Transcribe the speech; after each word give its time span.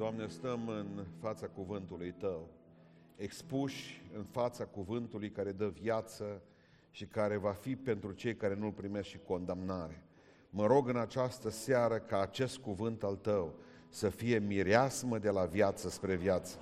Doamne, 0.00 0.26
stăm 0.28 0.68
în 0.68 1.04
fața 1.20 1.46
cuvântului 1.46 2.14
Tău, 2.18 2.48
expuși 3.16 4.02
în 4.16 4.24
fața 4.30 4.64
cuvântului 4.64 5.30
care 5.30 5.52
dă 5.52 5.68
viață 5.68 6.42
și 6.90 7.04
care 7.06 7.36
va 7.36 7.52
fi 7.52 7.76
pentru 7.76 8.12
cei 8.12 8.36
care 8.36 8.54
nu-L 8.54 8.72
primesc 8.72 9.08
și 9.08 9.18
condamnare. 9.26 10.04
Mă 10.50 10.66
rog 10.66 10.88
în 10.88 10.96
această 10.96 11.50
seară 11.50 11.98
ca 11.98 12.20
acest 12.20 12.58
cuvânt 12.58 13.02
al 13.02 13.16
Tău 13.16 13.54
să 13.88 14.08
fie 14.08 14.38
mireasmă 14.38 15.18
de 15.18 15.30
la 15.30 15.44
viață 15.44 15.88
spre 15.88 16.14
viață. 16.14 16.58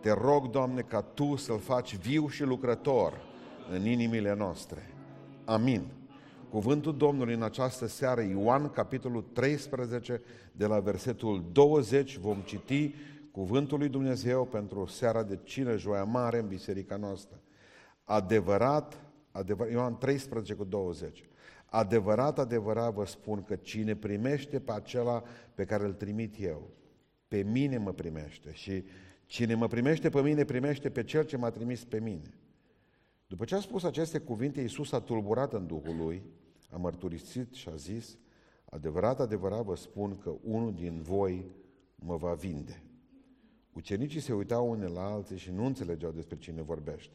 Te 0.00 0.10
rog, 0.10 0.50
Doamne, 0.50 0.80
ca 0.80 1.02
Tu 1.02 1.36
să-L 1.36 1.58
faci 1.58 1.96
viu 1.96 2.28
și 2.28 2.42
lucrător 2.42 3.20
în 3.70 3.86
inimile 3.86 4.34
noastre. 4.34 4.94
Amin. 5.44 5.86
Cuvântul 6.50 6.96
Domnului 6.96 7.34
în 7.34 7.42
această 7.42 7.86
seară, 7.86 8.20
Ioan, 8.22 8.70
capitolul 8.70 9.22
13, 9.22 10.20
de 10.52 10.66
la 10.66 10.80
versetul 10.80 11.44
20, 11.52 12.16
vom 12.16 12.40
citi 12.44 12.94
Cuvântul 13.30 13.78
lui 13.78 13.88
Dumnezeu 13.88 14.44
pentru 14.44 14.86
seara 14.86 15.22
de 15.22 15.38
cină, 15.42 15.76
joia 15.76 16.04
mare 16.04 16.38
în 16.38 16.46
biserica 16.46 16.96
noastră. 16.96 17.40
Adevărat, 18.04 19.00
adevărat 19.30 19.72
Ioan 19.72 19.98
13 19.98 20.54
cu 20.54 20.64
20. 20.64 21.24
Adevărat, 21.66 22.38
adevărat 22.38 22.92
vă 22.92 23.06
spun 23.06 23.42
că 23.42 23.56
cine 23.56 23.96
primește 23.96 24.60
pe 24.60 24.72
acela 24.72 25.22
pe 25.54 25.64
care 25.64 25.84
îl 25.84 25.92
trimit 25.92 26.34
eu, 26.38 26.70
pe 27.28 27.42
mine 27.42 27.78
mă 27.78 27.92
primește 27.92 28.52
și 28.52 28.84
cine 29.26 29.54
mă 29.54 29.66
primește 29.66 30.08
pe 30.08 30.22
mine, 30.22 30.44
primește 30.44 30.90
pe 30.90 31.04
cel 31.04 31.24
ce 31.24 31.36
m-a 31.36 31.50
trimis 31.50 31.84
pe 31.84 32.00
mine. 32.00 32.34
După 33.28 33.44
ce 33.44 33.54
a 33.54 33.60
spus 33.60 33.82
aceste 33.82 34.18
cuvinte, 34.18 34.60
Iisus 34.60 34.92
a 34.92 35.00
tulburat 35.00 35.52
în 35.52 35.66
Duhul 35.66 35.96
lui, 35.96 36.22
a 36.70 36.76
mărturisit 36.76 37.54
și 37.54 37.68
a 37.68 37.74
zis, 37.74 38.18
adevărat, 38.64 39.20
adevărat 39.20 39.64
vă 39.64 39.76
spun 39.76 40.18
că 40.18 40.34
unul 40.42 40.74
din 40.74 41.02
voi 41.02 41.50
mă 41.94 42.16
va 42.16 42.34
vinde. 42.34 42.82
Ucenicii 43.72 44.20
se 44.20 44.32
uitau 44.32 44.70
unii 44.70 44.92
la 44.92 45.12
alții 45.12 45.36
și 45.36 45.50
nu 45.50 45.64
înțelegeau 45.64 46.10
despre 46.10 46.36
cine 46.36 46.62
vorbește. 46.62 47.14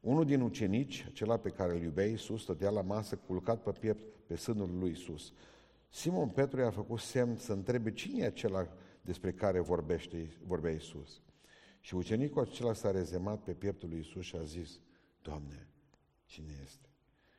Unul 0.00 0.24
din 0.24 0.40
ucenici, 0.40 1.04
acela 1.08 1.36
pe 1.36 1.50
care 1.50 1.72
îl 1.72 1.82
iubea 1.82 2.06
Iisus, 2.06 2.42
stătea 2.42 2.70
la 2.70 2.82
masă 2.82 3.16
culcat 3.16 3.62
pe 3.62 3.70
piept 3.70 4.02
pe 4.26 4.36
sânul 4.36 4.78
lui 4.78 4.88
Iisus. 4.88 5.32
Simon 5.88 6.28
Petru 6.28 6.60
i-a 6.60 6.70
făcut 6.70 6.98
semn 6.98 7.36
să 7.36 7.52
întrebe 7.52 7.92
cine 7.92 8.22
e 8.22 8.26
acela 8.26 8.68
despre 9.00 9.32
care 9.32 9.60
vorbește, 9.60 10.28
vorbea 10.46 10.70
Iisus. 10.70 11.20
Și 11.80 11.94
ucenicul 11.94 12.42
acela 12.42 12.72
s-a 12.72 12.90
rezemat 12.90 13.42
pe 13.42 13.52
pieptul 13.52 13.88
lui 13.88 13.98
Iisus 13.98 14.24
și 14.24 14.36
a 14.36 14.42
zis, 14.42 14.80
Doamne, 15.26 15.68
cine 16.24 16.60
este? 16.64 16.88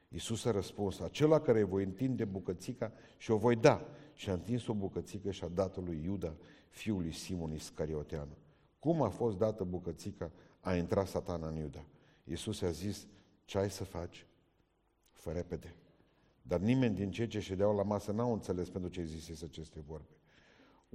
Iisus 0.08 0.46
a 0.46 0.52
răspuns, 0.52 1.00
acela 1.00 1.42
care 1.42 1.64
voi 1.64 1.84
întinde 1.84 2.26
bucățica 2.26 2.94
și 3.18 3.32
o 3.32 3.38
voi 3.38 3.56
da. 3.56 3.88
Și 4.14 4.30
a 4.30 4.34
întins 4.34 4.68
o 4.68 4.74
bucățică 4.74 5.32
și 5.32 5.44
a 5.44 5.48
dat-o 5.48 5.82
lui 5.82 6.02
Iuda, 6.04 6.36
fiul 6.70 7.02
lui 7.02 7.12
Simon 7.12 7.54
Iscarioteanu. 7.54 8.38
Cum 8.80 9.02
a 9.02 9.10
fost 9.10 9.38
dată 9.38 9.64
bucățica, 9.64 10.32
a 10.60 10.76
intrat 10.76 11.08
satana 11.08 11.48
în 11.48 11.56
Iuda. 11.56 11.86
Iisus 12.24 12.62
a 12.62 12.72
zis, 12.72 13.08
ce 13.46 13.58
ai 13.58 13.70
să 13.70 13.84
faci? 13.84 14.26
Fă 15.12 15.32
repede. 15.32 15.76
Dar 16.42 16.60
nimeni 16.60 16.96
din 16.96 17.12
cei 17.12 17.28
ce 17.28 17.40
ședeau 17.40 17.76
la 17.76 17.84
masă 17.84 18.12
n-au 18.12 18.34
înțeles 18.34 18.70
pentru 18.70 18.90
ce 18.90 19.04
zisese 19.04 19.46
aceste 19.46 19.80
vorbe. 19.80 20.17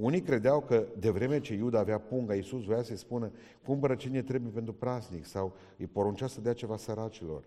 Unii 0.03 0.23
credeau 0.23 0.61
că 0.61 0.87
de 0.99 1.11
vreme 1.11 1.41
ce 1.41 1.55
Iuda 1.55 1.79
avea 1.79 1.99
punga, 1.99 2.35
Iisus 2.35 2.65
voia 2.65 2.83
să-i 2.83 2.97
spună, 2.97 3.33
cumpără 3.65 3.95
cine 3.95 4.23
trebuie 4.23 4.51
pentru 4.51 4.73
praznic 4.73 5.25
sau 5.25 5.53
îi 5.79 5.87
poruncea 5.87 6.27
să 6.27 6.41
dea 6.41 6.53
ceva 6.53 6.77
săracilor. 6.77 7.45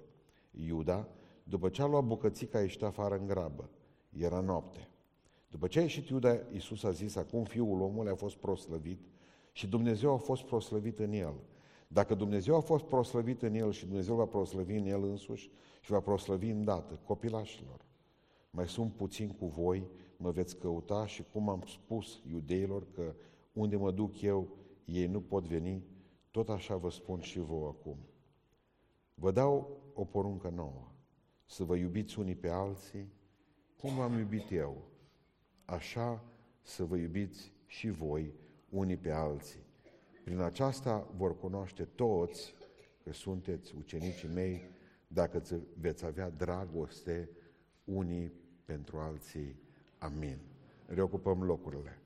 Iuda, 0.67 1.07
după 1.43 1.69
ce 1.69 1.81
a 1.81 1.85
luat 1.85 2.03
bucățica, 2.03 2.57
a 2.57 2.61
ieșit 2.61 2.83
afară 2.83 3.15
în 3.15 3.27
grabă. 3.27 3.69
Era 4.17 4.39
noapte. 4.39 4.89
După 5.49 5.67
ce 5.67 5.79
a 5.79 5.81
ieșit 5.81 6.07
Iuda, 6.07 6.37
Iisus 6.51 6.83
a 6.83 6.91
zis, 6.91 7.15
acum 7.15 7.43
Fiul 7.43 7.81
omului 7.81 8.11
a 8.11 8.15
fost 8.15 8.35
proslăvit 8.35 8.99
și 9.51 9.67
Dumnezeu 9.67 10.13
a 10.13 10.17
fost 10.17 10.43
proslăvit 10.43 10.99
în 10.99 11.11
el. 11.11 11.33
Dacă 11.87 12.15
Dumnezeu 12.15 12.55
a 12.55 12.59
fost 12.59 12.83
proslăvit 12.83 13.41
în 13.41 13.53
el 13.53 13.71
și 13.71 13.85
Dumnezeu 13.85 14.15
va 14.15 14.25
proslăvi 14.25 14.75
în 14.75 14.85
el 14.85 15.03
însuși 15.03 15.51
și 15.81 15.91
va 15.91 15.99
proslăvi 15.99 16.49
îndată 16.49 16.99
copilașilor. 17.05 17.85
Mai 18.49 18.67
sunt 18.67 18.93
puțin 18.93 19.29
cu 19.29 19.45
voi, 19.45 19.87
mă 20.17 20.31
veți 20.31 20.57
căuta 20.57 21.05
și 21.05 21.23
cum 21.31 21.49
am 21.49 21.63
spus 21.67 22.21
iudeilor 22.29 22.87
că 22.91 23.15
unde 23.53 23.75
mă 23.75 23.91
duc 23.91 24.21
eu, 24.21 24.47
ei 24.85 25.07
nu 25.07 25.21
pot 25.21 25.47
veni, 25.47 25.83
tot 26.31 26.49
așa 26.49 26.75
vă 26.75 26.89
spun 26.89 27.19
și 27.19 27.39
vouă 27.39 27.67
acum. 27.67 27.97
Vă 29.13 29.31
dau 29.31 29.77
o 29.93 30.05
poruncă 30.05 30.49
nouă, 30.49 30.91
să 31.45 31.63
vă 31.63 31.75
iubiți 31.75 32.19
unii 32.19 32.35
pe 32.35 32.49
alții, 32.49 33.13
cum 33.77 33.95
v-am 33.95 34.17
iubit 34.17 34.51
eu, 34.51 34.77
așa 35.65 36.23
să 36.61 36.83
vă 36.83 36.95
iubiți 36.95 37.51
și 37.65 37.89
voi 37.89 38.33
unii 38.69 38.97
pe 38.97 39.11
alții. 39.11 39.63
Prin 40.23 40.39
aceasta 40.39 41.07
vor 41.17 41.37
cunoaște 41.37 41.83
toți 41.83 42.53
că 43.03 43.13
sunteți 43.13 43.75
ucenicii 43.77 44.29
mei 44.29 44.69
dacă 45.07 45.41
veți 45.79 46.05
avea 46.05 46.29
dragoste 46.29 47.29
unii 47.83 48.31
pentru 48.65 48.97
alții. 48.97 49.55
Amin. 50.05 50.37
Reocupăm 50.85 51.43
locurile. 51.43 51.99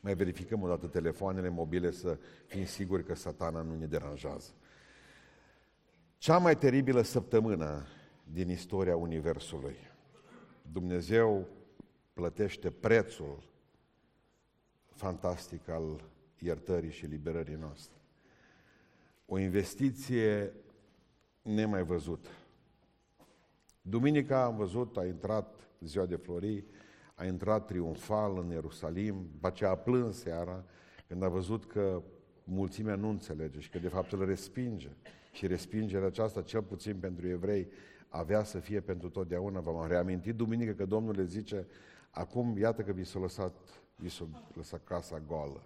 Mai 0.00 0.14
verificăm 0.14 0.62
o 0.62 0.68
dată 0.68 0.86
telefoanele 0.86 1.48
mobile 1.48 1.90
să 1.90 2.18
fim 2.46 2.64
siguri 2.64 3.04
că 3.04 3.14
satana 3.14 3.62
nu 3.62 3.74
ne 3.74 3.86
deranjează. 3.86 4.50
Cea 6.18 6.38
mai 6.38 6.56
teribilă 6.56 7.02
săptămână 7.02 7.86
din 8.32 8.50
istoria 8.50 8.96
Universului. 8.96 9.76
Dumnezeu 10.72 11.48
plătește 12.12 12.70
prețul 12.70 13.42
fantastic 14.86 15.68
al 15.68 16.04
iertării 16.38 16.90
și 16.90 17.06
liberării 17.06 17.54
noastre. 17.54 18.00
O 19.26 19.38
investiție 19.38 20.52
nemai 21.42 21.84
văzută. 21.84 22.28
Duminica 23.88 24.44
am 24.44 24.56
văzut, 24.56 24.96
a 24.96 25.04
intrat 25.04 25.68
ziua 25.80 26.06
de 26.06 26.16
florii, 26.16 26.64
a 27.14 27.24
intrat 27.24 27.66
triumfal 27.66 28.38
în 28.38 28.50
Ierusalim, 28.50 29.28
după 29.32 29.46
aceea 29.46 29.70
a 29.70 29.76
plâns 29.76 30.18
seara 30.18 30.64
când 31.06 31.22
a 31.22 31.28
văzut 31.28 31.66
că 31.66 32.02
mulțimea 32.44 32.94
nu 32.94 33.08
înțelege 33.08 33.60
și 33.60 33.70
că 33.70 33.78
de 33.78 33.88
fapt 33.88 34.12
îl 34.12 34.24
respinge. 34.24 34.88
Și 35.32 35.46
respingerea 35.46 36.06
aceasta, 36.06 36.42
cel 36.42 36.62
puțin 36.62 36.96
pentru 36.96 37.28
evrei, 37.28 37.68
avea 38.08 38.42
să 38.42 38.58
fie 38.58 38.80
pentru 38.80 39.08
totdeauna. 39.08 39.60
V-am 39.60 39.86
reamintit 39.88 40.34
duminică 40.34 40.72
că 40.72 40.86
Domnul 40.86 41.14
le 41.14 41.24
zice, 41.24 41.66
acum 42.10 42.58
iată 42.58 42.82
că 42.82 42.92
vi 42.92 43.04
s-a 43.04 43.18
lăsat, 43.18 43.56
vi 43.96 44.08
s-a 44.08 44.28
lăsat 44.54 44.84
casa 44.84 45.22
goală. 45.26 45.62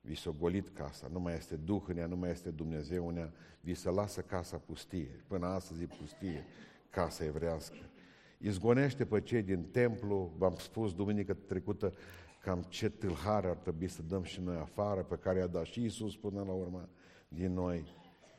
Vi 0.00 0.14
s-a 0.14 0.34
golit 0.38 0.68
casa, 0.68 1.08
nu 1.12 1.20
mai 1.20 1.34
este 1.34 1.56
Duh 1.56 1.82
în 1.86 1.96
ea, 1.96 2.06
nu 2.06 2.16
mai 2.16 2.30
este 2.30 2.50
Dumnezeu 2.50 3.08
în 3.08 3.16
ea, 3.16 3.32
vi 3.60 3.74
se 3.74 3.90
lasă 3.90 4.20
casa 4.20 4.56
pustie. 4.56 5.24
Până 5.26 5.46
astăzi 5.46 5.82
e 5.82 5.86
pustie 6.00 6.44
casa 6.94 7.24
evrească. 7.24 7.76
Izgonește 8.38 9.04
pe 9.04 9.20
cei 9.20 9.42
din 9.42 9.64
templu, 9.64 10.32
v-am 10.38 10.54
spus 10.56 10.94
duminică 10.94 11.34
trecută, 11.34 11.92
cam 12.40 12.62
ce 12.62 12.88
tâlhare 12.88 13.48
ar 13.48 13.56
trebui 13.56 13.88
să 13.88 14.02
dăm 14.02 14.22
și 14.22 14.40
noi 14.40 14.56
afară, 14.56 15.02
pe 15.02 15.16
care 15.16 15.38
i-a 15.38 15.46
dat 15.46 15.64
și 15.64 15.80
Iisus 15.80 16.16
până 16.16 16.42
la 16.42 16.52
urmă 16.52 16.88
din 17.28 17.52
noi. 17.52 17.94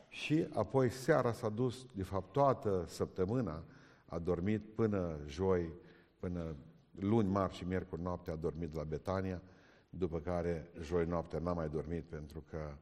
Și 0.08 0.48
apoi 0.54 0.90
seara 0.90 1.32
s-a 1.32 1.50
dus, 1.50 1.86
de 1.96 2.04
fapt 2.04 2.32
toată 2.32 2.86
săptămâna, 2.88 3.64
a 4.06 4.20
dormit 4.20 4.74
până 4.76 5.20
joi, 5.28 5.74
până 6.20 6.56
luni, 7.00 7.30
marți 7.30 7.58
și 7.58 7.68
miercuri 7.68 8.02
noapte 8.02 8.32
a 8.32 8.36
dormit 8.36 8.74
la 8.74 8.84
Betania, 8.84 9.42
după 9.90 10.20
care 10.20 10.72
joi 10.82 11.06
noapte 11.06 11.40
n-a 11.40 11.54
mai 11.54 11.70
dormit 11.70 12.04
pentru 12.04 12.44
că 12.50 12.78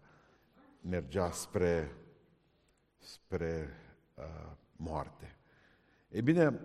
mergea 0.82 1.32
spre, 1.32 1.92
spre 2.98 3.70
uh, 4.16 4.52
moarte. 4.76 5.38
E 6.14 6.22
bine, 6.22 6.60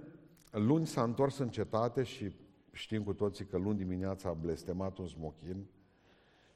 luni 0.50 0.86
s-a 0.86 1.02
întors 1.02 1.38
în 1.38 1.48
cetate 1.48 2.02
și 2.02 2.32
știm 2.72 3.02
cu 3.02 3.12
toții 3.12 3.44
că 3.44 3.58
luni 3.58 3.78
dimineața 3.78 4.28
a 4.28 4.32
blestemat 4.32 4.98
un 4.98 5.06
smochin, 5.06 5.66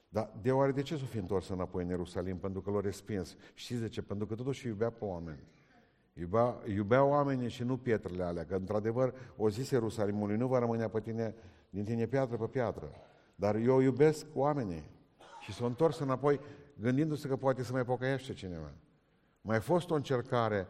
dar 0.09 0.33
de 0.43 0.53
oare 0.53 0.73
de 0.73 0.83
ce 0.83 0.97
s-o 0.97 1.05
fi 1.05 1.19
întors 1.19 1.49
înapoi 1.49 1.83
în 1.83 1.89
Ierusalim? 1.89 2.37
Pentru 2.37 2.61
că 2.61 2.71
l-a 2.71 2.81
respins. 2.81 3.37
Știți 3.55 3.81
de 3.81 3.89
ce? 3.89 4.03
Pentru 4.03 4.27
că 4.27 4.35
totuși 4.35 4.67
iubea 4.67 4.91
pe 4.91 5.05
oameni. 5.05 5.43
Iubea, 6.13 6.59
iubea 6.75 7.05
oamenii 7.05 7.49
și 7.49 7.63
nu 7.63 7.77
pietrele 7.77 8.23
alea. 8.23 8.45
Că 8.45 8.55
într-adevăr 8.55 9.15
o 9.37 9.49
zis 9.49 9.71
Ierusalimului, 9.71 10.37
nu 10.37 10.47
va 10.47 10.59
rămâne 10.59 10.89
pe 10.89 11.01
tine, 11.01 11.35
din 11.71 11.85
tine 11.85 12.07
piatră 12.07 12.37
pe 12.37 12.47
piatră. 12.47 12.91
Dar 13.35 13.57
eu 13.57 13.81
iubesc 13.81 14.27
oamenii. 14.35 14.83
Și 15.41 15.53
s-a 15.53 15.67
întors 15.67 15.99
înapoi 15.99 16.41
gândindu-se 16.81 17.29
că 17.29 17.37
poate 17.37 17.63
să 17.63 17.73
mai 17.73 17.85
pocăiește 17.85 18.33
cineva. 18.33 18.73
Mai 19.41 19.61
fost 19.61 19.91
o 19.91 19.95
încercare 19.95 20.67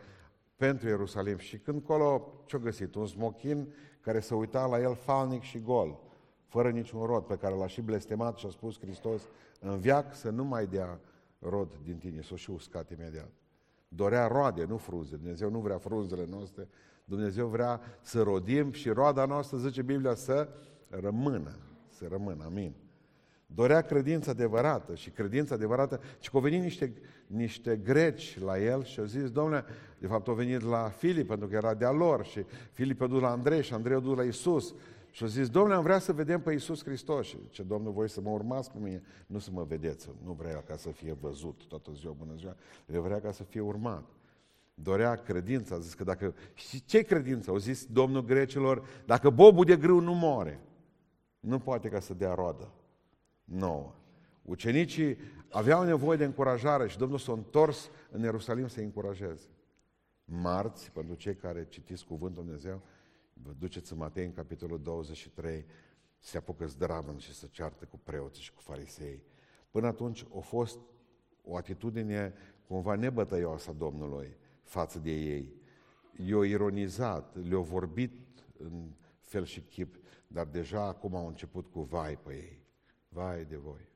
pentru 0.62 0.88
Ierusalim. 0.88 1.38
Și 1.38 1.59
când 1.59 1.82
colo 1.82 2.32
ce-a 2.47 2.59
găsit? 2.59 2.94
Un 2.94 3.06
smochin 3.06 3.73
care 4.00 4.20
se 4.20 4.35
uita 4.35 4.67
la 4.67 4.81
el 4.81 4.94
falnic 4.94 5.43
și 5.43 5.59
gol, 5.61 5.99
fără 6.47 6.70
niciun 6.70 7.05
rod, 7.05 7.23
pe 7.23 7.37
care 7.37 7.55
l-a 7.55 7.67
și 7.67 7.81
blestemat 7.81 8.37
și 8.37 8.47
a 8.47 8.50
spus 8.50 8.79
Hristos, 8.79 9.23
în 9.61 9.79
viac 9.79 10.14
să 10.14 10.31
nu 10.31 10.44
mai 10.44 10.67
dea 10.67 11.00
rod 11.38 11.79
din 11.85 11.97
tine, 11.97 12.20
s-o 12.20 12.37
și 12.37 12.50
uscat 12.50 12.91
imediat. 12.91 13.31
Dorea 13.88 14.26
roade, 14.26 14.64
nu 14.64 14.76
frunze. 14.76 15.17
Dumnezeu 15.17 15.50
nu 15.50 15.59
vrea 15.59 15.79
frunzele 15.79 16.26
noastre, 16.31 16.69
Dumnezeu 17.05 17.47
vrea 17.47 17.81
să 18.00 18.23
rodim 18.23 18.73
și 18.73 18.88
roada 18.88 19.25
noastră, 19.25 19.56
zice 19.59 19.82
Biblia, 19.82 20.14
să 20.14 20.49
rămână. 20.88 21.59
Să 21.88 22.06
rămână, 22.09 22.44
amin. 22.44 22.75
Dorea 23.47 23.81
credință 23.81 24.31
adevărată 24.31 24.94
și 24.94 25.11
credința 25.11 25.55
adevărată 25.55 26.00
și 26.19 26.31
că 26.31 26.37
au 26.37 26.43
venit 26.43 26.62
niște, 26.62 26.93
niște 27.26 27.76
greci 27.76 28.38
la 28.38 28.58
el 28.58 28.84
și 28.84 29.00
au 29.00 29.06
zis, 29.06 29.30
domnule, 29.30 29.64
de 29.98 30.06
fapt 30.06 30.28
au 30.28 30.34
venit 30.34 30.60
la 30.60 30.88
Filip 30.88 31.26
pentru 31.26 31.48
că 31.48 31.54
era 31.54 31.74
de-a 31.74 31.90
lor 31.90 32.24
și 32.24 32.44
Filip 32.72 33.00
a 33.00 33.06
dus 33.06 33.20
la 33.20 33.30
Andrei 33.30 33.62
și 33.62 33.74
Andrei 33.74 33.96
a 33.96 34.00
dus 34.00 34.16
la 34.16 34.22
Isus 34.22 34.74
și 35.10 35.22
au 35.22 35.28
zis, 35.28 35.48
domnule, 35.48 35.74
am 35.74 35.82
vrea 35.82 35.98
să 35.98 36.12
vedem 36.12 36.40
pe 36.40 36.52
Isus 36.52 36.84
Hristos. 36.84 37.26
Și 37.26 37.36
ce 37.50 37.62
Domnul, 37.62 37.92
voi 37.92 38.08
să 38.08 38.20
mă 38.20 38.30
urmați 38.30 38.70
pe 38.70 38.78
mine, 38.80 39.02
nu 39.26 39.38
să 39.38 39.50
mă 39.52 39.64
vedeți, 39.64 40.08
nu 40.24 40.32
vrea 40.32 40.62
ca 40.62 40.76
să 40.76 40.88
fie 40.90 41.12
văzut 41.20 41.64
toată 41.69 41.90
ziua, 41.92 42.14
bună 42.19 42.32
ziua, 42.36 42.56
eu 42.92 43.02
vrea 43.02 43.20
ca 43.20 43.32
să 43.32 43.42
fie 43.42 43.60
urmat. 43.60 44.04
Dorea 44.75 45.14
credința, 45.14 45.75
a 45.75 45.78
zis 45.78 45.94
că 45.94 46.04
dacă, 46.04 46.34
și 46.54 46.84
ce 46.84 47.02
credință? 47.02 47.50
Au 47.50 47.56
zis 47.56 47.86
Domnul 47.86 48.25
grecilor, 48.25 48.86
dacă 49.06 49.30
bobul 49.30 49.64
de 49.64 49.76
grâu 49.76 50.00
nu 50.00 50.14
moare, 50.14 50.60
nu 51.40 51.58
poate 51.58 51.88
ca 51.88 52.00
să 52.00 52.14
dea 52.14 52.34
roadă 52.34 52.72
nouă. 53.44 53.94
Ucenicii 54.42 55.16
aveau 55.52 55.84
nevoie 55.84 56.16
de 56.16 56.25
încurajare 56.25 56.88
și 56.88 56.99
Domnul 56.99 57.19
s-a 57.19 57.32
întors 57.32 57.90
în 58.10 58.20
Ierusalim 58.20 58.69
să-i 58.69 58.84
încurajeze. 58.84 59.49
Marți, 60.25 60.90
pentru 60.90 61.14
cei 61.14 61.34
care 61.34 61.66
citiți 61.69 62.04
Cuvântul 62.04 62.44
Dumnezeu, 62.44 62.82
vă 63.32 63.52
duceți 63.58 63.93
în 63.93 63.99
Matei, 63.99 64.25
în 64.25 64.32
capitolul 64.32 64.82
23, 64.82 65.66
se 66.19 66.37
apucă 66.37 66.66
zdravăn 66.66 67.19
și 67.19 67.34
să 67.34 67.46
ceartă 67.50 67.84
cu 67.84 68.00
preoții 68.04 68.43
și 68.43 68.52
cu 68.52 68.60
farisei. 68.60 69.22
Până 69.70 69.87
atunci 69.87 70.26
a 70.37 70.40
fost 70.40 70.78
o 71.43 71.56
atitudine 71.56 72.34
cumva 72.66 72.94
nebătăioasă 72.94 73.70
a 73.70 73.72
Domnului 73.72 74.37
față 74.62 74.99
de 74.99 75.10
ei. 75.10 75.54
I-au 76.26 76.43
ironizat, 76.43 77.37
le-au 77.49 77.62
vorbit 77.62 78.12
în 78.58 78.90
fel 79.20 79.44
și 79.44 79.60
chip, 79.60 79.96
dar 80.26 80.46
deja 80.46 80.82
acum 80.82 81.14
au 81.14 81.26
început 81.26 81.66
cu 81.70 81.81
vai 81.81 82.19
pe 82.19 82.32
ei. 82.32 82.64
Vai 83.08 83.44
de 83.44 83.56
voi! 83.56 83.91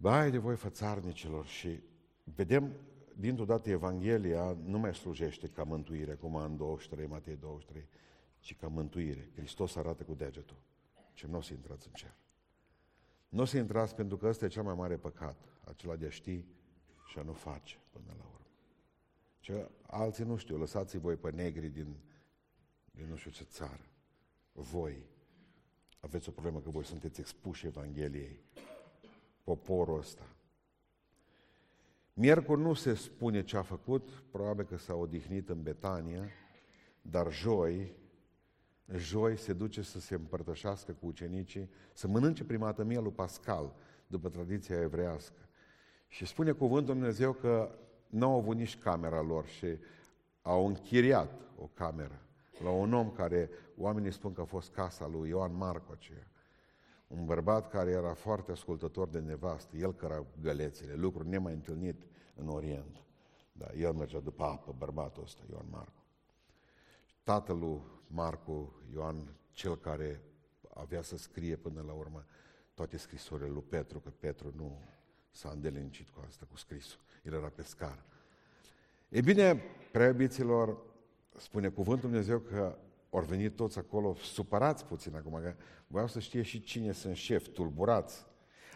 Vai 0.00 0.30
de 0.30 0.38
voi, 0.38 0.56
fățarnicilor! 0.56 1.46
Și 1.46 1.80
vedem, 2.24 2.72
dintr-o 3.14 3.44
dată, 3.44 3.70
Evanghelia 3.70 4.56
nu 4.64 4.78
mai 4.78 4.94
slujește 4.94 5.48
ca 5.48 5.62
mântuire, 5.62 6.14
cum 6.14 6.34
în 6.34 6.56
23, 6.56 7.06
Matei 7.06 7.36
23, 7.36 7.88
ci 8.38 8.56
ca 8.56 8.68
mântuire. 8.68 9.30
Hristos 9.34 9.76
arată 9.76 10.02
cu 10.02 10.14
degetul. 10.14 10.56
Ce 11.14 11.26
nu 11.26 11.36
o 11.36 11.40
să 11.40 11.52
intrați 11.52 11.86
în 11.86 11.92
cer. 11.92 12.14
Nu 13.28 13.42
o 13.42 13.44
să 13.44 13.56
intrați 13.56 13.94
pentru 13.94 14.16
că 14.16 14.26
ăsta 14.26 14.44
e 14.44 14.48
cel 14.48 14.62
mai 14.62 14.74
mare 14.74 14.96
păcat, 14.96 15.36
acela 15.64 15.96
de 15.96 16.06
a 16.06 16.10
ști 16.10 16.44
și 17.06 17.18
a 17.18 17.22
nu 17.22 17.32
face 17.32 17.78
până 17.90 18.14
la 18.18 18.24
urmă. 18.24 18.46
Ce 19.40 19.70
alții 19.82 20.24
nu 20.24 20.36
știu, 20.36 20.56
lăsați 20.56 20.98
voi 20.98 21.16
pe 21.16 21.30
negri 21.30 21.68
din, 21.68 21.96
din 22.90 23.08
nu 23.08 23.16
știu 23.16 23.30
ce 23.30 23.44
țară. 23.44 23.90
Voi, 24.52 25.06
aveți 26.00 26.28
o 26.28 26.32
problemă 26.32 26.60
că 26.60 26.70
voi 26.70 26.84
sunteți 26.84 27.20
expuși 27.20 27.66
Evangheliei. 27.66 28.40
Poporul 29.48 29.98
ăsta. 29.98 30.22
Miercuri 32.14 32.60
nu 32.60 32.74
se 32.74 32.94
spune 32.94 33.44
ce 33.44 33.56
a 33.56 33.62
făcut, 33.62 34.08
probabil 34.30 34.64
că 34.64 34.76
s-a 34.76 34.94
odihnit 34.94 35.48
în 35.48 35.62
Betania, 35.62 36.28
dar 37.02 37.32
joi, 37.32 37.92
joi 38.96 39.36
se 39.36 39.52
duce 39.52 39.82
să 39.82 40.00
se 40.00 40.14
împărtășească 40.14 40.92
cu 40.92 41.06
ucenicii, 41.06 41.70
să 41.92 42.08
mănânce 42.08 42.44
prima 42.44 42.64
dată 42.64 42.84
mielul 42.84 43.10
pascal, 43.10 43.74
după 44.06 44.28
tradiția 44.28 44.80
evrească. 44.80 45.48
Și 46.08 46.26
spune 46.26 46.52
cuvântul 46.52 46.94
Dumnezeu 46.94 47.32
că 47.32 47.78
nu 48.06 48.26
au 48.26 48.38
avut 48.38 48.56
nici 48.56 48.78
camera 48.78 49.22
lor 49.22 49.46
și 49.46 49.66
au 50.42 50.66
închiriat 50.66 51.40
o 51.58 51.70
cameră 51.74 52.22
la 52.62 52.70
un 52.70 52.92
om 52.92 53.10
care 53.10 53.50
oamenii 53.76 54.12
spun 54.12 54.32
că 54.32 54.40
a 54.40 54.44
fost 54.44 54.72
casa 54.72 55.06
lui 55.06 55.28
Ioan 55.28 55.56
Marco 55.56 55.92
aceea. 55.92 56.26
Un 57.08 57.24
bărbat 57.24 57.70
care 57.70 57.90
era 57.90 58.14
foarte 58.14 58.52
ascultător 58.52 59.08
de 59.08 59.18
nevastă, 59.18 59.76
el 59.76 59.94
căra 59.94 60.24
gălețile, 60.40 60.94
lucruri 60.94 61.28
nemai 61.28 61.52
întâlnit 61.52 62.06
în 62.34 62.48
Orient. 62.48 63.02
Da, 63.52 63.66
el 63.76 63.92
mergea 63.92 64.20
după 64.20 64.44
apă, 64.44 64.74
bărbatul 64.78 65.22
ăsta, 65.22 65.42
Ioan 65.50 65.66
Marco. 65.70 66.02
Tatăl 67.22 67.58
lui 67.58 67.80
Marco, 68.06 68.72
Ioan, 68.92 69.34
cel 69.52 69.76
care 69.76 70.22
avea 70.74 71.02
să 71.02 71.16
scrie 71.16 71.56
până 71.56 71.82
la 71.86 71.92
urmă 71.92 72.24
toate 72.74 72.96
scrisorile 72.96 73.48
lui 73.48 73.64
Petru, 73.68 73.98
că 73.98 74.10
Petru 74.18 74.52
nu 74.56 74.78
s-a 75.30 75.50
îndelincit 75.50 76.08
cu 76.08 76.24
asta, 76.28 76.46
cu 76.50 76.56
scrisul. 76.56 77.00
El 77.22 77.32
era 77.32 77.48
pescar. 77.48 78.04
E 79.08 79.20
bine, 79.20 79.62
preiubiților, 79.92 80.78
spune 81.36 81.68
cuvântul 81.68 82.08
Dumnezeu 82.08 82.38
că 82.38 82.78
au 83.10 83.20
venit 83.20 83.56
toți 83.56 83.78
acolo 83.78 84.14
supărați 84.14 84.84
puțin 84.84 85.16
acum, 85.16 85.38
că 85.42 85.54
voiau 85.86 86.08
să 86.08 86.20
știe 86.20 86.42
și 86.42 86.62
cine 86.62 86.92
sunt 86.92 87.16
șef, 87.16 87.46
tulburați. 87.48 88.26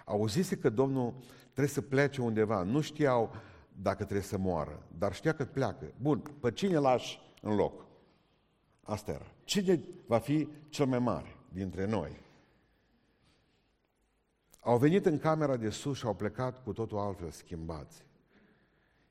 Auzise 0.05 0.57
că 0.57 0.71
Domnul 0.71 1.15
trebuie 1.43 1.67
să 1.67 1.81
plece 1.81 2.23
undeva, 2.23 2.63
nu 2.63 2.81
știau 2.81 3.35
dacă 3.73 4.05
trebuie 4.05 4.27
să 4.27 4.39
moară, 4.39 4.87
dar 4.99 5.15
știa 5.15 5.35
că 5.35 5.45
pleacă. 5.45 5.93
Bun, 6.01 6.23
pe 6.41 6.53
cine 6.53 6.79
lași 6.79 7.19
în 7.43 7.55
loc? 7.55 7.87
Asta 8.83 9.13
era. 9.13 9.35
Cine 9.45 9.81
va 10.07 10.19
fi 10.19 10.49
cel 10.69 10.87
mai 10.87 10.99
mare 10.99 11.37
dintre 11.49 11.87
noi? 11.87 12.21
Au 14.61 14.79
venit 14.79 15.07
în 15.07 15.19
camera 15.19 15.57
de 15.57 15.71
sus 15.71 15.99
și 15.99 16.07
au 16.07 16.15
plecat 16.15 16.63
cu 16.63 16.73
totul 16.73 16.99
altfel 16.99 17.31
schimbați. 17.31 18.05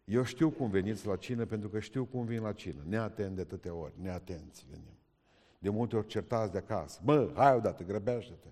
Eu 0.03 0.23
știu 0.23 0.49
cum 0.49 0.69
veniți 0.69 1.07
la 1.07 1.15
cină 1.15 1.45
pentru 1.45 1.69
că 1.69 1.79
știu 1.79 2.05
cum 2.05 2.25
vin 2.25 2.41
la 2.41 2.53
cină. 2.53 2.83
Neatent 2.87 3.35
de 3.35 3.41
atâtea 3.41 3.73
ori, 3.73 3.93
neatenți 4.01 4.65
venim. 4.69 5.00
De 5.61 5.69
multe 5.69 5.95
ori 5.95 6.07
certați 6.07 6.51
de 6.51 6.57
acasă. 6.57 7.01
Bă, 7.03 7.31
hai 7.35 7.55
odată, 7.55 7.83
grăbește-te. 7.83 8.47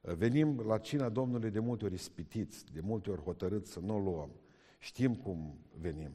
Venim 0.00 0.60
la 0.60 0.78
cina 0.78 1.08
Domnului 1.08 1.50
de 1.50 1.58
multe 1.58 1.84
ori 1.84 1.94
ispitiți, 1.94 2.64
de 2.72 2.80
multe 2.80 3.10
ori 3.10 3.22
hotărâți 3.22 3.70
să 3.70 3.80
nu 3.80 3.94
o 3.94 3.98
luăm. 3.98 4.30
Știm 4.78 5.14
cum 5.14 5.58
venim. 5.80 6.12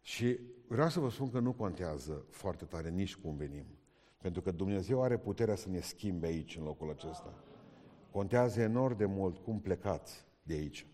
Și 0.00 0.38
vreau 0.68 0.88
să 0.88 1.00
vă 1.00 1.10
spun 1.10 1.30
că 1.30 1.38
nu 1.38 1.52
contează 1.52 2.26
foarte 2.30 2.64
tare 2.64 2.88
nici 2.88 3.16
cum 3.16 3.36
venim. 3.36 3.66
Pentru 4.18 4.42
că 4.42 4.50
Dumnezeu 4.50 5.02
are 5.02 5.18
puterea 5.18 5.54
să 5.54 5.68
ne 5.68 5.80
schimbe 5.80 6.26
aici, 6.26 6.56
în 6.56 6.64
locul 6.64 6.90
acesta. 6.90 7.34
Contează 8.10 8.60
enorm 8.60 8.96
de 8.96 9.04
mult 9.04 9.38
cum 9.38 9.60
plecați 9.60 10.26
de 10.42 10.54
aici. 10.54 10.86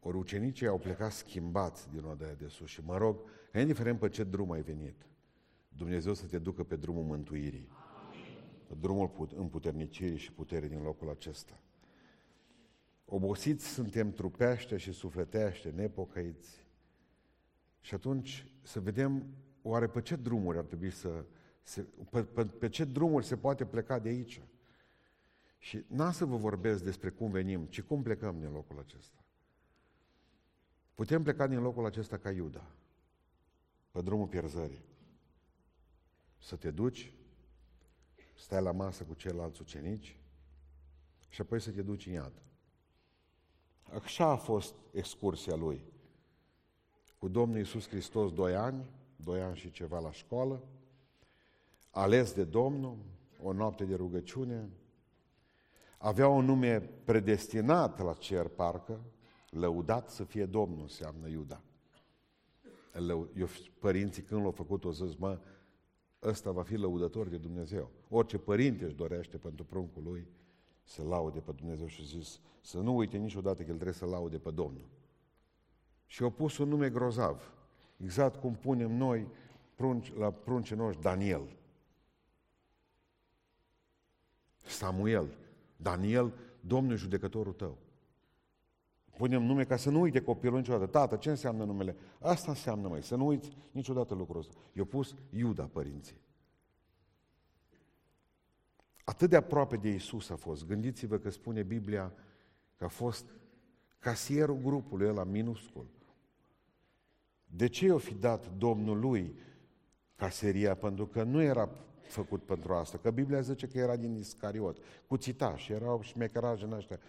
Ori 0.00 0.16
ucenicii 0.16 0.66
au 0.66 0.78
plecat 0.78 1.12
schimbați 1.12 1.90
din 1.90 2.04
odaia 2.04 2.34
de 2.34 2.46
sus 2.46 2.68
și 2.68 2.84
mă 2.84 2.96
rog, 2.96 3.20
ca 3.52 3.60
indiferent 3.60 3.98
pe 3.98 4.08
ce 4.08 4.24
drum 4.24 4.50
ai 4.50 4.62
venit, 4.62 5.09
Dumnezeu 5.76 6.14
să 6.14 6.26
te 6.26 6.38
ducă 6.38 6.64
pe 6.64 6.76
drumul 6.76 7.04
mântuirii, 7.04 7.68
pe 8.66 8.74
drumul 8.80 9.28
împuternicirii 9.36 10.18
și 10.18 10.32
puterii 10.32 10.68
din 10.68 10.82
locul 10.82 11.10
acesta. 11.10 11.60
Obosiți 13.04 13.66
suntem 13.66 14.12
trupește 14.12 14.76
și 14.76 14.92
sufletește, 14.92 15.70
nepocăiți. 15.70 16.66
Și 17.80 17.94
atunci 17.94 18.46
să 18.62 18.80
vedem 18.80 19.26
oare 19.62 19.86
pe 19.86 20.00
ce 20.00 20.16
drumuri 20.16 20.58
ar 20.58 20.64
trebui 20.64 20.90
să... 20.90 21.24
Se, 21.62 21.86
pe, 22.10 22.22
pe, 22.22 22.44
pe 22.46 22.68
ce 22.68 22.84
drumuri 22.84 23.24
se 23.24 23.36
poate 23.36 23.66
pleca 23.66 23.98
de 23.98 24.08
aici. 24.08 24.42
Și 25.58 25.84
n-am 25.86 26.12
să 26.12 26.24
vă 26.24 26.36
vorbesc 26.36 26.84
despre 26.84 27.10
cum 27.10 27.30
venim, 27.30 27.64
ci 27.64 27.82
cum 27.82 28.02
plecăm 28.02 28.38
din 28.38 28.50
locul 28.52 28.78
acesta. 28.78 29.24
Putem 30.94 31.22
pleca 31.22 31.46
din 31.46 31.60
locul 31.60 31.84
acesta 31.84 32.16
ca 32.16 32.30
Iuda, 32.30 32.66
pe 33.90 34.00
drumul 34.02 34.26
pierzării. 34.26 34.84
Să 36.40 36.56
te 36.56 36.70
duci, 36.70 37.12
stai 38.34 38.62
la 38.62 38.72
masă 38.72 39.04
cu 39.04 39.14
ceilalți 39.14 39.60
ucenici 39.60 40.16
și 41.28 41.40
apoi 41.40 41.60
să 41.60 41.70
te 41.70 41.82
duci 41.82 42.06
în 42.06 42.12
iad. 42.12 42.32
Așa 44.02 44.26
a 44.26 44.36
fost 44.36 44.74
excursia 44.92 45.54
lui. 45.54 45.84
Cu 47.18 47.28
Domnul 47.28 47.58
Iisus 47.58 47.88
Hristos 47.88 48.32
doi 48.32 48.54
ani, 48.54 48.84
doi 49.16 49.40
ani 49.40 49.56
și 49.56 49.70
ceva 49.70 49.98
la 49.98 50.12
școală, 50.12 50.62
ales 51.90 52.32
de 52.32 52.44
Domnul, 52.44 52.96
o 53.42 53.52
noapte 53.52 53.84
de 53.84 53.94
rugăciune, 53.94 54.70
avea 55.98 56.28
un 56.28 56.44
nume 56.44 56.80
predestinat 56.80 57.98
la 57.98 58.12
cer, 58.12 58.48
parcă, 58.48 59.00
Lăudat 59.50 60.10
să 60.10 60.24
fie 60.24 60.46
Domnul, 60.46 60.80
înseamnă 60.80 61.28
Iuda. 61.28 61.60
Eu, 63.36 63.48
părinții 63.78 64.22
când 64.22 64.42
l-au 64.42 64.50
făcut, 64.50 64.84
o 64.84 64.92
zis, 64.92 65.14
mă, 65.14 65.40
ăsta 66.22 66.50
va 66.50 66.62
fi 66.62 66.74
lăudător 66.74 67.28
de 67.28 67.36
Dumnezeu. 67.36 67.90
Orice 68.08 68.38
părinte 68.38 68.84
își 68.84 68.94
dorește 68.94 69.36
pentru 69.36 69.64
pruncul 69.64 70.02
lui 70.02 70.26
să 70.84 71.02
laude 71.02 71.40
pe 71.40 71.52
Dumnezeu 71.52 71.86
și 71.86 72.06
zis, 72.06 72.40
să 72.60 72.78
nu 72.78 72.96
uite 72.96 73.16
niciodată 73.16 73.62
că 73.62 73.68
el 73.68 73.74
trebuie 73.74 73.94
să 73.94 74.06
laude 74.06 74.38
pe 74.38 74.50
Domnul. 74.50 74.88
Și 76.06 76.22
au 76.22 76.30
pus 76.30 76.58
un 76.58 76.68
nume 76.68 76.90
grozav, 76.90 77.52
exact 77.96 78.40
cum 78.40 78.54
punem 78.54 78.96
noi 78.96 79.26
prunci, 79.74 80.12
la 80.16 80.30
pruncii 80.30 80.76
noștri 80.76 81.02
Daniel. 81.02 81.56
Samuel, 84.56 85.36
Daniel, 85.76 86.32
Domnul 86.60 86.96
judecătorul 86.96 87.52
tău 87.52 87.78
punem 89.20 89.42
nume 89.42 89.64
ca 89.64 89.76
să 89.76 89.90
nu 89.90 90.00
uite 90.00 90.20
copilul 90.20 90.58
niciodată. 90.58 90.86
Tată, 90.86 91.16
ce 91.16 91.30
înseamnă 91.30 91.64
numele? 91.64 91.96
Asta 92.20 92.50
înseamnă, 92.50 92.88
mai 92.88 93.02
să 93.02 93.16
nu 93.16 93.26
uiți 93.26 93.56
niciodată 93.70 94.14
lucrul 94.14 94.38
ăsta. 94.38 94.54
Eu 94.72 94.84
pus 94.84 95.14
Iuda, 95.30 95.68
părinții. 95.72 96.20
Atât 99.04 99.30
de 99.30 99.36
aproape 99.36 99.76
de 99.76 99.88
Isus 99.88 100.30
a 100.30 100.36
fost. 100.36 100.66
Gândiți-vă 100.66 101.18
că 101.18 101.30
spune 101.30 101.62
Biblia 101.62 102.12
că 102.76 102.84
a 102.84 102.88
fost 102.88 103.24
casierul 103.98 104.58
grupului 104.62 105.08
ăla 105.08 105.24
minuscul. 105.24 105.86
De 107.44 107.66
ce 107.66 107.84
i-o 107.84 107.98
fi 107.98 108.14
dat 108.14 108.56
Domnului 108.56 109.34
caseria? 110.16 110.74
Pentru 110.74 111.06
că 111.06 111.22
nu 111.22 111.42
era 111.42 111.70
făcut 112.02 112.42
pentru 112.42 112.74
asta. 112.74 112.98
Că 112.98 113.10
Biblia 113.10 113.40
zice 113.40 113.66
că 113.66 113.78
era 113.78 113.96
din 113.96 114.16
Iscariot. 114.16 114.78
Cuțitași, 115.06 115.72
erau 115.72 116.00
șmecărași 116.02 116.64
în 116.64 116.72
ăștia. 116.72 117.00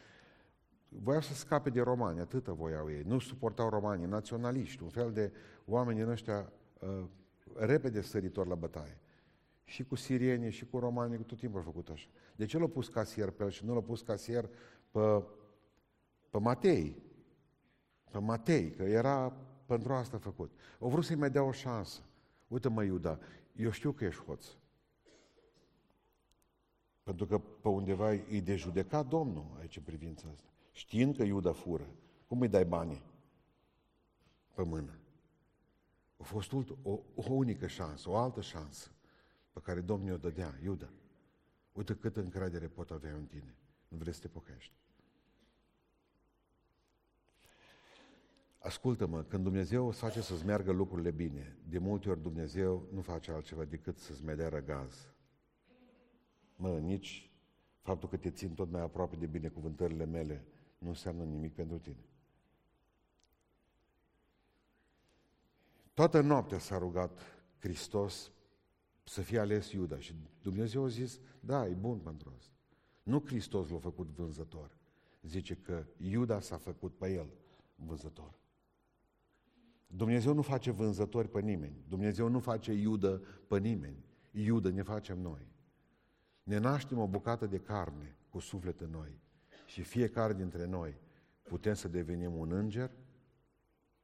Voiau 0.99 1.21
să 1.21 1.33
scape 1.33 1.69
de 1.69 1.81
romani, 1.81 2.19
atâta 2.19 2.51
voiau 2.51 2.91
ei. 2.91 3.03
Nu 3.05 3.19
suportau 3.19 3.69
romanii, 3.69 4.05
naționaliști, 4.05 4.83
un 4.83 4.89
fel 4.89 5.11
de 5.11 5.31
oameni 5.65 5.99
din 5.99 6.07
ăștia 6.07 6.51
uh, 6.79 7.03
repede 7.53 8.01
săritori 8.01 8.49
la 8.49 8.55
bătaie. 8.55 8.97
Și 9.63 9.83
cu 9.83 9.95
sirieni, 9.95 10.51
și 10.51 10.65
cu 10.65 10.79
romani, 10.79 11.23
tot 11.23 11.37
timpul 11.37 11.59
au 11.59 11.65
făcut 11.65 11.89
așa. 11.89 12.07
De 12.35 12.45
ce 12.45 12.57
l-a 12.57 12.67
pus 12.67 12.87
casier 12.87 13.29
pe 13.29 13.43
el 13.43 13.49
și 13.49 13.65
nu 13.65 13.73
l-a 13.73 13.81
pus 13.81 14.01
casier 14.01 14.49
pe, 14.91 15.23
pe 16.29 16.37
Matei? 16.39 17.01
Pe 18.11 18.19
Matei, 18.19 18.71
că 18.71 18.83
era 18.83 19.33
pentru 19.65 19.93
asta 19.93 20.17
făcut. 20.17 20.51
O 20.79 20.89
vrut 20.89 21.03
să-i 21.03 21.15
mai 21.15 21.29
dea 21.29 21.43
o 21.43 21.51
șansă. 21.51 22.01
Uite-mă, 22.47 22.83
Iuda, 22.83 23.19
eu 23.55 23.71
știu 23.71 23.91
că 23.91 24.05
ești 24.05 24.23
hoț. 24.23 24.45
Pentru 27.03 27.25
că 27.25 27.37
pe 27.37 27.67
undeva 27.67 28.13
e 28.13 28.41
de 28.43 28.55
judecat 28.55 29.07
Domnul 29.07 29.45
aici 29.59 29.77
în 29.77 29.83
privința 29.83 30.27
asta. 30.31 30.49
Știind 30.71 31.15
că 31.15 31.23
Iuda 31.23 31.51
fură, 31.51 31.87
cum 32.27 32.41
îi 32.41 32.47
dai 32.47 32.65
banii 32.65 33.03
pe 34.53 34.63
mână? 34.63 34.99
A 36.17 36.23
fost 36.23 36.51
o, 36.51 36.63
o 37.15 37.33
unică 37.33 37.67
șansă, 37.67 38.09
o 38.09 38.15
altă 38.15 38.41
șansă 38.41 38.91
pe 39.51 39.59
care 39.59 39.81
Domnul 39.81 40.13
o 40.13 40.17
dădea. 40.17 40.59
Iuda, 40.63 40.89
uite 41.71 41.95
cât 41.95 42.15
încredere 42.15 42.67
pot 42.67 42.91
avea 42.91 43.13
în 43.13 43.25
tine. 43.25 43.55
Nu 43.87 43.97
vrei 43.97 44.13
să 44.13 44.19
te 44.19 44.27
pocăiești. 44.27 44.73
Ascultă-mă, 48.59 49.23
când 49.23 49.43
Dumnezeu 49.43 49.87
îți 49.87 49.99
face 49.99 50.21
să-ți 50.21 50.45
meargă 50.45 50.71
lucrurile 50.71 51.11
bine, 51.11 51.57
de 51.69 51.77
multe 51.77 52.09
ori 52.09 52.21
Dumnezeu 52.21 52.87
nu 52.91 53.01
face 53.01 53.31
altceva 53.31 53.65
decât 53.65 53.97
să-ți 53.97 54.23
mai 54.23 54.35
dea 54.35 54.49
răgaz. 54.49 55.07
Mă, 56.55 56.79
nici 56.79 57.31
faptul 57.81 58.09
că 58.09 58.17
te 58.17 58.29
țin 58.29 58.53
tot 58.53 58.71
mai 58.71 58.81
aproape 58.81 59.15
de 59.15 59.25
binecuvântările 59.25 60.05
mele 60.05 60.45
nu 60.81 60.87
înseamnă 60.87 61.23
nimic 61.23 61.53
pentru 61.53 61.77
tine. 61.79 62.05
Toată 65.93 66.21
noaptea 66.21 66.59
s-a 66.59 66.77
rugat 66.77 67.19
Hristos 67.59 68.31
să 69.03 69.21
fie 69.21 69.39
ales 69.39 69.71
Iuda 69.71 69.99
și 69.99 70.15
Dumnezeu 70.41 70.83
a 70.83 70.87
zis, 70.87 71.19
da, 71.39 71.67
e 71.67 71.73
bun 71.73 71.99
pentru 71.99 72.33
asta. 72.37 72.55
Nu 73.03 73.21
Hristos 73.25 73.69
l-a 73.69 73.79
făcut 73.79 74.07
vânzător. 74.07 74.77
Zice 75.21 75.55
că 75.55 75.85
Iuda 75.97 76.39
s-a 76.39 76.57
făcut 76.57 76.97
pe 76.97 77.13
el 77.13 77.29
vânzător. 77.75 78.39
Dumnezeu 79.87 80.33
nu 80.33 80.41
face 80.41 80.71
vânzători 80.71 81.29
pe 81.29 81.41
nimeni. 81.41 81.83
Dumnezeu 81.87 82.27
nu 82.27 82.39
face 82.39 82.71
iudă 82.71 83.23
pe 83.47 83.59
nimeni. 83.59 84.05
Iudă 84.31 84.69
ne 84.69 84.81
facem 84.81 85.19
noi. 85.19 85.47
Ne 86.43 86.57
naștem 86.57 86.97
o 86.97 87.07
bucată 87.07 87.47
de 87.47 87.59
carne 87.59 88.15
cu 88.29 88.39
suflet 88.39 88.81
în 88.81 88.89
noi 88.89 89.19
și 89.71 89.81
fiecare 89.81 90.33
dintre 90.33 90.65
noi 90.65 90.95
putem 91.41 91.73
să 91.73 91.87
devenim 91.87 92.37
un 92.37 92.51
înger 92.51 92.91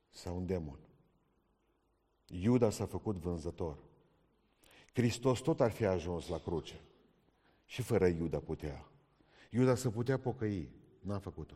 sau 0.10 0.36
un 0.36 0.46
demon. 0.46 0.80
Iuda 2.28 2.70
s-a 2.70 2.86
făcut 2.86 3.16
vânzător. 3.16 3.78
Hristos 4.94 5.40
tot 5.40 5.62
ar 5.62 5.72
fi 5.72 5.86
ajuns 5.86 6.28
la 6.28 6.38
cruce. 6.38 6.82
Și 7.66 7.82
fără 7.82 8.08
Iuda 8.08 8.40
putea. 8.40 8.86
Iuda 9.50 9.76
să 9.76 9.90
putea 9.90 10.20
pocăi. 10.20 10.70
N-a 11.00 11.20
făcut-o. 11.20 11.56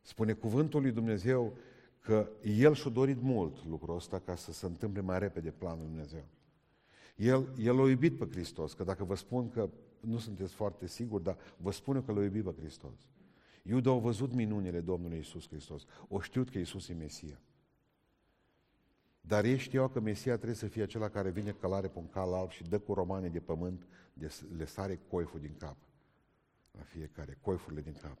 Spune 0.00 0.32
cuvântul 0.32 0.80
lui 0.80 0.92
Dumnezeu 0.92 1.56
că 2.00 2.28
El 2.42 2.74
și-a 2.74 2.90
dorit 2.90 3.20
mult 3.20 3.64
lucrul 3.64 3.96
ăsta 3.96 4.18
ca 4.18 4.36
să 4.36 4.52
se 4.52 4.66
întâmple 4.66 5.00
mai 5.00 5.18
repede 5.18 5.50
planul 5.50 5.78
lui 5.78 5.86
Dumnezeu. 5.86 6.24
El, 7.16 7.54
el 7.58 7.80
a 7.80 7.88
iubit 7.88 8.18
pe 8.18 8.28
Hristos, 8.30 8.72
că 8.72 8.84
dacă 8.84 9.04
vă 9.04 9.14
spun 9.14 9.50
că 9.50 9.70
nu 10.02 10.18
sunteți 10.18 10.54
foarte 10.54 10.86
siguri, 10.86 11.22
dar 11.22 11.36
vă 11.56 11.70
spun 11.70 12.04
că 12.04 12.12
l-a 12.12 12.22
iubit 12.22 12.44
pe 12.44 12.54
Hristos. 12.60 12.98
Iuda 13.62 13.90
au 13.90 13.98
văzut 13.98 14.32
minunile 14.32 14.80
Domnului 14.80 15.18
Isus 15.18 15.48
Hristos. 15.48 15.84
O 16.08 16.20
știut 16.20 16.50
că 16.50 16.58
Isus 16.58 16.88
e 16.88 16.94
Mesia. 16.94 17.40
Dar 19.20 19.44
ei 19.44 19.58
știau 19.58 19.88
că 19.88 20.00
Mesia 20.00 20.34
trebuie 20.34 20.56
să 20.56 20.66
fie 20.66 20.82
acela 20.82 21.08
care 21.08 21.30
vine 21.30 21.50
călare 21.50 21.88
pe 21.88 21.98
un 21.98 22.08
cal 22.08 22.34
alb 22.34 22.50
și 22.50 22.62
dă 22.62 22.78
cu 22.78 22.94
romane 22.94 23.28
de 23.28 23.40
pământ, 23.40 23.86
de, 24.12 24.34
le 24.56 24.64
sare 24.64 25.00
coiful 25.08 25.40
din 25.40 25.54
cap. 25.58 25.76
La 26.70 26.82
fiecare, 26.82 27.38
coifurile 27.40 27.80
din 27.80 27.96
cap. 28.02 28.18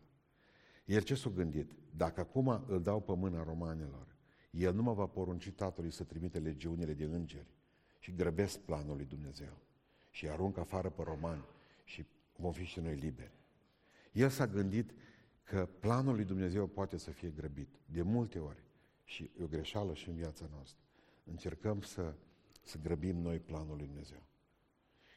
El 0.84 1.00
ce 1.00 1.14
s-a 1.14 1.30
gândit? 1.30 1.70
Dacă 1.96 2.20
acum 2.20 2.64
îl 2.66 2.82
dau 2.82 3.00
pe 3.00 3.14
mâna 3.14 3.42
romanilor, 3.42 4.06
el 4.50 4.74
nu 4.74 4.82
mă 4.82 4.92
va 4.92 5.06
porunci 5.06 5.50
tatălui 5.50 5.90
să 5.90 6.04
trimite 6.04 6.38
legiunile 6.38 6.94
de 6.94 7.04
îngeri 7.04 7.54
și 7.98 8.14
grăbesc 8.14 8.58
planul 8.58 8.96
lui 8.96 9.04
Dumnezeu 9.04 9.58
și 10.10 10.28
arunc 10.28 10.58
afară 10.58 10.90
pe 10.90 11.02
romani 11.02 11.44
și 11.84 12.06
vom 12.36 12.52
fi 12.52 12.64
și 12.64 12.80
noi 12.80 12.94
liberi. 12.94 13.32
El 14.12 14.28
s-a 14.28 14.46
gândit 14.46 14.94
că 15.42 15.68
planul 15.80 16.14
lui 16.14 16.24
Dumnezeu 16.24 16.66
poate 16.66 16.96
să 16.96 17.10
fie 17.10 17.30
grăbit 17.30 17.68
de 17.84 18.02
multe 18.02 18.38
ori 18.38 18.62
și 19.04 19.30
e 19.38 19.42
o 19.42 19.46
greșeală 19.46 19.94
și 19.94 20.08
în 20.08 20.14
viața 20.14 20.48
noastră. 20.50 20.80
Încercăm 21.24 21.80
să, 21.80 22.14
să 22.62 22.78
grăbim 22.82 23.16
noi 23.16 23.38
planul 23.38 23.76
lui 23.76 23.86
Dumnezeu. 23.86 24.22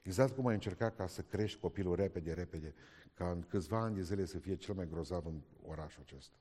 Exact 0.03 0.35
cum 0.35 0.47
ai 0.47 0.53
încercat 0.53 0.95
ca 0.95 1.07
să 1.07 1.21
crești 1.21 1.59
copilul 1.59 1.95
repede, 1.95 2.33
repede, 2.33 2.73
ca 3.13 3.31
în 3.31 3.41
câțiva 3.41 3.79
ani 3.79 3.95
de 3.95 4.01
zile 4.01 4.25
să 4.25 4.37
fie 4.37 4.55
cel 4.55 4.73
mai 4.73 4.87
grozav 4.87 5.25
în 5.25 5.41
orașul 5.61 6.01
acesta. 6.05 6.35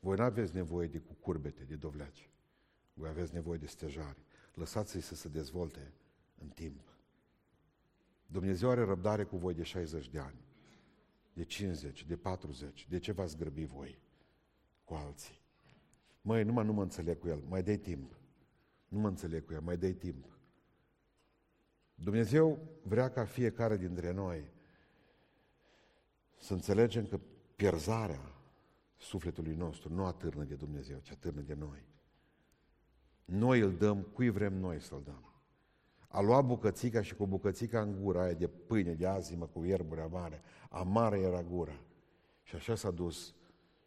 Voi 0.00 0.16
nu 0.16 0.22
aveți 0.22 0.54
nevoie 0.54 0.86
de 0.86 0.98
cucurbete, 0.98 1.64
de 1.64 1.74
dovleaci. 1.74 2.28
Voi 2.94 3.08
aveți 3.08 3.34
nevoie 3.34 3.58
de 3.58 3.66
stejari. 3.66 4.18
Lăsați-i 4.54 5.00
să 5.00 5.14
se 5.14 5.28
dezvolte 5.28 5.92
în 6.42 6.48
timp. 6.48 6.93
Dumnezeu 8.34 8.70
are 8.70 8.84
răbdare 8.84 9.24
cu 9.24 9.36
voi 9.36 9.54
de 9.54 9.62
60 9.62 10.08
de 10.08 10.18
ani, 10.18 10.44
de 11.32 11.44
50, 11.44 12.04
de 12.04 12.16
40. 12.16 12.86
De 12.88 12.98
ce 12.98 13.12
v-ați 13.12 13.36
grăbi 13.36 13.64
voi 13.64 13.98
cu 14.84 14.94
alții? 14.94 15.40
Măi, 16.22 16.42
numai 16.42 16.64
nu 16.64 16.72
mă 16.72 16.82
înțeleg 16.82 17.18
cu 17.18 17.28
el, 17.28 17.42
mai 17.48 17.62
dai 17.62 17.76
timp. 17.76 18.18
Nu 18.88 18.98
mă 18.98 19.08
înțeleg 19.08 19.44
cu 19.44 19.52
el, 19.52 19.60
mai 19.60 19.76
dai 19.76 19.92
timp. 19.92 20.38
Dumnezeu 21.94 22.58
vrea 22.82 23.10
ca 23.10 23.24
fiecare 23.24 23.76
dintre 23.76 24.12
noi 24.12 24.50
să 26.38 26.52
înțelegem 26.52 27.06
că 27.06 27.20
pierzarea 27.56 28.34
sufletului 28.96 29.54
nostru 29.54 29.94
nu 29.94 30.04
atârnă 30.04 30.44
de 30.44 30.54
Dumnezeu, 30.54 30.98
ci 30.98 31.10
atârnă 31.10 31.40
de 31.40 31.54
noi. 31.54 31.86
Noi 33.24 33.60
îl 33.60 33.76
dăm 33.76 34.02
cui 34.02 34.28
vrem 34.28 34.54
noi 34.54 34.80
să-l 34.80 35.02
dăm. 35.04 35.33
A 36.14 36.20
luat 36.20 36.44
bucățica 36.44 37.02
și 37.02 37.14
cu 37.14 37.26
bucățica 37.26 37.80
în 37.80 38.02
gura 38.02 38.22
aia 38.22 38.32
de 38.32 38.46
pâine, 38.46 38.94
de 38.94 39.06
azimă, 39.06 39.46
cu 39.46 39.64
ierburi 39.64 40.00
amare. 40.00 40.42
Amară 40.70 41.16
era 41.16 41.42
gura. 41.42 41.80
Și 42.42 42.54
așa 42.54 42.74
s-a 42.74 42.90
dus 42.90 43.34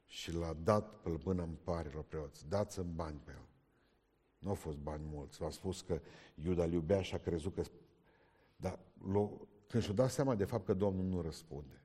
și 0.05 0.33
l-a 0.33 0.55
dat 0.63 1.01
pe 1.01 1.19
mâna 1.23 1.43
împarilor 1.43 2.03
preoți. 2.03 2.47
Dați-mi 2.47 2.91
bani 2.95 3.21
pe 3.23 3.31
el. 3.31 3.45
Nu 4.37 4.49
au 4.49 4.55
fost 4.55 4.77
bani 4.77 5.03
mulți. 5.11 5.37
V-am 5.37 5.49
spus 5.49 5.81
că 5.81 5.99
Iuda 6.43 6.63
îl 6.63 6.71
iubea 6.71 7.01
și 7.01 7.15
a 7.15 7.17
crezut 7.17 7.55
că... 7.55 7.63
Dar 8.55 8.79
când 9.67 9.83
și-a 9.83 9.93
dat 9.93 10.09
seama 10.09 10.35
de 10.35 10.45
fapt 10.45 10.65
că 10.65 10.73
Domnul 10.73 11.05
nu 11.05 11.21
răspunde, 11.21 11.81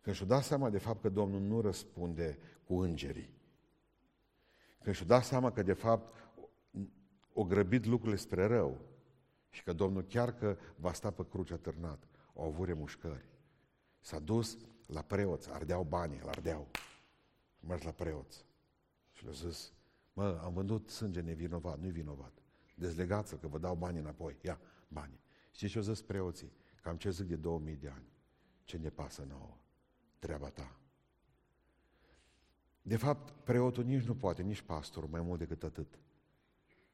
când 0.00 0.16
și-a 0.16 0.26
dat 0.26 0.42
seama 0.42 0.70
de 0.70 0.78
fapt 0.78 1.00
că 1.00 1.08
Domnul 1.08 1.40
nu 1.40 1.60
răspunde 1.60 2.38
cu 2.66 2.74
îngerii, 2.74 3.30
când 4.82 4.94
și-a 4.94 5.06
dat 5.06 5.24
seama 5.24 5.52
că 5.52 5.62
de 5.62 5.72
fapt 5.72 6.14
o 7.32 7.44
grăbit 7.44 7.84
lucrurile 7.84 8.18
spre 8.18 8.46
rău 8.46 8.87
și 9.50 9.62
că 9.62 9.72
Domnul 9.72 10.02
chiar 10.02 10.34
că 10.34 10.56
va 10.76 10.92
sta 10.92 11.10
pe 11.10 11.26
cruce 11.28 11.52
atârnat, 11.52 12.08
au 12.34 12.44
avut 12.44 12.66
remușcări. 12.66 13.24
S-a 14.00 14.18
dus 14.18 14.58
la 14.86 15.02
preoți, 15.02 15.50
ardeau 15.50 15.82
banii, 15.82 16.18
îl 16.18 16.28
ardeau. 16.28 16.70
Mers 17.60 17.82
la 17.82 17.90
preoți 17.90 18.44
și 19.12 19.24
le-a 19.24 19.32
zis, 19.32 19.72
mă, 20.12 20.40
am 20.42 20.52
vândut 20.52 20.88
sânge 20.88 21.20
nevinovat, 21.20 21.78
nu-i 21.78 21.90
vinovat. 21.90 22.32
Dezlegați-l 22.74 23.38
că 23.38 23.48
vă 23.48 23.58
dau 23.58 23.74
banii 23.74 24.00
înapoi. 24.00 24.36
Ia, 24.40 24.60
banii. 24.88 25.20
Și 25.50 25.68
ce 25.68 25.78
au 25.78 25.84
zis 25.84 26.02
preoții? 26.02 26.52
Cam 26.82 26.96
ce 26.96 27.10
zic 27.10 27.26
de 27.26 27.36
2000 27.36 27.76
de 27.76 27.88
ani. 27.88 28.06
Ce 28.64 28.76
ne 28.76 28.88
pasă 28.88 29.24
nouă? 29.28 29.56
Treaba 30.18 30.48
ta. 30.48 30.78
De 32.82 32.96
fapt, 32.96 33.30
preotul 33.44 33.84
nici 33.84 34.04
nu 34.04 34.14
poate, 34.14 34.42
nici 34.42 34.60
pastorul, 34.60 35.08
mai 35.08 35.20
mult 35.20 35.38
decât 35.38 35.62
atât. 35.62 35.98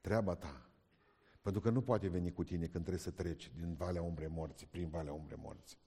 Treaba 0.00 0.34
ta. 0.34 0.68
Pentru 1.44 1.62
că 1.62 1.70
nu 1.70 1.82
poate 1.82 2.08
veni 2.08 2.32
cu 2.32 2.44
tine 2.44 2.66
când 2.66 2.84
trebuie 2.84 2.98
să 2.98 3.10
treci 3.10 3.52
din 3.56 3.74
Valea 3.74 4.02
Umbre 4.02 4.26
Morții, 4.26 4.66
prin 4.66 4.88
Valea 4.88 5.12
Umbre 5.12 5.34
Morții. 5.34 5.78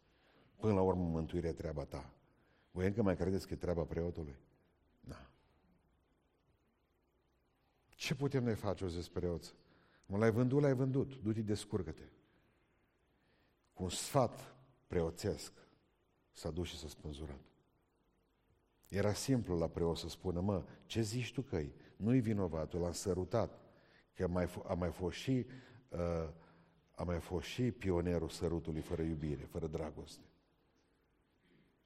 Până 0.56 0.74
la 0.74 0.82
urmă, 0.82 1.04
mântuirea 1.04 1.54
treaba 1.54 1.86
ta. 1.86 2.14
Voi 2.72 2.88
încă 2.88 3.02
mai 3.02 3.16
credeți 3.16 3.48
că 3.48 3.54
e 3.54 3.58
treaba 3.58 3.84
preotului? 3.84 4.36
Da. 5.00 5.30
Ce 7.90 8.16
putem 8.16 8.44
noi 8.44 8.56
face, 8.56 8.84
o 8.84 8.88
zis 8.88 9.08
preoți? 9.08 9.54
Mă 10.06 10.18
l-ai 10.18 10.32
vândut, 10.32 10.62
l-ai 10.62 10.74
vândut, 10.74 11.22
du-te, 11.22 11.42
descurcă-te. 11.42 12.10
cu 13.74 13.84
un 13.84 13.90
sfat 13.90 14.56
preoțesc, 14.88 15.54
s-a 16.32 16.52
dus 16.52 16.68
și 16.68 16.78
s-a 16.78 16.88
spânzurat. 16.88 17.42
Era 18.88 19.14
simplu 19.14 19.58
la 19.58 19.68
preot 19.68 19.98
să 19.98 20.10
spună, 20.10 20.40
mă, 20.40 20.64
ce 20.86 21.02
zici 21.02 21.34
tu 21.34 21.42
că 21.42 21.62
Nu-i 21.96 22.20
vinovatul, 22.20 22.80
l-am 22.80 22.92
sărutat. 22.92 23.67
Că 24.18 24.24
a 24.24 24.28
mai, 24.28 24.46
f- 24.46 24.68
a 24.68 24.74
mai 24.74 24.92
fost 24.92 25.18
și 25.18 25.46
uh, 25.90 26.30
a 26.96 27.04
mai 27.04 27.20
fost 27.20 27.48
și 27.48 27.72
pionerul 27.72 28.30
sărutului 28.30 28.82
fără 28.82 29.02
iubire, 29.02 29.44
fără 29.44 29.68
dragoste. 29.68 30.24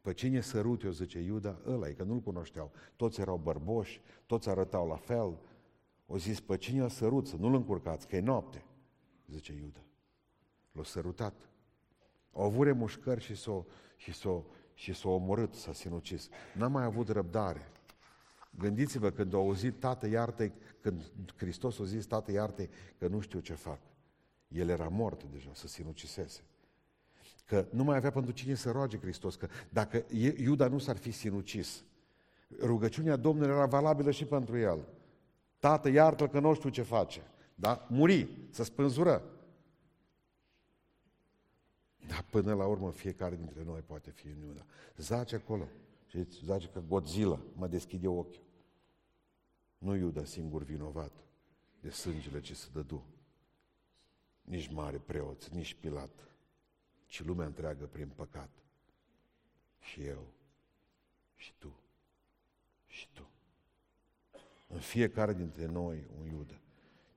Pe 0.01 0.13
cine 0.13 0.41
sărut 0.41 0.83
eu, 0.83 0.91
zice 0.91 1.19
Iuda, 1.19 1.61
ăla 1.67 1.87
e, 1.87 1.93
că 1.93 2.03
nu-l 2.03 2.19
cunoșteau. 2.19 2.71
Toți 2.95 3.21
erau 3.21 3.37
bărboși, 3.37 4.01
toți 4.25 4.49
arătau 4.49 4.87
la 4.87 4.95
fel. 4.95 5.39
O 6.05 6.17
zis, 6.17 6.39
pe 6.39 6.57
cine 6.57 6.81
a 6.81 6.87
sărut, 6.87 7.27
să 7.27 7.35
nu-l 7.35 7.53
încurcați, 7.53 8.07
că 8.07 8.15
e 8.15 8.19
noapte, 8.19 8.65
zice 9.27 9.53
Iuda. 9.53 9.79
L-a 10.71 10.83
sărutat. 10.83 11.49
Au 12.33 12.43
avut 12.43 12.65
remușcări 12.65 13.21
și 13.21 13.35
s-o, 13.35 13.65
și 13.95 14.13
s-o, 14.13 14.43
și 14.73 14.93
s-o 14.93 15.09
omorât, 15.09 15.53
s-a 15.53 15.73
sinucis. 15.73 16.29
N-a 16.57 16.67
mai 16.67 16.83
avut 16.83 17.09
răbdare. 17.09 17.71
Gândiți-vă 18.57 19.09
când 19.09 19.33
au 19.33 19.39
auzit, 19.39 19.79
tată 19.79 20.07
iarte, 20.07 20.53
când 20.81 21.11
Hristos 21.35 21.79
a 21.79 21.83
zis, 21.83 22.05
tată 22.05 22.31
iarte, 22.31 22.69
că 22.97 23.07
nu 23.07 23.19
știu 23.19 23.39
ce 23.39 23.53
fac. 23.53 23.79
El 24.47 24.69
era 24.69 24.87
mort 24.87 25.23
deja, 25.23 25.49
să 25.53 25.67
sinucisese. 25.67 26.41
Că 27.45 27.65
nu 27.69 27.83
mai 27.83 27.97
avea 27.97 28.11
pentru 28.11 28.31
cine 28.31 28.53
să 28.53 28.71
roage 28.71 28.97
Hristos, 28.97 29.35
că 29.35 29.47
dacă 29.69 30.05
Iuda 30.37 30.67
nu 30.67 30.77
s-ar 30.77 30.97
fi 30.97 31.11
sinucis, 31.11 31.83
rugăciunea 32.59 33.15
Domnului 33.15 33.53
era 33.53 33.65
valabilă 33.65 34.11
și 34.11 34.25
pentru 34.25 34.57
el. 34.57 34.87
Tată, 35.59 35.89
iartă-l 35.89 36.27
că 36.27 36.39
nu 36.39 36.53
știu 36.53 36.69
ce 36.69 36.81
face. 36.81 37.21
Da? 37.55 37.85
Muri, 37.89 38.29
să 38.49 38.63
spânzură. 38.63 39.23
Dar 42.07 42.25
până 42.29 42.53
la 42.53 42.65
urmă 42.65 42.91
fiecare 42.91 43.35
dintre 43.35 43.63
noi 43.63 43.79
poate 43.79 44.11
fi 44.11 44.27
în 44.27 44.41
Iuda. 44.47 44.65
Zace 44.97 45.35
acolo. 45.35 45.67
Și 46.11 46.27
zace 46.43 46.67
că 46.67 46.79
Godzilla 46.79 47.41
mă 47.53 47.67
deschide 47.67 48.07
ochiul. 48.07 48.43
Nu 49.77 49.95
Iuda 49.95 50.23
singur 50.23 50.63
vinovat 50.63 51.11
de 51.81 51.89
sângele 51.89 52.41
ce 52.41 52.53
se 52.53 52.67
dădu. 52.73 53.05
Nici 54.41 54.71
mare 54.71 54.97
preoți, 54.97 55.53
nici 55.53 55.73
Pilat, 55.73 56.27
ci 57.05 57.23
lumea 57.23 57.45
întreagă 57.45 57.85
prin 57.85 58.07
păcat. 58.07 58.49
Și 59.79 60.03
eu, 60.03 60.27
și 61.35 61.53
tu, 61.57 61.79
și 62.87 63.07
tu. 63.13 63.29
În 64.67 64.79
fiecare 64.79 65.33
dintre 65.33 65.65
noi 65.65 66.07
un 66.19 66.25
Iuda. 66.25 66.59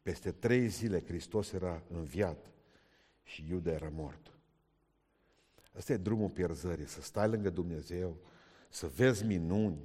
Peste 0.02 0.32
trei 0.32 0.68
zile 0.68 1.04
Hristos 1.04 1.52
era 1.52 1.82
înviat 1.88 2.50
și 3.22 3.46
Iuda 3.48 3.70
era 3.70 3.88
mort. 3.88 4.32
Asta 5.76 5.92
e 5.92 5.96
drumul 5.96 6.30
pierzării, 6.30 6.86
să 6.86 7.02
stai 7.02 7.28
lângă 7.28 7.50
Dumnezeu, 7.50 8.16
să 8.74 8.86
vezi 8.86 9.24
minuni, 9.24 9.78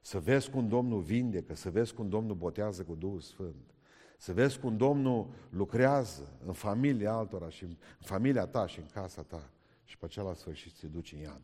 să 0.00 0.20
vezi 0.20 0.50
cum 0.50 0.68
Domnul 0.68 1.00
vindecă, 1.00 1.54
să 1.54 1.70
vezi 1.70 1.94
cum 1.94 2.08
Domnul 2.08 2.34
botează 2.34 2.84
cu 2.84 2.94
Duhul 2.94 3.20
Sfânt, 3.20 3.74
să 4.18 4.32
vezi 4.32 4.58
cum 4.58 4.76
Domnul 4.76 5.30
lucrează 5.50 6.38
în 6.44 6.52
familia 6.52 7.12
altora 7.12 7.48
și 7.48 7.64
în 7.64 7.76
familia 8.00 8.46
ta 8.46 8.66
și 8.66 8.78
în 8.78 8.86
casa 8.86 9.22
ta 9.22 9.50
și 9.84 9.98
pe 9.98 10.04
acela 10.04 10.34
sfârșit 10.34 10.74
se 10.74 10.86
duce 10.86 11.14
în 11.14 11.20
iad. 11.20 11.42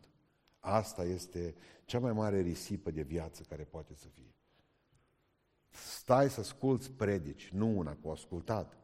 Asta 0.59 1.03
este 1.03 1.55
cea 1.85 1.99
mai 1.99 2.13
mare 2.13 2.39
risipă 2.39 2.91
de 2.91 3.01
viață 3.01 3.43
care 3.49 3.63
poate 3.63 3.95
să 3.95 4.07
fie. 4.07 4.35
Stai 5.69 6.29
să 6.29 6.39
asculți 6.39 6.91
predici, 6.91 7.49
nu 7.49 7.77
una 7.77 7.95
cu 7.95 8.09
ascultat. 8.09 8.77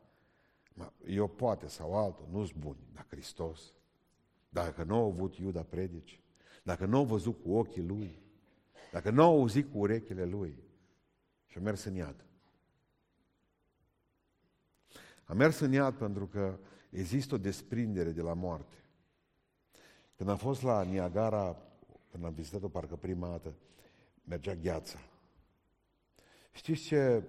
Eu 1.08 1.28
poate 1.28 1.68
sau 1.68 1.96
altul, 1.96 2.28
nu-s 2.32 2.52
buni, 2.52 2.80
dar 2.94 3.06
Hristos. 3.10 3.74
Dacă 4.50 4.84
nu 4.84 4.96
au 4.96 5.06
avut 5.06 5.36
Iuda 5.36 5.64
predici, 5.64 6.22
dacă 6.62 6.86
nu 6.86 6.98
au 6.98 7.06
văzut 7.06 7.42
cu 7.42 7.52
ochii 7.54 7.86
lui, 7.86 8.22
dacă 8.92 9.10
nu 9.10 9.24
au 9.24 9.40
auzit 9.40 9.72
cu 9.72 9.78
urechile 9.78 10.26
lui 10.26 10.64
și 11.46 11.58
a 11.58 11.62
mers 11.62 11.84
în 11.84 11.96
iad. 11.96 12.26
A 15.24 15.34
mers 15.34 15.60
în 15.60 15.72
iad 15.72 15.96
pentru 15.96 16.28
că 16.28 16.60
există 16.90 17.36
o 17.36 17.38
desprindere 17.38 18.12
de 18.12 18.22
la 18.22 18.34
moarte. 18.34 18.76
Când 20.16 20.30
am 20.30 20.38
fost 20.38 20.62
la 20.62 20.84
Niagara, 20.84 21.58
când 22.12 22.26
am 22.26 22.34
vizitat-o 22.34 22.70
parcă 22.70 22.96
prima 22.96 23.30
dată, 23.30 23.54
mergea 24.24 24.56
gheața. 24.56 25.00
Știți 26.52 26.82
ce, 26.82 27.24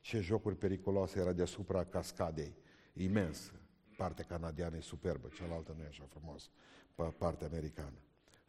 ce 0.00 0.20
jocuri 0.20 0.56
periculoase 0.56 1.20
era 1.20 1.32
deasupra 1.32 1.84
cascadei? 1.84 2.54
Imensă. 2.92 3.52
Partea 3.96 4.24
canadiană 4.24 4.76
e 4.76 4.80
superbă, 4.80 5.28
cealaltă 5.34 5.74
nu 5.76 5.82
e 5.82 5.86
așa 5.86 6.04
frumos, 6.08 6.50
pe 6.94 7.02
partea 7.02 7.46
americană. 7.46 7.98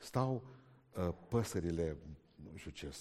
Stau 0.04 0.44
uh, 0.98 1.10
păsările, 1.30 1.98
nu 2.52 2.58
știu 2.58 2.72
ce, 2.72 2.96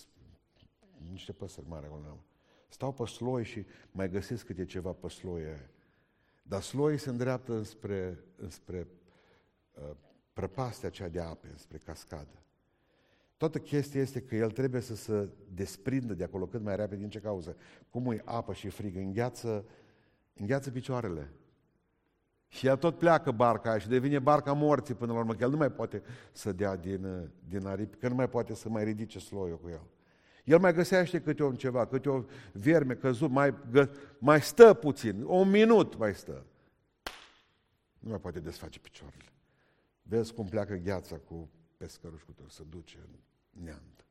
niște 1.10 1.32
păsări 1.32 1.68
mari 1.68 1.86
acolo. 1.86 2.24
Stau 2.68 2.92
pe 2.92 3.04
sloi 3.06 3.44
și 3.44 3.66
mai 3.90 4.10
găsesc 4.10 4.46
câte 4.46 4.64
ceva 4.64 4.92
pe 4.92 5.08
sloi 5.08 5.42
Dar 6.42 6.62
sloi 6.62 6.98
se 6.98 7.10
îndreaptă 7.10 7.52
înspre, 7.52 8.18
înspre 8.36 8.88
uh, 9.72 9.96
prăpastea 10.32 10.90
cea 10.90 11.08
de 11.08 11.20
ape, 11.20 11.48
înspre 11.48 11.78
cascadă. 11.78 12.42
Toată 13.36 13.58
chestia 13.58 14.00
este 14.00 14.22
că 14.22 14.34
el 14.34 14.50
trebuie 14.50 14.80
să 14.80 14.94
se 14.94 15.28
desprindă 15.54 16.14
de 16.14 16.24
acolo 16.24 16.46
cât 16.46 16.60
mai 16.60 16.76
repede. 16.76 17.00
Din 17.00 17.10
ce 17.10 17.20
cauză? 17.20 17.56
Cum 17.90 18.10
e 18.10 18.22
apă 18.24 18.52
și 18.52 18.68
frig, 18.68 18.96
îngheață, 18.96 19.64
îngheață 20.34 20.70
picioarele. 20.70 21.30
Și 22.52 22.66
el 22.66 22.76
tot 22.76 22.98
pleacă 22.98 23.30
barca 23.30 23.70
aia 23.70 23.78
și 23.78 23.88
devine 23.88 24.18
barca 24.18 24.52
morții 24.52 24.94
până 24.94 25.12
la 25.12 25.18
urmă, 25.18 25.34
că 25.34 25.42
el 25.42 25.50
nu 25.50 25.56
mai 25.56 25.70
poate 25.70 26.02
să 26.32 26.52
dea 26.52 26.76
din, 26.76 27.30
din 27.48 27.66
aripi, 27.66 27.96
că 27.96 28.08
nu 28.08 28.14
mai 28.14 28.28
poate 28.28 28.54
să 28.54 28.68
mai 28.68 28.84
ridice 28.84 29.18
sloiul 29.18 29.58
cu 29.58 29.68
el. 29.68 29.80
El 30.44 30.58
mai 30.58 30.72
găsește 30.72 31.20
câte 31.20 31.42
o 31.42 31.52
ceva, 31.52 31.86
câte 31.86 32.08
o 32.08 32.24
vierme 32.52 32.94
căzut, 32.94 33.30
mai, 33.30 33.54
gă, 33.70 33.88
mai 34.18 34.42
stă 34.42 34.74
puțin, 34.74 35.22
un 35.22 35.50
minut 35.50 35.96
mai 35.96 36.14
stă. 36.14 36.46
Nu 37.98 38.10
mai 38.10 38.18
poate 38.18 38.40
desface 38.40 38.78
picioarele. 38.78 39.32
Vezi 40.02 40.34
cum 40.34 40.46
pleacă 40.46 40.74
gheața 40.74 41.16
cu 41.16 41.50
pescăruși 41.76 42.24
cu 42.24 42.32
tot, 42.32 42.50
să 42.50 42.62
duce 42.68 42.98
în 43.02 43.18
neant. 43.64 44.06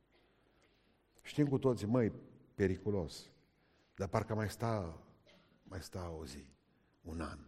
Știm 1.20 1.46
cu 1.46 1.58
toții, 1.58 1.86
măi, 1.86 2.12
periculos, 2.54 3.30
dar 3.94 4.08
parcă 4.08 4.34
mai 4.34 4.50
sta, 4.50 4.98
mai 5.62 5.82
sta 5.82 6.14
o 6.20 6.24
zi, 6.24 6.44
un 7.02 7.20
an. 7.20 7.38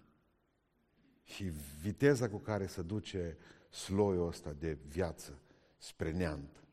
Și 1.24 1.44
viteza 1.80 2.28
cu 2.28 2.38
care 2.38 2.66
se 2.66 2.82
duce 2.82 3.36
sloiul 3.70 4.26
ăsta 4.26 4.52
de 4.52 4.78
viață 4.86 5.38
spre 5.78 6.12
neant 6.12 6.64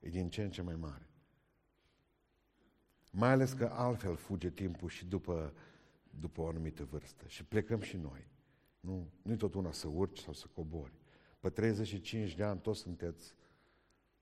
e 0.00 0.08
din 0.08 0.30
ce 0.30 0.42
în 0.42 0.50
ce 0.50 0.62
mai 0.62 0.76
mare. 0.76 1.08
Mai 3.10 3.30
ales 3.30 3.52
că 3.52 3.70
altfel 3.72 4.16
fuge 4.16 4.50
timpul 4.50 4.88
și 4.88 5.06
după, 5.06 5.54
după 6.20 6.40
o 6.40 6.48
anumită 6.48 6.84
vârstă. 6.84 7.26
Și 7.26 7.44
plecăm 7.44 7.80
și 7.80 7.96
noi. 7.96 8.28
Nu, 8.80 9.10
nu-i 9.22 9.36
tot 9.36 9.54
una 9.54 9.72
să 9.72 9.88
urci 9.88 10.18
sau 10.18 10.32
să 10.32 10.46
cobori. 10.54 10.92
Pe 11.40 11.50
35 11.50 12.34
de 12.34 12.42
ani 12.42 12.60
toți 12.60 12.80
sunteți 12.80 13.34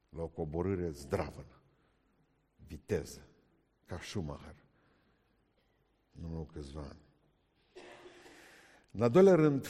la 0.08 0.22
o 0.22 0.28
coborâre 0.28 0.90
zdravă, 0.90 1.46
viteză, 2.66 3.26
ca 3.84 3.98
Schumacher. 4.00 4.56
Nu 6.10 6.48
câțiva 6.52 6.80
ani. 6.80 7.07
În 8.90 9.02
al 9.02 9.10
doilea 9.10 9.34
rând, 9.34 9.66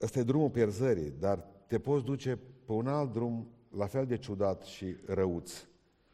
ăsta 0.00 0.18
e 0.18 0.22
drumul 0.22 0.50
pierzării, 0.50 1.10
dar 1.10 1.46
te 1.66 1.78
poți 1.78 2.04
duce 2.04 2.38
pe 2.64 2.72
un 2.72 2.86
alt 2.86 3.12
drum 3.12 3.48
la 3.76 3.86
fel 3.86 4.06
de 4.06 4.16
ciudat 4.16 4.62
și 4.62 4.96
răuț. 5.06 5.66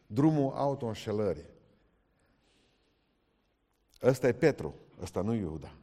Drumul 0.06 0.52
auto-înșelării. 0.52 1.52
Ăsta 4.02 4.28
e 4.28 4.32
Petru, 4.32 4.74
ăsta 5.02 5.20
nu 5.20 5.34
Iuda. 5.34 5.74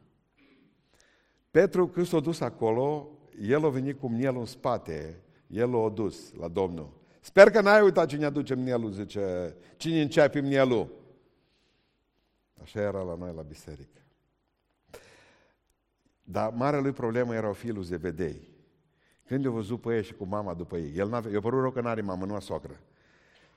Petru, 1.50 1.88
când 1.88 2.06
s-a 2.06 2.20
dus 2.20 2.40
acolo, 2.40 3.08
el 3.40 3.64
a 3.64 3.68
venit 3.68 3.98
cu 3.98 4.08
mielul 4.08 4.40
în 4.40 4.46
spate, 4.46 5.22
el 5.46 5.70
l-a 5.70 5.88
dus 5.88 6.32
la 6.32 6.48
Domnul. 6.48 7.00
Sper 7.20 7.50
că 7.50 7.60
n-ai 7.60 7.82
uitat 7.82 8.08
cine 8.08 8.24
aduce 8.24 8.54
mielul, 8.54 8.90
zice, 8.90 9.56
cine 9.76 10.00
începe 10.00 10.40
mielul. 10.40 10.92
Așa 12.62 12.80
era 12.80 13.02
la 13.02 13.14
noi 13.14 13.32
la 13.34 13.42
biserică. 13.42 14.01
Dar 16.22 16.52
marea 16.52 16.80
lui 16.80 16.92
problemă 16.92 17.34
erau 17.34 17.52
fiii 17.52 17.72
lui 17.72 17.84
Zebedei. 17.84 18.50
Când 19.26 19.44
eu 19.44 19.52
văzut 19.52 19.80
pe 19.80 19.94
ei 19.94 20.02
și 20.02 20.14
cu 20.14 20.24
mama 20.24 20.54
după 20.54 20.76
ei, 20.76 20.96
el 20.96 21.08
n-avea, 21.08 21.30
eu 21.30 21.40
părut 21.40 21.60
rău 21.60 21.70
că 21.70 21.80
n-are 21.80 22.00
mamă, 22.00 22.24
nu 22.24 22.34
a 22.34 22.40
socră. 22.40 22.80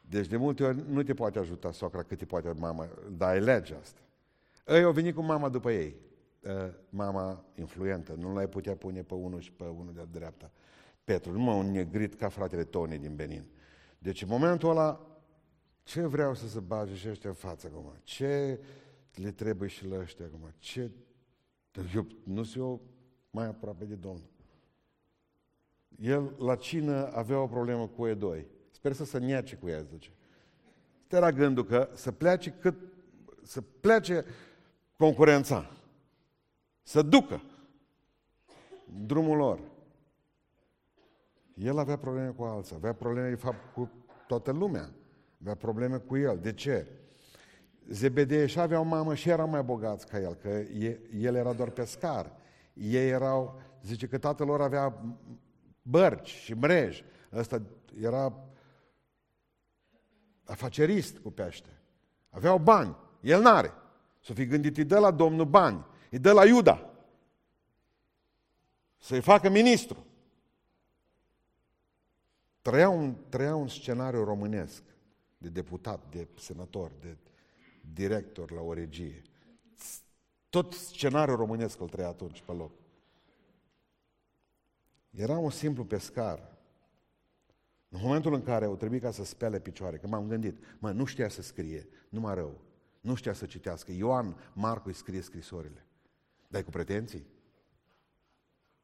Deci 0.02 0.28
de 0.28 0.38
multe 0.38 0.64
ori 0.64 0.84
nu 0.90 1.04
te 1.04 1.14
poate 1.14 1.40
ajuta 1.40 1.72
socra 1.72 2.04
cât 2.04 2.18
te 2.18 2.26
poate 2.26 2.52
mama, 2.52 2.88
dar 3.18 3.36
e 3.36 3.40
legea 3.40 3.78
asta. 3.82 4.00
Ei 4.68 4.84
au 4.84 4.92
venit 4.92 5.16
cu 5.16 5.22
mama 5.22 5.50
după 5.50 5.72
ei. 5.72 5.96
Ă, 6.46 6.72
mama 6.90 7.46
influentă, 7.56 8.14
nu 8.14 8.34
l-ai 8.34 8.48
putea 8.48 8.76
pune 8.76 9.02
pe 9.02 9.14
unul 9.14 9.40
și 9.40 9.52
pe 9.52 9.64
unul 9.64 9.94
de 9.94 10.08
dreapta. 10.12 10.52
Petru, 11.04 11.32
nu 11.32 11.40
mă 11.40 11.52
un 11.52 11.72
negrit 11.72 12.16
ca 12.16 12.30
fratele 12.30 12.64
Tony 12.64 12.98
din 12.98 13.16
Benin. 13.16 13.46
Deci 13.98 14.22
în 14.22 14.28
momentul 14.28 14.70
ăla, 14.70 15.20
ce 15.84 16.02
vreau 16.02 16.34
să 16.34 16.48
se 16.48 16.60
bage 16.60 16.96
și 16.96 17.10
ăștia 17.10 17.30
în 17.30 17.36
față 17.36 17.68
acum? 17.72 17.94
Ce 18.04 18.60
le 19.14 19.32
trebuie 19.32 19.70
și 19.70 19.88
la 19.88 20.00
ăștia 20.00 20.26
acum? 20.26 20.54
Ce... 20.58 20.92
Eu, 21.96 22.08
nu 22.24 22.44
sunt 22.44 22.64
eu 22.64 22.82
mai 23.32 23.46
aproape 23.48 23.86
de 23.86 23.96
Domnul. 23.96 24.30
El 26.00 26.36
la 26.38 26.56
cină 26.56 27.12
avea 27.14 27.40
o 27.40 27.48
problemă 27.48 27.88
cu 27.88 28.08
e 28.08 28.14
doi. 28.14 28.48
Sper 28.72 28.94
să 28.94 29.06
se 29.06 29.18
neace 29.18 29.56
cu 29.56 29.68
ea, 29.68 29.82
zice. 29.82 30.12
Te 31.08 31.16
era 31.16 31.32
gândul 31.32 31.66
că 31.66 31.90
să 31.94 32.12
plece 32.12 32.52
cât, 32.52 32.76
să 33.44 33.62
plece 33.62 34.26
concurența. 34.98 35.72
Să 36.84 37.02
ducă 37.02 37.42
drumul 39.06 39.38
lor. 39.38 39.60
El 41.54 41.78
avea 41.78 41.98
probleme 41.98 42.30
cu 42.30 42.44
alții, 42.44 42.76
avea 42.76 42.94
probleme, 42.94 43.30
de 43.30 43.36
fapt, 43.36 43.74
cu 43.74 43.92
toată 44.28 44.52
lumea. 44.52 44.90
Avea 45.42 45.56
probleme 45.56 45.98
cu 45.98 46.18
el. 46.18 46.40
De 46.40 46.54
ce? 46.54 46.88
Zebedee 47.90 48.46
și 48.46 48.60
avea 48.60 48.80
o 48.80 48.84
mamă 48.84 49.16
și 49.16 49.30
erau 49.30 49.48
mai 49.48 49.64
bogați 49.64 50.08
ca 50.08 50.20
el, 50.20 50.34
că 50.34 50.50
el 51.18 51.36
era 51.36 51.54
doar 51.54 51.70
pescar. 51.70 52.32
Ei 52.74 53.10
erau, 53.10 53.62
zice 53.84 54.08
că 54.08 54.18
tatăl 54.18 54.46
lor 54.46 54.62
avea 54.62 55.16
bărci 55.82 56.30
și 56.30 56.54
mreji. 56.54 57.04
Ăsta 57.34 57.62
era 58.02 58.34
afacerist 60.44 61.18
cu 61.18 61.32
pește. 61.32 61.70
Aveau 62.30 62.58
bani. 62.58 62.96
El 63.22 63.42
n-are. 63.42 63.74
Să 64.22 64.34
fi 64.34 64.46
gândit, 64.46 64.78
îi 64.78 64.84
dă 64.84 65.00
la 65.00 65.12
Domnul 65.12 65.46
bani. 65.46 65.86
Îi 66.12 66.20
dă 66.20 66.32
la 66.32 66.46
Iuda. 66.46 66.90
Să-i 68.98 69.22
facă 69.22 69.50
ministru. 69.50 70.06
Trăia 72.62 72.90
un, 72.90 73.16
trăia 73.30 73.56
un 73.56 73.68
scenariu 73.68 74.24
românesc 74.24 74.84
de 75.38 75.50
deputat, 75.50 76.04
de 76.10 76.28
senator, 76.38 76.92
de 77.00 77.18
director 77.94 78.52
la 78.52 78.62
o 78.62 78.74
regie. 78.74 79.22
Tot 80.50 80.74
scenariul 80.74 81.38
românesc 81.38 81.80
îl 81.80 81.90
trăia 81.90 82.08
atunci 82.08 82.42
pe 82.42 82.52
loc. 82.52 82.72
Era 85.10 85.38
un 85.38 85.50
simplu 85.50 85.86
pescar. 85.86 86.54
În 87.90 88.00
momentul 88.02 88.34
în 88.34 88.44
care 88.44 88.66
au 88.66 88.76
trebuit 88.76 89.02
ca 89.02 89.12
să 89.12 89.24
spele 89.24 89.60
picioare, 89.60 89.98
că 89.98 90.08
m-am 90.08 90.28
gândit, 90.28 90.58
mă, 90.80 90.92
nu 90.92 91.06
știa 91.06 91.30
să 91.30 91.42
scrie, 91.42 91.88
numai 92.10 92.36
rău, 92.36 92.62
nu 93.02 93.16
știa 93.16 93.34
să 93.34 93.46
citească. 93.46 93.92
Ioan 93.92 94.36
Marcu 94.54 94.88
îi 94.88 94.94
scrie 94.94 95.22
scrisorile. 95.22 95.86
Dar 96.48 96.64
cu 96.64 96.70
pretenții? 96.70 97.26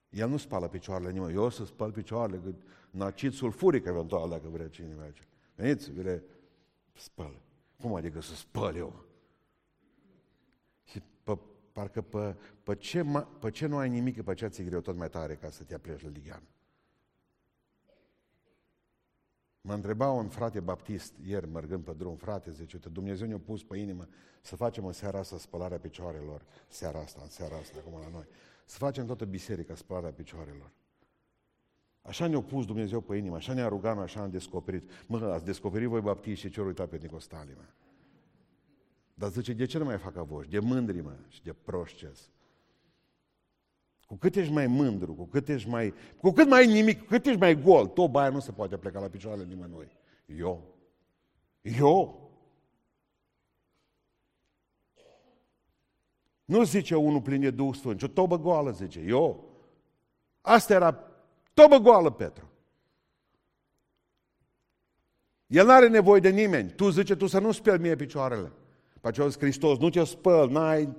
El 0.10 0.30
nu 0.30 0.38
spală 0.38 0.68
picioarele 0.68 1.12
nimeni. 1.12 1.34
Eu 1.34 1.44
o 1.44 1.50
să 1.50 1.66
spăl 1.66 1.92
picioarele, 1.92 2.38
cu 2.38 2.56
nacid 2.90 3.34
sulfuric 3.34 3.86
eventual, 3.86 4.30
dacă 4.30 4.48
vrea 4.48 4.68
cineva. 4.68 5.04
Veniți, 5.56 5.92
vi 5.92 6.04
le 6.04 6.24
spăl. 6.94 7.42
Cum 7.82 7.94
adică 7.94 8.22
să 8.22 8.36
spăl 8.36 8.76
eu? 8.76 9.06
Și 10.84 11.02
pe, 11.24 11.38
parcă 11.72 12.02
pe, 12.02 12.36
pe, 12.64 12.76
ce, 12.76 13.06
pe 13.40 13.52
ce 13.52 13.66
nu 13.66 13.78
ai 13.78 13.90
nimic, 13.90 14.24
pe 14.24 14.34
ce 14.34 14.48
ți 14.48 14.64
greu 14.64 14.82
tot 14.82 14.96
mai 14.96 15.10
tare 15.10 15.36
ca 15.36 15.50
să 15.50 15.64
te 15.64 15.74
apleci 15.74 16.02
la 16.02 16.10
lighean. 16.10 16.44
Mă 19.62 19.74
întreba 19.74 20.10
un 20.12 20.30
frate 20.30 20.60
baptist 20.60 21.14
ieri, 21.24 21.48
mergând 21.48 21.84
pe 21.84 21.94
drum, 21.94 22.16
frate, 22.16 22.52
zice, 22.52 22.76
uite, 22.76 22.90
Dumnezeu 22.90 23.28
ne-a 23.28 23.40
pus 23.40 23.64
pe 23.64 23.78
inimă 23.78 24.08
să 24.42 24.56
facem 24.56 24.86
în 24.86 24.92
seara 24.92 25.20
asta 25.20 25.38
spălarea 25.38 25.80
picioarelor, 25.80 26.46
seara 26.68 27.00
asta, 27.00 27.20
în 27.24 27.30
seara 27.30 27.56
asta, 27.56 27.78
acum 27.80 28.00
la 28.00 28.10
noi, 28.10 28.28
să 28.66 28.78
facem 28.78 29.06
toată 29.06 29.26
biserica 29.26 29.76
spălarea 29.76 30.12
picioarelor. 30.12 30.72
Așa 32.02 32.28
ne-a 32.28 32.42
pus 32.42 32.66
Dumnezeu 32.66 33.02
pe 33.02 33.16
inimă, 33.16 33.36
așa 33.36 33.54
ne-a 33.54 33.68
rugat, 33.68 33.98
așa 33.98 34.22
am 34.22 34.30
descoperit. 34.30 34.90
Mă, 35.08 35.18
ați 35.18 35.46
descoperit 35.46 35.88
voi 35.88 36.02
baptiști 36.02 36.46
și 36.46 36.52
ce 36.52 36.62
uitat 36.62 36.90
pe 36.90 36.98
Nicostali, 36.98 37.54
mă. 37.56 37.64
Dar 39.14 39.30
zice, 39.30 39.54
de 39.54 39.66
ce 39.66 39.78
nu 39.78 39.86
mai 39.86 39.98
fac 39.98 40.16
avoși? 40.16 40.50
De 40.50 40.60
mândri, 40.60 41.02
mă, 41.02 41.16
și 41.28 41.44
de 41.44 41.54
proșces. 41.54 42.30
Cu 44.06 44.16
cât 44.16 44.36
ești 44.36 44.54
mai 44.54 44.68
mândru, 44.68 45.14
cu 45.14 45.26
cât 45.26 45.50
ești 45.50 45.70
mai... 45.70 45.94
Cu 46.18 46.32
cât 46.32 46.50
mai 46.50 46.68
nimic, 46.68 47.00
cu 47.00 47.06
cât 47.06 47.26
ești 47.26 47.40
mai 47.40 47.62
gol, 47.62 47.88
tot 47.88 48.12
baia 48.12 48.30
nu 48.30 48.40
se 48.40 48.52
poate 48.52 48.78
pleca 48.78 49.00
la 49.00 49.08
picioarele 49.08 49.46
nimănui. 49.46 49.92
Eu. 50.26 50.64
Eu. 51.62 52.30
Nu 56.46 56.64
zice 56.64 56.96
unul 56.96 57.22
plin 57.22 57.42
de 57.42 57.52
Duh 57.52 57.76
Sfânt, 57.76 58.00
ci 58.00 58.04
o 58.04 58.08
tobă 58.08 58.40
goală, 58.40 58.72
zice. 58.72 59.00
Eu. 59.00 59.50
Asta 60.42 60.74
era 60.74 61.11
tobă 61.54 61.78
goală, 61.78 62.10
Petru. 62.10 62.50
El 65.48 65.66
nu 65.66 65.72
are 65.72 65.88
nevoie 65.88 66.20
de 66.20 66.30
nimeni. 66.30 66.70
Tu 66.70 66.90
zice, 66.90 67.16
tu 67.16 67.28
să 67.28 67.40
nu 67.40 67.52
speli 67.52 67.82
mie 67.82 67.96
picioarele. 67.96 68.52
Pe 69.02 69.08
aceea 69.08 69.30
Hristos, 69.30 69.78
nu 69.78 69.90
te 69.90 70.04
spăl, 70.04 70.50
n-ai 70.50 70.90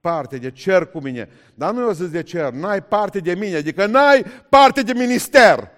parte 0.00 0.38
de 0.38 0.50
cer 0.50 0.90
cu 0.90 1.00
mine. 1.00 1.28
Dar 1.54 1.72
nu 1.72 1.80
eu 1.80 1.92
zis 1.92 2.10
de 2.10 2.22
cer, 2.22 2.52
n-ai 2.52 2.84
parte 2.84 3.18
de 3.18 3.34
mine, 3.34 3.56
adică 3.56 3.86
n-ai 3.86 4.24
parte 4.48 4.82
de 4.82 4.92
minister. 4.92 5.70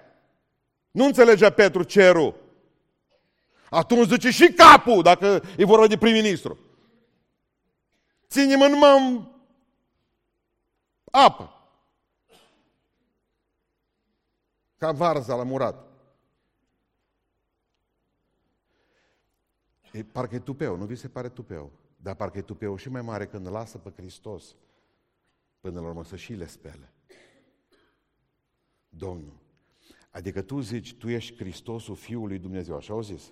Nu 0.91 1.05
înțelegea 1.05 1.49
Petru 1.49 1.83
cerul. 1.83 2.35
Atunci 3.69 4.07
zice 4.07 4.29
și 4.29 4.51
capul, 4.51 5.01
dacă 5.01 5.43
e 5.57 5.65
vorba 5.65 5.87
de 5.87 5.97
prim-ministru. 5.97 6.57
Ține-mă 8.27 8.67
numai 8.67 9.07
în 9.07 9.27
apă. 11.11 11.62
Ca 14.83 14.91
varza 14.91 15.35
la 15.35 15.43
murat. 15.43 15.87
E, 19.91 20.03
parcă 20.03 20.35
e 20.35 20.39
tupeu, 20.39 20.75
nu 20.75 20.85
vi 20.85 20.95
se 20.95 21.07
pare 21.07 21.29
tupeu? 21.29 21.71
Dar 21.95 22.15
parcă 22.15 22.37
e 22.37 22.41
tupeu 22.41 22.75
și 22.75 22.89
mai 22.89 23.01
mare 23.01 23.27
când 23.27 23.45
îl 23.45 23.51
lasă 23.51 23.77
pe 23.77 23.91
Hristos 23.95 24.55
până 25.59 25.79
la 25.79 25.87
urmă 25.87 26.03
să 26.03 26.15
și 26.15 26.33
le 26.33 26.47
spele. 26.47 26.93
Domnul. 28.89 29.39
Adică 30.09 30.41
tu 30.41 30.59
zici, 30.59 30.97
tu 30.97 31.09
ești 31.09 31.35
Hristosul 31.35 31.95
Fiului 31.95 32.39
Dumnezeu, 32.39 32.75
așa 32.75 32.93
au 32.93 33.01
zis? 33.01 33.31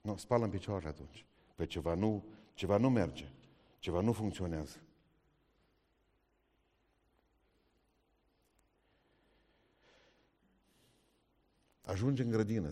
Nu, 0.00 0.16
spală 0.16 0.44
în 0.44 0.50
picioare 0.50 0.88
atunci. 0.88 1.26
Pe 1.54 1.66
ceva 1.66 1.94
nu, 1.94 2.24
ceva 2.54 2.76
nu 2.76 2.90
merge, 2.90 3.32
ceva 3.78 4.00
nu 4.00 4.12
funcționează. 4.12 4.85
Ajunge 11.86 12.22
în 12.22 12.30
grădină. 12.30 12.68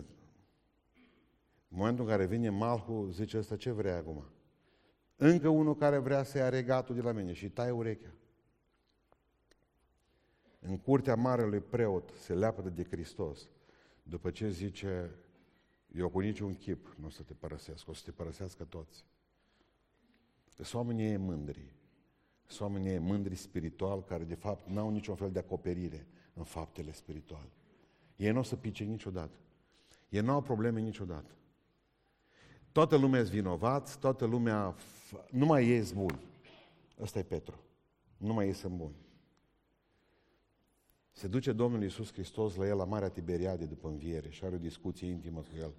În 1.67 1.77
momentul 1.77 2.05
în 2.05 2.11
care 2.11 2.25
vine 2.25 2.49
Malhu, 2.49 3.09
zice 3.11 3.37
ăsta, 3.37 3.55
ce 3.55 3.71
vrea 3.71 3.97
acum? 3.97 4.23
Încă 5.15 5.47
unul 5.47 5.75
care 5.75 5.97
vrea 5.97 6.23
să 6.23 6.37
ia 6.37 6.49
regatul 6.49 6.95
de 6.95 7.01
la 7.01 7.11
mine 7.11 7.33
și 7.33 7.49
tai 7.49 7.71
urechea. 7.71 8.13
În 10.59 10.77
curtea 10.77 11.15
marelui 11.15 11.59
preot 11.59 12.09
se 12.19 12.33
leapă 12.33 12.69
de 12.69 12.83
Hristos. 12.83 13.49
După 14.03 14.31
ce 14.31 14.49
zice, 14.49 15.15
eu 15.91 16.09
cu 16.09 16.19
niciun 16.19 16.55
chip 16.55 16.95
nu 16.99 17.05
o 17.05 17.09
să 17.09 17.23
te 17.23 17.33
părăsesc, 17.33 17.87
o 17.87 17.93
să 17.93 18.01
te 18.05 18.11
părăsească 18.11 18.63
toți. 18.63 19.05
Sunt 20.47 20.73
oamenii 20.73 21.05
ei 21.05 21.17
mândri. 21.17 21.73
Sunt 22.45 22.61
oamenii 22.61 22.91
ei 22.91 22.99
mândri 22.99 23.35
spiritual, 23.35 24.03
care 24.03 24.23
de 24.23 24.35
fapt 24.35 24.69
n-au 24.69 24.89
niciun 24.89 25.15
fel 25.15 25.31
de 25.31 25.39
acoperire 25.39 26.07
în 26.33 26.43
faptele 26.43 26.91
spirituale. 26.91 27.49
Ei 28.15 28.31
nu 28.31 28.39
o 28.39 28.43
să 28.43 28.55
pice 28.55 28.83
niciodată. 28.83 29.37
Ei 30.09 30.21
nu 30.21 30.31
au 30.31 30.41
probleme 30.41 30.79
niciodată. 30.79 31.31
Toată 32.71 32.95
lumea 32.95 33.19
e 33.19 33.23
vinovat, 33.23 33.97
toată 33.97 34.25
lumea, 34.25 34.75
nu 35.31 35.45
mai 35.45 35.67
ies 35.67 35.91
buni. 35.91 36.19
Ăsta 37.01 37.19
e 37.19 37.23
Petru. 37.23 37.59
Nu 38.17 38.33
mai 38.33 38.45
ies 38.45 38.61
în 38.61 38.77
buni. 38.77 38.95
Se 41.11 41.27
duce 41.27 41.51
Domnul 41.51 41.81
Iisus 41.81 42.11
Hristos 42.11 42.55
la 42.55 42.67
el 42.67 42.77
la 42.77 42.85
Marea 42.85 43.09
Tiberiade 43.09 43.65
după 43.65 43.87
înviere 43.87 44.29
și 44.29 44.43
are 44.43 44.55
o 44.55 44.57
discuție 44.57 45.07
intimă 45.07 45.39
cu 45.39 45.55
el. 45.57 45.73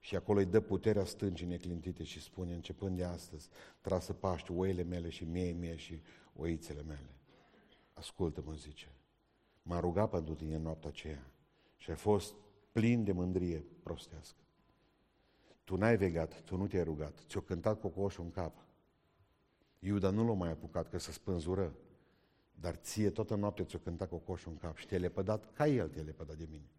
Și 0.00 0.16
acolo 0.16 0.38
îi 0.38 0.44
dă 0.44 0.60
puterea 0.60 1.04
stâncii 1.04 1.46
neclintite 1.46 2.02
și 2.02 2.20
spune, 2.20 2.54
începând 2.54 2.96
de 2.96 3.04
astăzi, 3.04 3.48
trasă 3.80 4.12
Paști 4.12 4.52
oile 4.52 4.82
mele 4.82 5.08
și 5.08 5.24
miei 5.24 5.52
mie 5.52 5.76
și 5.76 6.02
oițele 6.36 6.82
mele. 6.82 7.10
Ascultă-mă, 7.92 8.52
zice. 8.52 8.88
M-a 9.62 9.80
rugat 9.80 10.10
pentru 10.10 10.34
tine 10.34 10.54
în 10.54 10.62
noaptea 10.62 10.88
aceea 10.88 11.32
și 11.82 11.90
a 11.90 11.94
fost 11.94 12.34
plin 12.72 13.04
de 13.04 13.12
mândrie 13.12 13.64
prostească. 13.82 14.38
Tu 15.64 15.76
n-ai 15.76 15.96
vegat, 15.96 16.42
tu 16.42 16.56
nu 16.56 16.66
te-ai 16.66 16.84
rugat, 16.84 17.24
ți-o 17.26 17.40
cântat 17.40 17.80
cocoșul 17.80 18.24
în 18.24 18.30
cap. 18.30 18.54
Iuda 19.78 20.10
nu 20.10 20.26
l-a 20.26 20.32
mai 20.32 20.50
apucat 20.50 20.88
că 20.88 20.98
să 20.98 21.12
spânzură, 21.12 21.74
dar 22.54 22.74
ție 22.74 23.10
toată 23.10 23.34
noaptea 23.34 23.64
ți-o 23.64 23.78
cântat 23.78 24.08
cocoșul 24.08 24.52
în 24.52 24.58
cap 24.58 24.76
și 24.76 24.86
te-ai 24.86 25.00
lepădat 25.00 25.52
ca 25.52 25.66
el 25.66 25.88
te-a 25.88 26.02
lepădat 26.02 26.36
de 26.36 26.46
mine. 26.50 26.70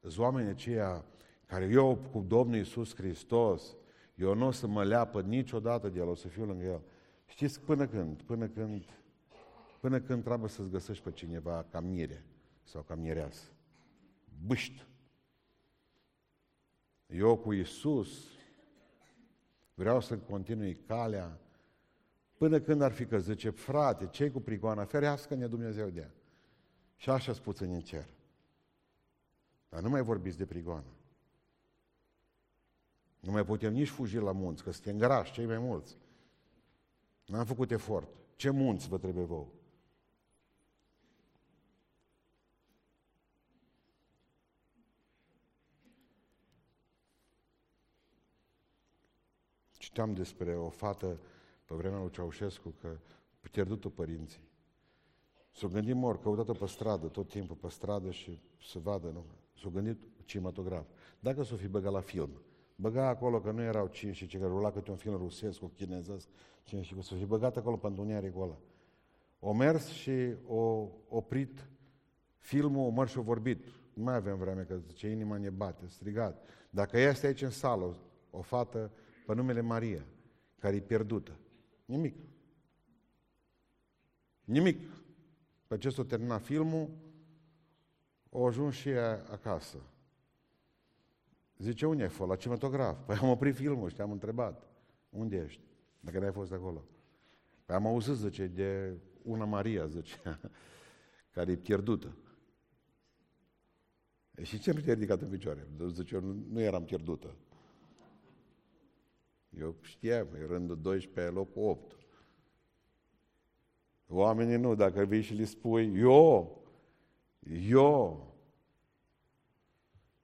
Sunt 0.00 0.18
oamenii 0.18 0.50
aceia 0.50 1.04
care 1.46 1.64
eu 1.64 1.96
cu 2.12 2.20
Domnul 2.20 2.56
Iisus 2.56 2.94
Hristos, 2.94 3.76
eu 4.14 4.34
nu 4.34 4.46
o 4.46 4.50
să 4.50 4.66
mă 4.66 4.84
leapă 4.84 5.22
niciodată 5.22 5.88
de 5.88 5.98
el, 5.98 6.08
o 6.08 6.14
să 6.14 6.28
fiu 6.28 6.44
lângă 6.44 6.64
el. 6.64 6.82
Știți 7.26 7.60
până 7.60 7.86
când? 7.86 8.22
Până 8.22 8.48
când, 8.48 8.84
până 9.80 10.00
când 10.00 10.24
trebuie 10.24 10.48
să-ți 10.48 10.70
găsești 10.70 11.04
pe 11.04 11.10
cineva 11.10 11.66
ca 11.70 11.80
mire 11.80 12.24
sau 12.62 12.82
ca 12.82 12.94
mireasă. 12.94 13.50
Bâști. 14.46 14.86
Eu 17.06 17.36
cu 17.36 17.52
Isus 17.52 18.28
vreau 19.74 20.00
să 20.00 20.18
continui 20.18 20.74
calea 20.74 21.40
până 22.36 22.60
când 22.60 22.82
ar 22.82 22.92
fi 22.92 23.06
că 23.06 23.18
zice, 23.18 23.50
frate, 23.50 24.06
ce 24.06 24.30
cu 24.30 24.40
prigoana? 24.40 24.84
Ferească-ne 24.84 25.46
Dumnezeu 25.46 25.88
de 25.88 26.00
ea. 26.00 26.12
Și 26.96 27.10
așa 27.10 27.32
spus 27.32 27.58
în 27.58 27.80
cer. 27.80 28.06
Dar 29.68 29.82
nu 29.82 29.88
mai 29.88 30.02
vorbiți 30.02 30.38
de 30.38 30.46
prigoană. 30.46 30.92
Nu 33.20 33.30
mai 33.32 33.44
putem 33.44 33.72
nici 33.72 33.88
fugi 33.88 34.16
la 34.16 34.32
munți, 34.32 34.62
că 34.62 34.70
suntem 34.70 34.98
grași, 34.98 35.32
cei 35.32 35.46
mai 35.46 35.58
mulți. 35.58 35.96
N-am 37.26 37.44
făcut 37.44 37.70
efort. 37.70 38.08
Ce 38.36 38.50
munți 38.50 38.88
vă 38.88 38.98
trebuie 38.98 39.24
vouă? 39.24 39.48
Citeam 49.90 50.14
despre 50.14 50.54
o 50.54 50.68
fată 50.68 51.18
pe 51.64 51.74
vremea 51.74 51.98
lui 51.98 52.10
Ceaușescu 52.10 52.74
că 52.80 52.96
pierdut-o 53.50 53.88
părinții. 53.88 54.48
S-o 55.52 55.68
gândit 55.68 55.94
mor, 55.94 56.20
căutat-o 56.20 56.52
pe 56.52 56.66
stradă, 56.66 57.06
tot 57.06 57.28
timpul 57.28 57.56
pe 57.56 57.68
stradă 57.68 58.10
și 58.10 58.40
să 58.62 58.78
vadă, 58.78 59.08
nu? 59.08 59.24
S-o 59.54 59.70
gândit 59.70 60.02
cinematograf. 60.24 60.86
Dacă 61.20 61.42
s-o 61.42 61.56
fi 61.56 61.68
băgat 61.68 61.92
la 61.92 62.00
film, 62.00 62.30
băga 62.76 63.08
acolo 63.08 63.40
că 63.40 63.50
nu 63.50 63.62
erau 63.62 63.86
cinci 63.86 64.16
și 64.16 64.26
ce 64.26 64.38
că 64.38 64.46
rula 64.46 64.70
câte 64.70 64.90
un 64.90 64.96
film 64.96 65.16
rusesc, 65.16 65.58
cu 65.58 65.66
chinezesc, 65.66 66.28
cine 66.62 66.82
și 66.82 66.94
cu 66.94 67.00
să 67.00 67.14
fi 67.14 67.24
băgat 67.24 67.56
acolo 67.56 67.76
pe 67.76 67.86
întunericul 67.86 68.42
ăla. 68.42 68.58
O 69.38 69.52
mers 69.52 69.88
și 69.88 70.34
o 70.46 70.88
oprit 71.08 71.68
filmul, 72.36 72.86
o 72.86 72.90
mers 72.90 73.10
și 73.10 73.18
o 73.18 73.22
vorbit. 73.22 73.64
Nu 73.94 74.02
mai 74.02 74.14
avem 74.14 74.38
vreme, 74.38 74.62
că 74.62 74.76
zice, 74.76 75.08
inima 75.08 75.36
ne 75.36 75.50
bate, 75.50 75.86
strigat. 75.86 76.42
Dacă 76.70 76.98
este 76.98 77.26
aici 77.26 77.42
în 77.42 77.50
sală 77.50 77.96
o 78.30 78.40
fată 78.40 78.90
pe 79.30 79.36
numele 79.36 79.60
Maria, 79.60 80.06
care 80.58 80.76
e 80.76 80.80
pierdută, 80.80 81.38
nimic. 81.84 82.16
Nimic. 84.44 84.90
Pe 85.66 85.78
ce 85.78 85.90
s-a 85.90 86.04
terminat 86.04 86.42
filmul, 86.42 86.90
o 88.28 88.46
ajuns 88.46 88.74
și 88.74 88.88
ea 88.88 89.24
acasă. 89.30 89.76
Zice, 91.58 91.86
unde 91.86 92.02
ai 92.02 92.08
fost? 92.08 92.30
La 92.30 92.36
cinematograf. 92.36 92.98
Păi 93.06 93.16
am 93.16 93.28
oprit 93.28 93.54
filmul 93.54 93.88
și 93.88 93.94
te-am 93.94 94.10
întrebat. 94.10 94.66
Unde 95.10 95.36
ești? 95.36 95.60
Dacă 96.00 96.18
n-ai 96.18 96.32
fost 96.32 96.52
acolo. 96.52 96.84
Păi 97.64 97.74
am 97.74 97.86
auzit, 97.86 98.14
zice, 98.14 98.46
de 98.46 98.96
una 99.22 99.44
Maria, 99.44 99.86
zice, 99.86 100.40
care 101.34 101.52
e 101.52 101.56
pierdută. 101.56 102.16
E 104.34 104.42
și 104.42 104.58
ce 104.58 104.72
nu 104.72 104.80
te-ai 104.80 104.94
ridicat 104.94 105.20
în 105.20 105.28
picioare? 105.28 105.68
Zice, 105.88 106.14
eu 106.14 106.20
nu, 106.20 106.44
nu 106.48 106.60
eram 106.60 106.84
pierdută. 106.84 107.34
Eu 109.58 109.74
știam, 109.80 110.26
e 110.34 110.46
rândul 110.46 110.80
12 110.80 111.34
locul 111.34 111.62
8. 111.62 111.96
Oamenii 114.08 114.56
nu, 114.56 114.74
dacă 114.74 115.04
vii 115.04 115.22
și 115.22 115.34
le 115.34 115.44
spui, 115.44 115.98
eu, 115.98 116.58
eu, 117.68 118.26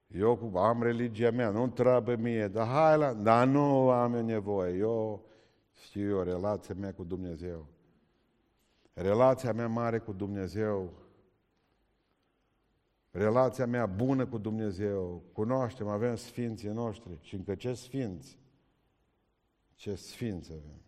eu 0.07 0.57
am 0.57 0.83
religia 0.83 1.31
mea, 1.31 1.51
nu 1.51 1.69
trebuie 1.69 2.17
mie, 2.17 2.49
dar 2.49 2.67
hai 2.67 2.99
la... 2.99 3.13
Dar 3.13 3.47
nu 3.47 3.91
am 3.91 4.15
eu 4.15 4.25
nevoie, 4.25 4.77
eu 4.77 5.27
știu 5.73 6.09
eu, 6.09 6.23
relația 6.23 6.75
mea 6.79 6.95
cu 6.95 7.05
Dumnezeu. 7.05 7.67
Relația 8.93 9.53
mea 9.53 9.69
mare 9.69 9.99
cu 9.99 10.13
Dumnezeu, 10.13 10.93
relația 13.11 13.67
mea 13.67 13.87
bună 13.87 14.27
cu 14.27 14.39
Dumnezeu, 14.39 15.23
cunoaștem, 15.33 15.89
avem 15.89 16.17
sfinții 16.17 16.69
noștri 16.69 17.19
și 17.21 17.35
încă 17.35 17.55
ce 17.55 17.75
sfinți, 17.75 18.39
ce 19.77 19.95
sfinți 19.95 20.53
avem. 20.53 20.81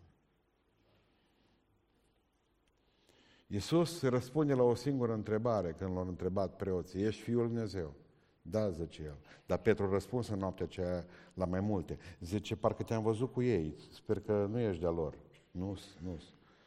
Iisus 3.47 4.03
răspunde 4.03 4.55
la 4.55 4.63
o 4.63 4.75
singură 4.75 5.13
întrebare 5.13 5.73
când 5.73 5.95
l-au 5.95 6.09
întrebat 6.09 6.57
preoții, 6.57 7.03
ești 7.03 7.23
Fiul 7.23 7.47
Dumnezeu? 7.47 7.95
Da, 8.43 8.71
zice 8.71 9.03
el. 9.03 9.17
Dar 9.47 9.59
Petru 9.59 9.91
răspuns 9.91 10.29
în 10.29 10.39
noaptea 10.39 10.65
aceea 10.65 11.07
la 11.35 11.45
mai 11.45 11.61
multe. 11.61 11.99
Zice, 12.21 12.57
parcă 12.57 12.83
te-am 12.83 13.03
văzut 13.03 13.33
cu 13.33 13.43
ei, 13.43 13.75
sper 13.93 14.21
că 14.21 14.47
nu 14.47 14.59
ești 14.59 14.81
de-a 14.81 14.91
lor. 14.91 15.19
Nu, 15.51 15.79
nu. 16.03 16.23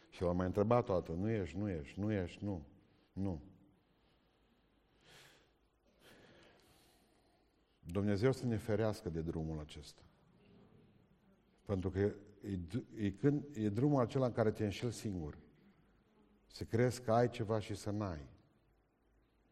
Și 0.09 0.21
l-a 0.21 0.31
mai 0.31 0.45
întrebat 0.45 0.85
toată, 0.85 1.11
nu 1.11 1.29
ești, 1.29 1.57
nu 1.57 1.69
ești, 1.69 1.99
nu 1.99 2.11
ești, 2.11 2.43
nu, 2.43 2.65
nu. 3.13 3.41
Dumnezeu 7.79 8.31
să 8.31 8.45
ne 8.45 8.57
ferească 8.57 9.09
de 9.09 9.21
drumul 9.21 9.59
acesta. 9.59 10.01
Pentru 11.71 11.89
că 11.89 11.99
e, 11.99 12.15
e, 12.95 13.11
când, 13.11 13.43
e 13.53 13.69
drumul 13.69 14.01
acela 14.01 14.25
în 14.25 14.31
care 14.31 14.51
te 14.51 14.63
înșel 14.63 14.89
singur. 14.89 15.37
Să 16.47 16.63
crezi 16.63 17.01
că 17.01 17.11
ai 17.11 17.29
ceva 17.29 17.59
și 17.59 17.75
să 17.75 17.91
n-ai. 17.91 18.27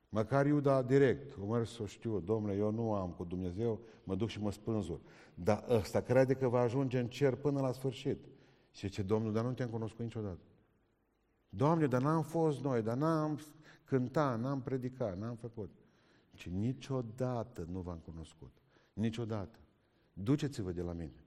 Măcar 0.10 0.46
Iuda 0.46 0.82
direct, 0.82 1.38
o 1.42 1.46
mers 1.46 1.72
să 1.72 1.86
știu, 1.86 2.20
domnule, 2.20 2.56
eu 2.56 2.72
nu 2.72 2.94
am 2.94 3.12
cu 3.12 3.24
Dumnezeu, 3.24 3.80
mă 4.04 4.16
duc 4.16 4.30
și 4.30 4.42
mă 4.42 4.52
spânzur. 4.52 5.00
Dar 5.34 5.66
ăsta 5.70 6.02
crede 6.02 6.34
că 6.34 6.48
va 6.48 6.60
ajunge 6.60 7.00
în 7.00 7.08
cer 7.08 7.36
până 7.36 7.60
la 7.60 7.72
sfârșit. 7.72 8.26
Și 8.72 8.90
ce 8.90 9.02
Domnul, 9.02 9.34
dar 9.34 9.44
nu 9.44 9.54
te-am 9.54 9.70
cunoscut 9.70 10.04
niciodată. 10.04 10.44
Doamne, 11.50 11.88
dar 11.88 12.02
n-am 12.02 12.24
fost 12.24 12.64
noi, 12.64 12.82
dar 12.82 12.98
n-am 12.98 13.40
cântat, 13.84 14.40
n-am 14.40 14.62
predicat, 14.62 15.18
n-am 15.18 15.36
făcut. 15.36 15.72
Și 16.34 16.50
niciodată 16.50 17.68
nu 17.72 17.80
v-am 17.80 18.00
cunoscut. 18.06 18.52
Niciodată. 18.94 19.60
Duceți-vă 20.14 20.72
de 20.72 20.82
la 20.82 20.94
mine. 20.94 21.24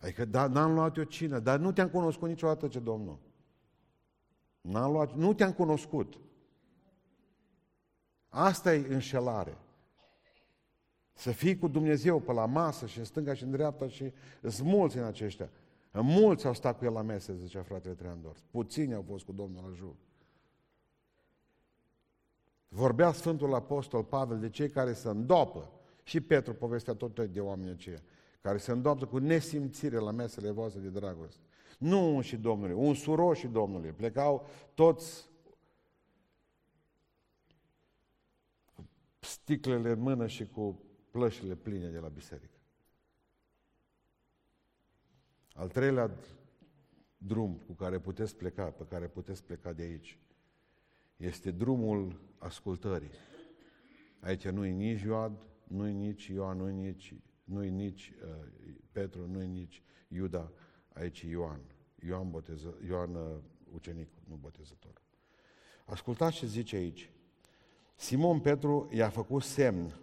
Adică, 0.00 0.24
da, 0.24 0.46
n-am 0.46 0.74
luat 0.74 0.96
eu 0.96 1.02
cină, 1.02 1.38
dar 1.38 1.58
nu 1.58 1.72
te-am 1.72 1.88
cunoscut 1.88 2.28
niciodată, 2.28 2.68
ce 2.68 2.78
Domnul. 2.78 3.18
N-am 4.60 4.92
luat, 4.92 5.14
nu 5.14 5.34
te-am 5.34 5.52
cunoscut. 5.52 6.18
Asta 8.28 8.74
e 8.74 8.94
înșelare. 8.94 9.56
Să 11.12 11.30
fii 11.30 11.58
cu 11.58 11.68
Dumnezeu 11.68 12.20
pe 12.20 12.32
la 12.32 12.46
masă 12.46 12.86
și 12.86 12.98
în 12.98 13.04
stânga 13.04 13.34
și 13.34 13.42
în 13.42 13.50
dreapta 13.50 13.88
și 13.88 14.12
sunt 14.42 14.68
mulți 14.68 14.96
în 14.96 15.04
aceștia. 15.04 15.50
Mulți 15.92 16.46
au 16.46 16.54
stat 16.54 16.78
cu 16.78 16.84
el 16.84 16.92
la 16.92 17.02
mese, 17.02 17.34
zicea 17.34 17.62
fratele 17.62 17.94
Treandor. 17.94 18.36
Puțini 18.50 18.94
au 18.94 19.04
fost 19.08 19.24
cu 19.24 19.32
Domnul 19.32 19.64
la 19.68 19.74
jur. 19.74 19.94
Vorbea 22.68 23.12
Sfântul 23.12 23.54
Apostol 23.54 24.04
Pavel 24.04 24.38
de 24.38 24.50
cei 24.50 24.68
care 24.70 24.92
se 24.92 25.08
îndopă. 25.08 25.70
Și 26.02 26.20
Petru 26.20 26.54
povestea 26.54 26.94
tot 26.94 27.20
de 27.20 27.40
oamenii 27.40 27.72
aceia. 27.72 28.02
Care 28.40 28.58
se 28.58 28.72
îndoptă 28.72 29.06
cu 29.06 29.18
nesimțire 29.18 29.98
la 29.98 30.10
mesele 30.10 30.50
voastre 30.50 30.80
de 30.80 30.88
dragoste. 30.88 31.40
Nu 31.78 32.14
un 32.14 32.22
și 32.22 32.36
Domnului, 32.36 32.74
un 32.74 32.94
suro 32.94 33.34
și 33.34 33.46
Domnului. 33.46 33.92
Plecau 33.92 34.48
toți 34.74 35.28
sticlele 39.18 39.90
în 39.90 40.00
mână 40.00 40.26
și 40.26 40.46
cu 40.46 40.82
plășile 41.10 41.54
pline 41.54 41.88
de 41.88 41.98
la 41.98 42.08
biserică. 42.08 42.58
Al 45.54 45.68
treilea 45.68 46.10
drum 47.16 47.60
cu 47.66 47.72
care 47.72 47.98
puteți 47.98 48.36
pleca, 48.36 48.64
pe 48.64 48.84
care 48.88 49.08
puteți 49.08 49.44
pleca 49.44 49.72
de 49.72 49.82
aici, 49.82 50.18
este 51.16 51.50
drumul 51.50 52.20
ascultării. 52.38 53.10
Aici 54.20 54.48
nu-i 54.48 54.72
nici 54.72 55.02
Ioad, 55.02 55.46
nu-i 55.64 55.92
nici 55.92 56.26
Ioan, 56.26 56.56
nu-i 56.56 56.72
nici, 56.72 57.14
nu-i 57.50 57.70
nici 57.70 58.12
uh, 58.22 58.28
Petru, 58.92 59.26
nu-i 59.26 59.46
nici 59.46 59.82
Iuda, 60.08 60.52
aici 60.92 61.20
Ioan. 61.20 61.60
Ioan, 62.06 62.30
boteză, 62.30 62.74
Ioan 62.86 63.14
uh, 63.14 63.36
ucenicul, 63.74 64.22
nu 64.28 64.38
botezător. 64.40 65.02
Ascultați 65.84 66.36
ce 66.36 66.46
zice 66.46 66.76
aici. 66.76 67.10
Simon 67.94 68.40
Petru 68.40 68.88
i-a 68.92 69.08
făcut 69.08 69.42
semn 69.42 69.94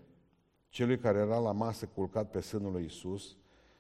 celui 0.70 0.98
care 0.98 1.18
era 1.18 1.38
la 1.38 1.52
masă 1.52 1.86
culcat 1.86 2.30
pe 2.32 2.40
sânul 2.40 2.72
lui 2.72 2.86
Isus 2.86 3.38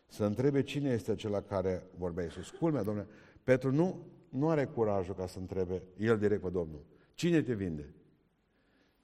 să 0.07 0.25
întrebe 0.25 0.63
cine 0.63 0.89
este 0.89 1.11
acela 1.11 1.41
care 1.41 1.83
vorbea 1.97 2.25
Isus. 2.25 2.49
Culmea, 2.49 2.83
domnule, 2.83 3.07
Petru 3.43 3.71
nu, 3.71 4.05
nu 4.29 4.49
are 4.49 4.65
curajul 4.65 5.15
ca 5.15 5.27
să 5.27 5.39
întrebe 5.39 5.83
el 5.97 6.17
direct 6.17 6.41
pe 6.41 6.49
Domnul. 6.49 6.85
Cine 7.13 7.41
te 7.41 7.53
vinde? 7.53 7.93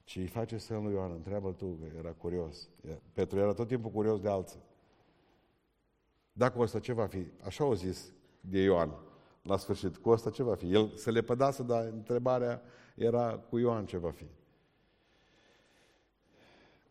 Ce 0.04 0.20
îi 0.20 0.26
face 0.26 0.58
să 0.58 0.76
lui 0.76 0.92
Ioan? 0.92 1.10
Întreabă 1.10 1.52
tu, 1.52 1.66
că 1.66 1.96
era 1.98 2.12
curios. 2.12 2.68
Petru 3.12 3.38
era 3.38 3.52
tot 3.52 3.68
timpul 3.68 3.90
curios 3.90 4.20
de 4.20 4.28
alții. 4.28 4.62
Dacă 6.32 6.58
o 6.58 6.66
să 6.66 6.78
ce 6.78 6.92
va 6.92 7.06
fi? 7.06 7.26
Așa 7.42 7.64
au 7.64 7.74
zis 7.74 8.12
de 8.40 8.58
Ioan 8.58 8.90
la 9.42 9.56
sfârșit. 9.56 9.96
Cu 9.96 10.10
asta 10.10 10.30
ce 10.30 10.42
va 10.42 10.54
fi? 10.54 10.72
El 10.72 10.96
se 10.96 11.10
lepădase, 11.10 11.62
dar 11.62 11.84
întrebarea 11.84 12.62
era 12.94 13.38
cu 13.38 13.58
Ioan 13.58 13.86
ce 13.86 13.96
va 13.96 14.10
fi. 14.10 14.26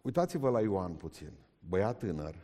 Uitați-vă 0.02 0.50
la 0.50 0.62
Ioan 0.62 0.94
puțin. 0.94 1.32
Băiat 1.70 1.98
tânăr, 1.98 2.36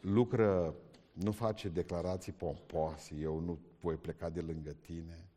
lucră, 0.00 0.74
nu 1.12 1.32
face 1.32 1.68
declarații 1.68 2.32
pompoase, 2.32 3.14
eu 3.14 3.38
nu 3.38 3.58
voi 3.80 3.96
pleca 3.96 4.28
de 4.28 4.40
lângă 4.40 4.72
tine, 4.72 5.28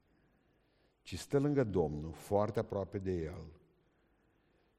ci 1.02 1.20
stă 1.20 1.40
lângă 1.40 1.64
Domnul, 1.64 2.12
foarte 2.12 2.60
aproape 2.60 2.98
de 2.98 3.12
El. 3.12 3.44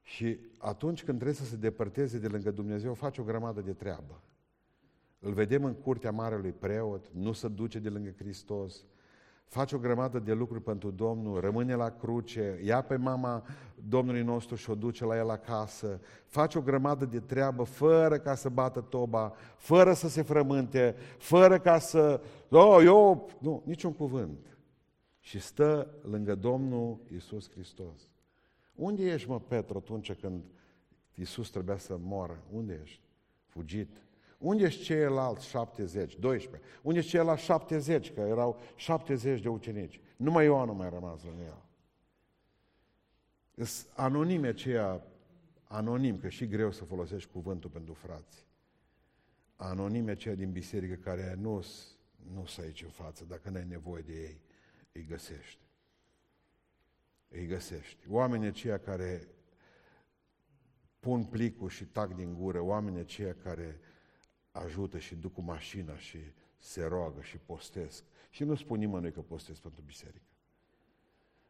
Și 0.07 0.39
atunci 0.57 1.03
când 1.03 1.19
trebuie 1.19 1.37
să 1.37 1.45
se 1.45 1.55
depărteze 1.55 2.17
de 2.17 2.27
lângă 2.27 2.51
Dumnezeu, 2.51 2.93
face 2.93 3.21
o 3.21 3.23
grămadă 3.23 3.61
de 3.61 3.73
treabă. 3.73 4.21
Îl 5.19 5.33
vedem 5.33 5.63
în 5.63 5.73
curtea 5.73 6.11
marelui 6.11 6.51
preot, 6.51 7.09
nu 7.13 7.31
se 7.31 7.47
duce 7.47 7.79
de 7.79 7.89
lângă 7.89 8.13
Hristos, 8.17 8.85
Faci 9.47 9.71
o 9.71 9.77
grămadă 9.77 10.19
de 10.19 10.33
lucruri 10.33 10.63
pentru 10.63 10.91
Domnul, 10.91 11.39
rămâne 11.39 11.75
la 11.75 11.89
cruce, 11.89 12.59
ia 12.63 12.81
pe 12.81 12.95
mama 12.95 13.43
Domnului 13.75 14.23
nostru 14.23 14.55
și 14.55 14.69
o 14.69 14.75
duce 14.75 15.05
la 15.05 15.17
el 15.17 15.29
acasă, 15.29 15.99
faci 16.25 16.55
o 16.55 16.61
grămadă 16.61 17.05
de 17.05 17.19
treabă 17.19 17.63
fără 17.63 18.17
ca 18.17 18.35
să 18.35 18.49
bată 18.49 18.81
toba, 18.81 19.33
fără 19.55 19.93
să 19.93 20.09
se 20.09 20.21
frământe, 20.21 20.95
fără 21.17 21.59
ca 21.59 21.79
să... 21.79 22.21
Oh, 22.49 22.81
eu... 22.83 23.29
Nu, 23.39 23.61
niciun 23.65 23.93
cuvânt. 23.93 24.57
Și 25.19 25.39
stă 25.39 25.87
lângă 26.01 26.35
Domnul 26.35 26.99
Isus 27.15 27.51
Hristos. 27.51 28.09
Unde 28.77 29.03
ești, 29.03 29.29
mă, 29.29 29.39
Petru, 29.39 29.77
atunci 29.77 30.13
când 30.13 30.43
Isus 31.13 31.49
trebuia 31.49 31.77
să 31.77 31.97
moară? 31.97 32.43
Unde 32.51 32.79
ești? 32.83 33.01
Fugit. 33.45 34.01
Unde 34.37 34.63
ești 34.63 34.83
ceilalți 34.83 35.47
70, 35.47 36.15
12? 36.15 36.69
Unde 36.81 36.99
ești 36.99 37.11
ceilalți 37.11 37.43
70, 37.43 38.13
că 38.13 38.19
erau 38.19 38.59
70 38.75 39.41
de 39.41 39.49
ucenici? 39.49 40.01
Numai 40.15 40.45
Ioan 40.45 40.67
nu 40.67 40.73
mai 40.73 40.89
rămas 40.89 41.23
lângă 41.23 41.43
el. 41.43 41.65
Sunt 43.65 43.91
anonime 43.95 44.47
aceia, 44.47 45.03
anonim, 45.63 46.17
că 46.17 46.29
și 46.29 46.47
greu 46.47 46.71
să 46.71 46.83
folosești 46.83 47.31
cuvântul 47.31 47.69
pentru 47.69 47.93
frați. 47.93 48.45
Anonime 49.55 50.11
aceia 50.11 50.35
din 50.35 50.51
biserică 50.51 50.95
care 50.95 51.37
nu 51.39 51.63
nu 52.33 52.45
sunt 52.45 52.65
aici 52.65 52.83
în 52.83 52.89
față, 52.89 53.25
dacă 53.25 53.49
n-ai 53.49 53.65
nevoie 53.65 54.01
de 54.01 54.13
ei, 54.13 54.41
îi 54.91 55.05
găsești. 55.05 55.66
Îi 57.27 57.45
găsești. 57.45 58.05
Oamenii 58.09 58.47
aceia 58.47 58.77
care 58.77 59.27
pun 60.99 61.23
plicul 61.23 61.69
și 61.69 61.85
tac 61.85 62.15
din 62.15 62.33
gură, 62.33 62.61
oamenii 62.61 62.99
aceia 62.99 63.35
care 63.43 63.79
ajută 64.51 64.97
și 64.97 65.15
duc 65.15 65.33
cu 65.33 65.41
mașina 65.41 65.97
și 65.97 66.17
se 66.57 66.83
roagă 66.83 67.21
și 67.21 67.37
postesc. 67.37 68.03
Și 68.29 68.43
nu 68.43 68.55
spun 68.55 68.79
nimănui 68.79 69.11
că 69.11 69.21
postez 69.21 69.59
pentru 69.59 69.81
biserică. 69.85 70.25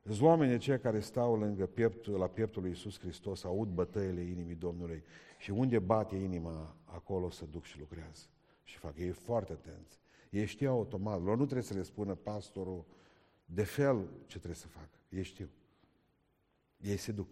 Sunt 0.03 0.21
oamenii 0.21 0.53
aceia 0.53 0.79
care 0.79 0.99
stau 0.99 1.35
lângă 1.35 1.65
pieptul, 1.65 2.17
la 2.17 2.27
pieptul 2.27 2.61
lui 2.61 2.71
Iisus 2.71 2.99
Hristos, 2.99 3.43
aud 3.43 3.69
bătăile 3.69 4.21
inimii 4.21 4.55
Domnului 4.55 5.03
și 5.37 5.51
unde 5.51 5.79
bate 5.79 6.15
inima, 6.15 6.75
acolo 6.85 7.29
să 7.29 7.45
duc 7.45 7.63
și 7.63 7.79
lucrează. 7.79 8.25
Și 8.63 8.77
fac. 8.77 8.97
Ei 8.97 9.09
foarte 9.09 9.51
atenți. 9.51 9.99
Ei 10.29 10.45
știu 10.45 10.69
automat. 10.69 11.21
Lor 11.21 11.37
nu 11.37 11.43
trebuie 11.43 11.63
să 11.63 11.73
le 11.73 11.81
spună 11.81 12.15
pastorul 12.15 12.85
de 13.45 13.63
fel 13.63 14.09
ce 14.25 14.37
trebuie 14.37 14.55
să 14.55 14.67
facă. 14.67 14.99
Ei 15.09 15.23
știu. 15.23 15.49
Ei 16.77 16.97
se 16.97 17.11
duc. 17.11 17.27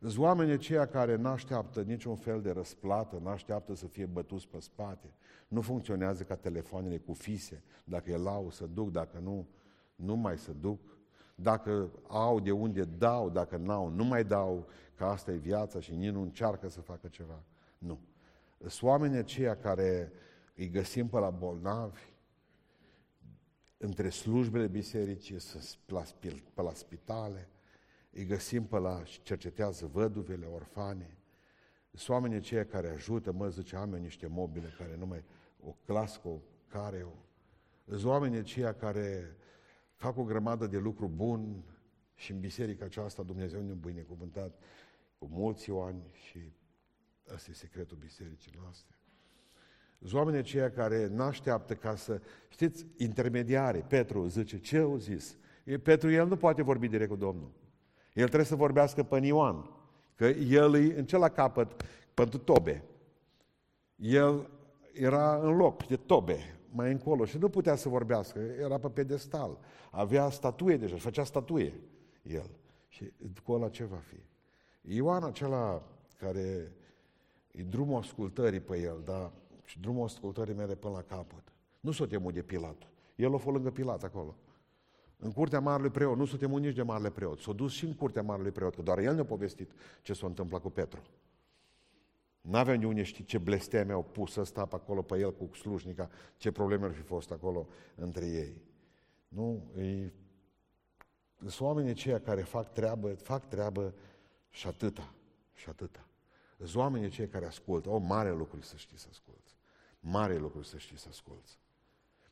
Sunt 0.00 0.18
oameni 0.18 0.52
aceia 0.52 0.86
care 0.86 1.16
nu 1.16 1.28
așteaptă 1.28 1.82
niciun 1.82 2.16
fel 2.16 2.42
de 2.42 2.50
răsplată, 2.50 3.18
nu 3.22 3.28
așteaptă 3.28 3.74
să 3.74 3.86
fie 3.86 4.06
bătuți 4.06 4.48
pe 4.48 4.60
spate. 4.60 5.12
Nu 5.48 5.60
funcționează 5.60 6.22
ca 6.22 6.36
telefoanele 6.36 6.98
cu 6.98 7.12
fise. 7.12 7.62
Dacă 7.84 8.10
e 8.10 8.16
lau, 8.16 8.50
să 8.50 8.66
duc, 8.66 8.90
dacă 8.90 9.18
nu, 9.18 9.46
nu 9.94 10.16
mai 10.16 10.38
să 10.38 10.52
duc. 10.52 10.80
Dacă 11.34 11.90
au 12.08 12.40
de 12.40 12.50
unde 12.50 12.84
dau, 12.84 13.30
dacă 13.30 13.56
n-au, 13.56 13.88
nu 13.88 14.04
mai 14.04 14.24
dau, 14.24 14.68
că 14.94 15.04
asta 15.04 15.32
e 15.32 15.36
viața 15.36 15.80
și 15.80 15.94
nici 15.94 16.12
nu 16.12 16.22
încearcă 16.22 16.68
să 16.68 16.80
facă 16.80 17.08
ceva. 17.08 17.42
Nu. 17.78 17.98
Sunt 18.58 18.82
oameni 18.82 19.16
aceia 19.16 19.56
care 19.56 20.12
îi 20.54 20.68
găsim 20.68 21.08
pe 21.08 21.18
la 21.18 21.30
bolnavi, 21.30 22.00
între 23.76 24.08
slujbele 24.08 24.66
bisericii, 24.66 25.36
pe 26.54 26.62
la 26.62 26.72
spitale, 26.72 27.48
îi 28.10 28.24
găsim 28.24 28.64
pe 28.64 28.78
la 28.78 29.04
și 29.04 29.22
cercetează 29.22 29.86
văduvele, 29.86 30.46
orfane. 30.46 31.18
Sunt 31.92 32.08
oamenii 32.08 32.36
aceia 32.36 32.66
care 32.66 32.88
ajută, 32.88 33.32
mă 33.32 33.48
zice, 33.48 33.76
am 33.76 33.94
eu 33.94 34.00
niște 34.00 34.26
mobile 34.26 34.74
care 34.78 34.96
nu 34.96 35.06
mai, 35.06 35.24
o 35.60 35.76
clască, 35.84 36.28
o 36.28 36.40
care, 36.68 37.02
o... 37.02 37.12
Sunt 37.86 38.04
oamenii 38.04 38.38
aceia 38.38 38.74
care 38.74 39.36
fac 39.94 40.16
o 40.16 40.24
grămadă 40.24 40.66
de 40.66 40.78
lucru 40.78 41.08
bun 41.08 41.64
și 42.14 42.32
în 42.32 42.40
biserica 42.40 42.84
aceasta 42.84 43.22
Dumnezeu 43.22 43.62
ne-a 43.62 43.74
binecuvântat 43.74 44.58
cu 45.18 45.28
mulți 45.30 45.70
ani 45.70 46.02
și 46.12 46.52
ăsta 47.34 47.50
e 47.50 47.54
secretul 47.54 47.96
bisericii 47.96 48.52
noastre. 48.60 48.96
Sunt 49.98 50.12
oamenii 50.12 50.40
aceia 50.40 50.70
care 50.70 51.06
nu 51.06 51.22
așteaptă 51.22 51.74
ca 51.74 51.96
să... 51.96 52.20
Știți, 52.48 52.86
intermediare, 52.96 53.78
Petru 53.78 54.26
zice, 54.26 54.58
ce 54.58 54.78
au 54.78 54.96
zis? 54.96 55.36
Petru, 55.82 56.10
el 56.10 56.26
nu 56.26 56.36
poate 56.36 56.62
vorbi 56.62 56.88
direct 56.88 57.10
cu 57.10 57.16
Domnul. 57.16 57.50
El 58.18 58.26
trebuie 58.26 58.44
să 58.44 58.56
vorbească 58.56 59.02
pe 59.02 59.26
Ioan, 59.26 59.70
că 60.14 60.24
el 60.26 60.74
e 60.74 60.98
în 60.98 61.06
celălalt 61.06 61.34
capăt 61.34 61.82
pentru 62.14 62.38
tobe. 62.38 62.84
El 63.96 64.50
era 64.92 65.36
în 65.36 65.56
loc 65.56 65.86
de 65.86 65.96
tobe, 65.96 66.38
mai 66.70 66.90
încolo, 66.90 67.24
și 67.24 67.38
nu 67.38 67.48
putea 67.48 67.74
să 67.74 67.88
vorbească, 67.88 68.38
era 68.38 68.78
pe 68.78 68.88
pedestal. 68.88 69.58
Avea 69.90 70.30
statuie 70.30 70.76
deja, 70.76 70.96
făcea 70.96 71.24
statuie 71.24 71.72
el. 72.22 72.50
Și 72.88 73.12
cu 73.44 73.52
ăla 73.52 73.68
ce 73.68 73.84
va 73.84 73.96
fi? 73.96 74.16
Ioan 74.94 75.22
acela 75.22 75.82
care 76.16 76.72
e 77.50 77.62
drumul 77.62 77.98
ascultării 77.98 78.60
pe 78.60 78.78
el, 78.78 79.02
dar 79.04 79.30
și 79.64 79.80
drumul 79.80 80.04
ascultării 80.04 80.54
mele 80.54 80.74
până 80.74 80.94
la 80.94 81.02
capăt. 81.16 81.42
Nu 81.80 81.90
s-o 81.90 82.06
temu 82.06 82.30
de 82.30 82.42
Pilat. 82.42 82.82
El 83.16 83.34
a 83.34 83.36
fost 83.36 83.54
lângă 83.54 83.70
Pilat 83.70 84.02
acolo. 84.02 84.36
În 85.20 85.32
curtea 85.32 85.60
Marelui 85.60 85.90
Preot, 85.90 86.16
nu 86.16 86.24
s-o 86.24 86.36
temu 86.36 86.56
nici 86.56 86.74
de 86.74 86.82
Marele 86.82 87.10
Preot. 87.10 87.40
S-a 87.40 87.52
dus 87.52 87.72
și 87.72 87.84
în 87.84 87.94
curtea 87.94 88.22
Marelui 88.22 88.50
Preot, 88.50 88.74
că 88.74 88.82
doar 88.82 88.98
el 88.98 89.14
ne-a 89.14 89.24
povestit 89.24 89.70
ce 90.02 90.12
s-a 90.12 90.26
întâmplat 90.26 90.60
cu 90.60 90.70
Petru. 90.70 91.02
N-aveam 92.40 92.80
de 92.80 92.86
unde 92.86 93.02
ști 93.02 93.24
ce 93.24 93.38
blesteme 93.38 93.92
au 93.92 94.02
pus 94.02 94.36
ăsta 94.36 94.66
pe 94.66 94.74
acolo 94.74 95.02
pe 95.02 95.18
el 95.18 95.34
cu 95.34 95.50
slujnica, 95.54 96.10
ce 96.36 96.52
probleme 96.52 96.84
ar 96.84 96.92
fi 96.92 97.02
fost 97.02 97.30
acolo 97.30 97.66
între 97.94 98.26
ei. 98.26 98.62
Nu, 99.28 99.62
e... 99.76 100.12
sunt 101.38 101.60
oamenii 101.60 101.90
aceia 101.90 102.20
care 102.20 102.42
fac 102.42 102.72
treabă, 102.72 103.14
fac 103.14 103.48
treabă 103.48 103.94
și 104.50 104.66
atâta, 104.66 105.14
și 105.54 105.68
atâta. 105.68 106.08
Sunt 106.58 106.74
oamenii 106.74 107.06
aceia 107.06 107.28
care 107.28 107.46
ascultă. 107.46 107.88
O, 107.88 107.98
mare 107.98 108.32
lucru 108.32 108.60
să 108.60 108.76
știi 108.76 108.98
să 108.98 109.06
asculți. 109.10 109.56
Mare 110.00 110.36
lucru 110.36 110.62
să 110.62 110.78
știi 110.78 110.98
să 110.98 111.06
asculți. 111.10 111.58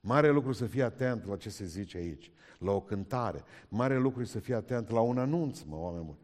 Mare 0.06 0.30
lucru 0.30 0.52
să 0.52 0.66
fii 0.66 0.82
atent 0.82 1.24
la 1.24 1.36
ce 1.36 1.50
se 1.50 1.64
zice 1.64 1.96
aici, 1.96 2.30
la 2.58 2.70
o 2.70 2.80
cântare. 2.80 3.44
Mare 3.68 3.98
lucru 3.98 4.24
să 4.24 4.38
fii 4.38 4.54
atent 4.54 4.90
la 4.90 5.00
un 5.00 5.18
anunț, 5.18 5.62
mă, 5.62 5.76
oameni 5.76 6.04
mă. 6.04 6.14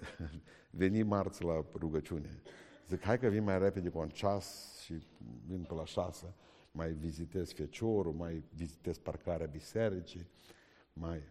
Veni 0.80 1.02
marți 1.02 1.44
la 1.44 1.64
rugăciune. 1.74 2.42
Zic, 2.88 3.02
hai 3.02 3.18
că 3.18 3.28
vin 3.28 3.44
mai 3.44 3.58
repede 3.58 3.88
cu 3.88 3.98
un 3.98 4.08
ceas 4.08 4.78
și 4.84 5.06
vin 5.46 5.62
pe 5.62 5.74
la 5.74 5.84
șase, 5.84 6.34
mai 6.70 6.92
vizitez 6.92 7.52
feciorul, 7.52 8.12
mai 8.12 8.44
vizitez 8.54 8.98
parcarea 8.98 9.46
bisericii, 9.46 10.28
mai... 10.92 11.22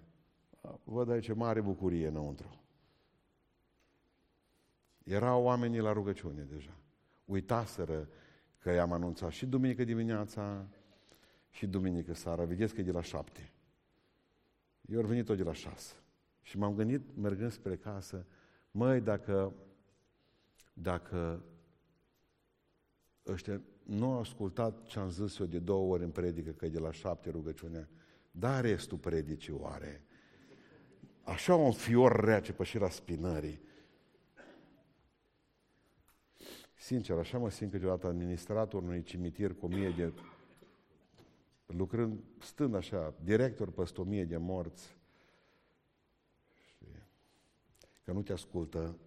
Văd 0.83 1.09
aici 1.09 1.33
mare 1.33 1.61
bucurie 1.61 2.07
înăuntru. 2.07 2.59
Erau 5.03 5.43
oamenii 5.43 5.79
la 5.79 5.91
rugăciune 5.91 6.41
deja. 6.41 6.77
Uitaseră 7.25 8.09
că 8.59 8.71
i-am 8.71 8.91
anunțat 8.91 9.31
și 9.31 9.45
duminică 9.45 9.83
dimineața, 9.83 10.67
și 11.55 11.67
duminică 11.67 12.13
seara. 12.13 12.43
Vedeți 12.43 12.73
că 12.73 12.79
e 12.79 12.83
de 12.83 12.91
la 12.91 13.01
șapte. 13.01 13.51
Eu 14.81 14.99
am 14.99 15.05
venit 15.05 15.25
tot 15.25 15.37
de 15.37 15.43
la 15.43 15.53
șase. 15.53 15.93
Și 16.41 16.57
m-am 16.57 16.75
gândit, 16.75 17.01
mergând 17.15 17.51
spre 17.51 17.75
casă, 17.75 18.25
măi, 18.71 19.01
dacă, 19.01 19.53
dacă 20.73 21.43
ăștia 23.27 23.61
nu 23.83 24.11
au 24.11 24.19
ascultat 24.19 24.85
ce 24.85 24.99
am 24.99 25.09
zis 25.09 25.39
eu 25.39 25.45
de 25.45 25.59
două 25.59 25.93
ori 25.93 26.03
în 26.03 26.09
predică, 26.09 26.51
că 26.51 26.65
e 26.65 26.69
de 26.69 26.79
la 26.79 26.91
șapte 26.91 27.29
rugăciunea, 27.29 27.89
dar 28.31 28.63
restul 28.63 28.97
predicii 28.97 29.53
oare? 29.53 30.01
Așa 31.23 31.55
un 31.55 31.71
fior 31.71 32.23
rece 32.23 32.53
pe 32.53 32.63
șira 32.63 32.89
spinării. 32.89 33.61
Sincer, 36.75 37.17
așa 37.17 37.37
mă 37.37 37.49
simt 37.49 37.71
câteodată 37.71 38.07
administrator 38.07 38.83
unui 38.83 39.03
cimitir 39.03 39.53
cu 39.53 39.67
mie 39.67 39.89
de 39.89 40.13
lucrând, 41.65 42.23
stând 42.39 42.75
așa, 42.75 43.13
director 43.23 43.71
peste 43.71 44.01
o 44.01 44.03
mie 44.03 44.25
de 44.25 44.37
morți, 44.37 44.97
știi, 46.65 46.87
că 48.03 48.11
nu 48.11 48.21
te 48.21 48.33
ascultă 48.33 48.97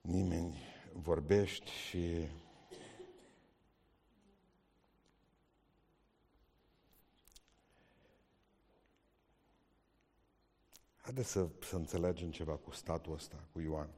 nimeni, 0.00 0.56
vorbești 0.92 1.70
și 1.70 2.28
Haideți 11.02 11.30
să, 11.30 11.48
să 11.60 11.76
înțelegem 11.76 12.30
ceva 12.30 12.56
cu 12.56 12.70
statul 12.70 13.12
ăsta, 13.12 13.44
cu 13.52 13.60
Ioan. 13.60 13.88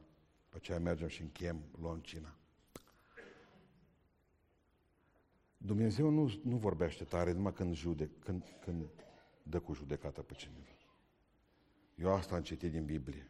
Pe 0.49 0.55
aceea 0.55 0.79
mergem 0.79 1.07
și 1.07 1.21
închem, 1.21 1.63
luăm 1.79 1.99
cina. 1.99 2.35
Dumnezeu 5.65 6.09
nu, 6.09 6.31
nu 6.43 6.55
vorbește 6.55 7.03
tare 7.03 7.31
numai 7.31 7.53
când, 7.53 7.73
judec, 7.73 8.19
când, 8.19 8.43
când 8.61 8.85
dă 9.43 9.59
cu 9.59 9.73
judecata 9.73 10.21
pe 10.21 10.33
cineva. 10.33 10.69
Eu 11.95 12.13
asta 12.13 12.35
am 12.35 12.41
citit 12.41 12.71
din 12.71 12.85
Biblie. 12.85 13.29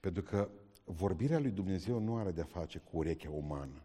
Pentru 0.00 0.22
că 0.22 0.50
vorbirea 0.84 1.38
lui 1.38 1.50
Dumnezeu 1.50 1.98
nu 1.98 2.16
are 2.16 2.30
de-a 2.30 2.44
face 2.44 2.78
cu 2.78 2.96
urechea 2.96 3.30
umană. 3.30 3.82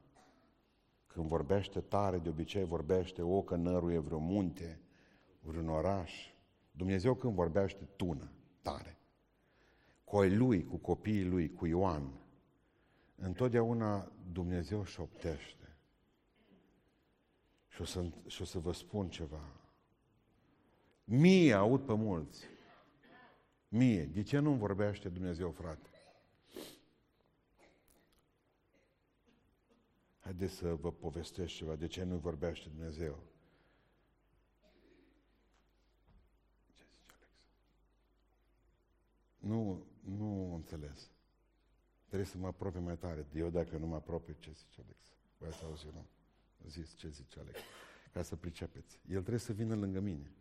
Când 1.07 1.27
vorbește 1.27 1.79
tare, 1.79 2.17
de 2.17 2.29
obicei 2.29 2.63
vorbește 2.63 3.21
o 3.21 3.41
că 3.41 3.55
năruie 3.55 3.97
vreo 3.97 4.19
munte, 4.19 4.79
vreun 5.41 5.69
oraș, 5.69 6.13
Dumnezeu 6.71 7.13
când 7.13 7.33
vorbește 7.33 7.87
tună, 7.95 8.31
tare, 8.61 8.97
cu 10.03 10.17
ai 10.17 10.35
lui, 10.35 10.65
cu 10.65 10.77
copiii 10.77 11.25
lui, 11.25 11.51
cu 11.51 11.65
Ioan, 11.65 12.11
întotdeauna 13.15 14.11
Dumnezeu 14.31 14.83
șoptește. 14.83 15.58
Și 17.79 17.85
o 17.85 17.87
să, 17.87 18.09
și 18.27 18.41
o 18.41 18.45
să 18.45 18.59
vă 18.59 18.71
spun 18.71 19.09
ceva. 19.09 19.41
Mie 21.03 21.53
aud 21.53 21.85
pe 21.85 21.93
mulți. 21.93 22.45
Mie. 23.67 24.05
De 24.05 24.21
ce 24.21 24.39
nu 24.39 24.53
vorbește 24.53 25.09
Dumnezeu, 25.09 25.51
frate? 25.51 25.89
Haideți 30.19 30.53
să 30.53 30.75
vă 30.75 30.91
povestesc 30.91 31.53
ceva. 31.53 31.75
De 31.75 31.87
ce 31.87 32.03
nu 32.03 32.17
vorbește 32.17 32.69
Dumnezeu? 32.69 33.23
Ce 36.61 36.71
zice 36.71 36.83
Alex? 37.13 37.29
Nu, 39.37 39.85
nu 39.99 40.53
înțeles. 40.53 41.11
Trebuie 42.05 42.27
să 42.27 42.37
mă 42.37 42.47
apropie 42.47 42.79
mai 42.79 42.97
tare. 42.97 43.27
Eu 43.33 43.49
dacă 43.49 43.77
nu 43.77 43.87
mă 43.87 43.95
apropie, 43.95 44.35
ce 44.39 44.51
zice 44.51 44.81
Alex? 44.81 44.99
Voi 45.37 45.53
să 45.53 45.65
auzi, 45.65 45.85
nu? 45.85 46.05
Zis 46.67 46.95
ce 46.95 47.09
zice 47.09 47.39
Alex. 47.39 47.59
Ca 48.11 48.21
să 48.21 48.35
pricepeți. 48.35 48.99
El 49.07 49.19
trebuie 49.19 49.39
să 49.39 49.53
vină 49.53 49.75
lângă 49.75 49.99
mine. 49.99 50.31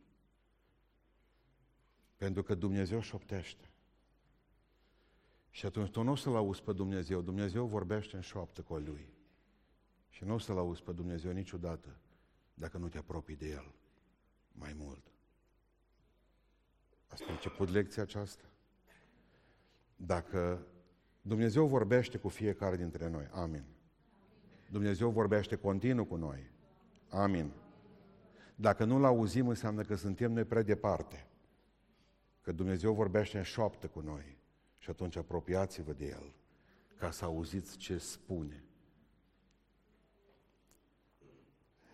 Pentru 2.17 2.43
că 2.43 2.55
Dumnezeu 2.55 3.01
șoptește. 3.01 3.71
Și 5.51 5.67
atunci 5.67 5.91
tu 5.91 6.03
nu 6.03 6.11
o 6.11 6.15
să-L 6.15 6.37
auzi 6.37 6.63
pe 6.63 6.73
Dumnezeu. 6.73 7.21
Dumnezeu 7.21 7.67
vorbește 7.67 8.17
în 8.17 8.23
șoaptă 8.23 8.63
cu 8.63 8.77
Lui. 8.77 9.13
Și 10.09 10.25
nu 10.25 10.35
o 10.35 10.39
să-L 10.39 10.59
auzi 10.59 10.83
pe 10.83 10.93
Dumnezeu 10.93 11.33
niciodată 11.33 11.97
dacă 12.55 12.79
nu 12.79 12.89
te 12.89 12.99
apropii 12.99 13.37
de 13.37 13.49
El 13.49 13.75
mai 14.53 14.73
mult. 14.73 15.13
Asta 17.07 17.25
a 17.29 17.33
început 17.33 17.69
lecția 17.69 18.03
aceasta. 18.03 18.45
Dacă 19.97 20.67
Dumnezeu 21.23 21.67
vorbește 21.67 22.19
cu 22.19 22.29
fiecare 22.29 22.77
dintre 22.77 23.09
noi, 23.09 23.29
amin. 23.33 23.65
Dumnezeu 24.71 25.11
vorbește 25.11 25.57
continuu 25.57 26.05
cu 26.05 26.17
noi, 26.17 26.51
amin. 27.09 27.53
Dacă 28.55 28.85
nu-L 28.85 29.05
auzim, 29.05 29.49
înseamnă 29.49 29.83
că 29.83 29.95
suntem 29.95 30.33
noi 30.33 30.45
prea 30.45 30.63
departe. 30.63 31.27
Că 32.41 32.53
Dumnezeu 32.53 32.93
vorbește 32.93 33.37
în 33.39 33.43
șoaptă 33.43 33.87
cu 33.87 34.01
noi. 34.01 34.37
Și 34.79 34.91
atunci 34.91 35.17
apropiați-vă 35.17 35.93
de 35.93 36.07
El 36.07 36.33
ca 36.97 37.11
să 37.11 37.25
auziți 37.25 37.77
ce 37.77 37.99
spune. 37.99 38.65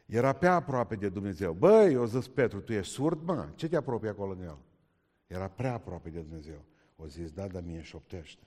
Era 0.06 0.32
pe 0.32 0.46
aproape 0.46 0.96
de 0.96 1.08
Dumnezeu. 1.08 1.52
Băi, 1.52 1.96
o 1.96 2.06
zis 2.06 2.28
Petru, 2.28 2.60
tu 2.60 2.72
ești 2.72 2.92
surd, 2.92 3.22
mă? 3.22 3.48
Ce 3.54 3.68
te 3.68 3.76
apropie 3.76 4.08
acolo 4.08 4.32
în 4.32 4.42
el? 4.42 4.58
Era 5.26 5.48
prea 5.48 5.72
aproape 5.72 6.10
de 6.10 6.20
Dumnezeu. 6.20 6.64
O 6.96 7.06
zis, 7.06 7.30
da, 7.30 7.46
dar 7.46 7.62
mie 7.62 7.82
șoptește. 7.82 8.46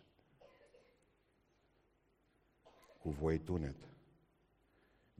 Cu 2.97 3.09
voi 3.09 3.39
tunet. 3.39 3.75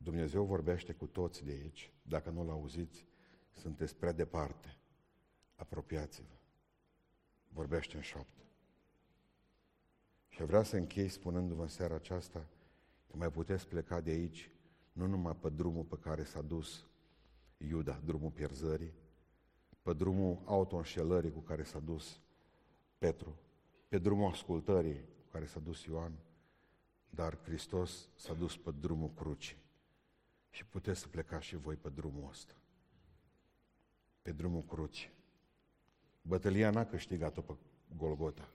Dumnezeu 0.04 0.46
vorbește 0.46 0.94
cu 0.94 1.08
toți 1.08 1.46
de 1.46 1.52
aici. 1.52 1.92
Dacă 2.02 2.30
nu-L 2.30 2.50
auziți, 2.50 3.06
sunteți 3.52 3.96
prea 3.96 4.12
departe. 4.12 4.78
Apropiați-vă. 5.56 6.36
Vorbește 7.48 7.96
în 7.96 8.02
șoaptă. 8.02 8.42
Și 10.28 10.44
vreau 10.44 10.64
să 10.64 10.76
închei 10.76 11.10
spunându-vă 11.10 11.62
în 11.62 11.68
seara 11.68 11.96
aceasta 11.96 12.48
că 13.08 13.18
mai 13.18 13.32
puteți 13.32 13.68
pleca 13.68 14.02
de 14.02 14.12
aici 14.12 14.52
nu 14.92 15.08
numai 15.08 15.36
pe 15.36 15.50
drumul 15.50 15.84
pe 15.84 15.98
care 16.00 16.24
s-a 16.24 16.42
dus 16.42 16.86
Iuda, 17.58 18.02
drumul 18.06 18.32
pierzării, 18.32 18.94
pe 19.82 19.94
drumul 19.94 20.42
autoînșelării 20.46 21.32
cu 21.32 21.40
care 21.40 21.64
s-a 21.64 21.80
dus 21.80 22.22
Petru, 22.98 23.40
pe 23.88 23.98
drumul 23.98 24.32
ascultării 24.32 25.00
cu 25.00 25.32
care 25.32 25.46
s-a 25.46 25.60
dus 25.60 25.84
Ioan, 25.84 26.14
dar 27.10 27.40
Hristos 27.44 28.10
s-a 28.16 28.34
dus 28.34 28.58
pe 28.58 28.72
drumul 28.72 29.12
crucii. 29.16 29.66
Și 30.50 30.66
puteți 30.66 31.00
să 31.00 31.08
plecați 31.08 31.46
și 31.46 31.56
voi 31.56 31.76
pe 31.76 31.90
drumul 31.90 32.30
ăsta. 32.30 32.54
Pe 34.22 34.32
drumul 34.32 34.64
crucii. 34.64 35.12
Bătălia 36.22 36.70
n-a 36.70 36.86
câștigat-o 36.86 37.42
pe 37.42 37.54
Golgota. 37.96 38.50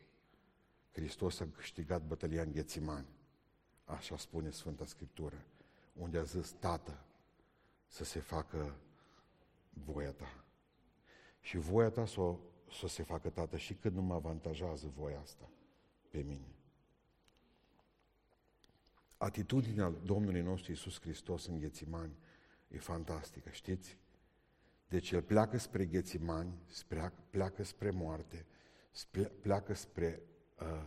Hristos 0.93 1.41
a 1.41 1.47
câștigat 1.57 2.03
bătălia 2.03 2.43
în 2.43 2.53
Ghețimani. 2.53 3.07
Așa 3.85 4.17
spune 4.17 4.51
Sfânta 4.51 4.85
Scriptură 4.85 5.45
unde 5.93 6.19
a 6.19 6.23
zis, 6.23 6.51
Tată, 6.51 7.05
să 7.87 8.05
se 8.05 8.21
facă 8.21 8.75
voia 9.71 10.13
ta. 10.13 10.45
Și 11.41 11.57
voia 11.57 11.91
ta 11.91 12.07
să, 12.07 12.21
o, 12.21 12.39
să 12.71 12.87
se 12.87 13.03
facă, 13.03 13.31
Tată, 13.31 13.57
și 13.57 13.75
când 13.75 13.95
nu 13.95 14.03
mă 14.03 14.15
avantajează 14.15 14.93
voia 14.97 15.21
asta 15.21 15.49
pe 16.11 16.23
mine. 16.23 16.55
Atitudinea 19.23 19.89
Domnului 20.05 20.41
nostru 20.41 20.71
Iisus 20.71 21.01
Hristos 21.01 21.47
în 21.47 21.59
Ghețimani 21.59 22.17
e 22.69 22.79
fantastică, 22.79 23.51
știți? 23.51 23.99
Deci 24.89 25.11
el 25.11 25.23
pleacă 25.23 25.59
spre 25.59 25.87
Ghețimani, 25.87 26.53
pleacă, 26.89 27.15
pleacă 27.31 27.63
spre 27.63 27.91
moarte, 27.91 28.47
pleacă 29.41 29.75
spre 29.75 30.23
uh, 30.61 30.87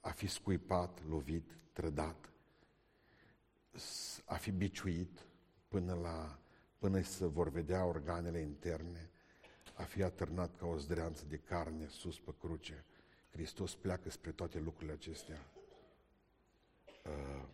a 0.00 0.10
fi 0.10 0.26
scuipat, 0.26 1.06
lovit, 1.08 1.58
trădat 1.72 2.32
a 4.24 4.34
fi 4.34 4.50
biciuit 4.50 5.26
până, 5.68 5.94
la, 5.94 6.38
până 6.78 7.00
să 7.00 7.26
vor 7.26 7.48
vedea 7.48 7.84
organele 7.84 8.40
interne, 8.40 9.10
a 9.74 9.82
fi 9.82 10.02
atârnat 10.02 10.56
ca 10.56 10.66
o 10.66 10.76
zdreanță 10.76 11.24
de 11.28 11.36
carne 11.36 11.86
sus 11.88 12.18
pe 12.18 12.34
cruce. 12.38 12.84
Hristos 13.30 13.74
pleacă 13.74 14.10
spre 14.10 14.30
toate 14.30 14.58
lucrurile 14.58 14.92
acestea 14.92 15.53
uh, 17.04 17.44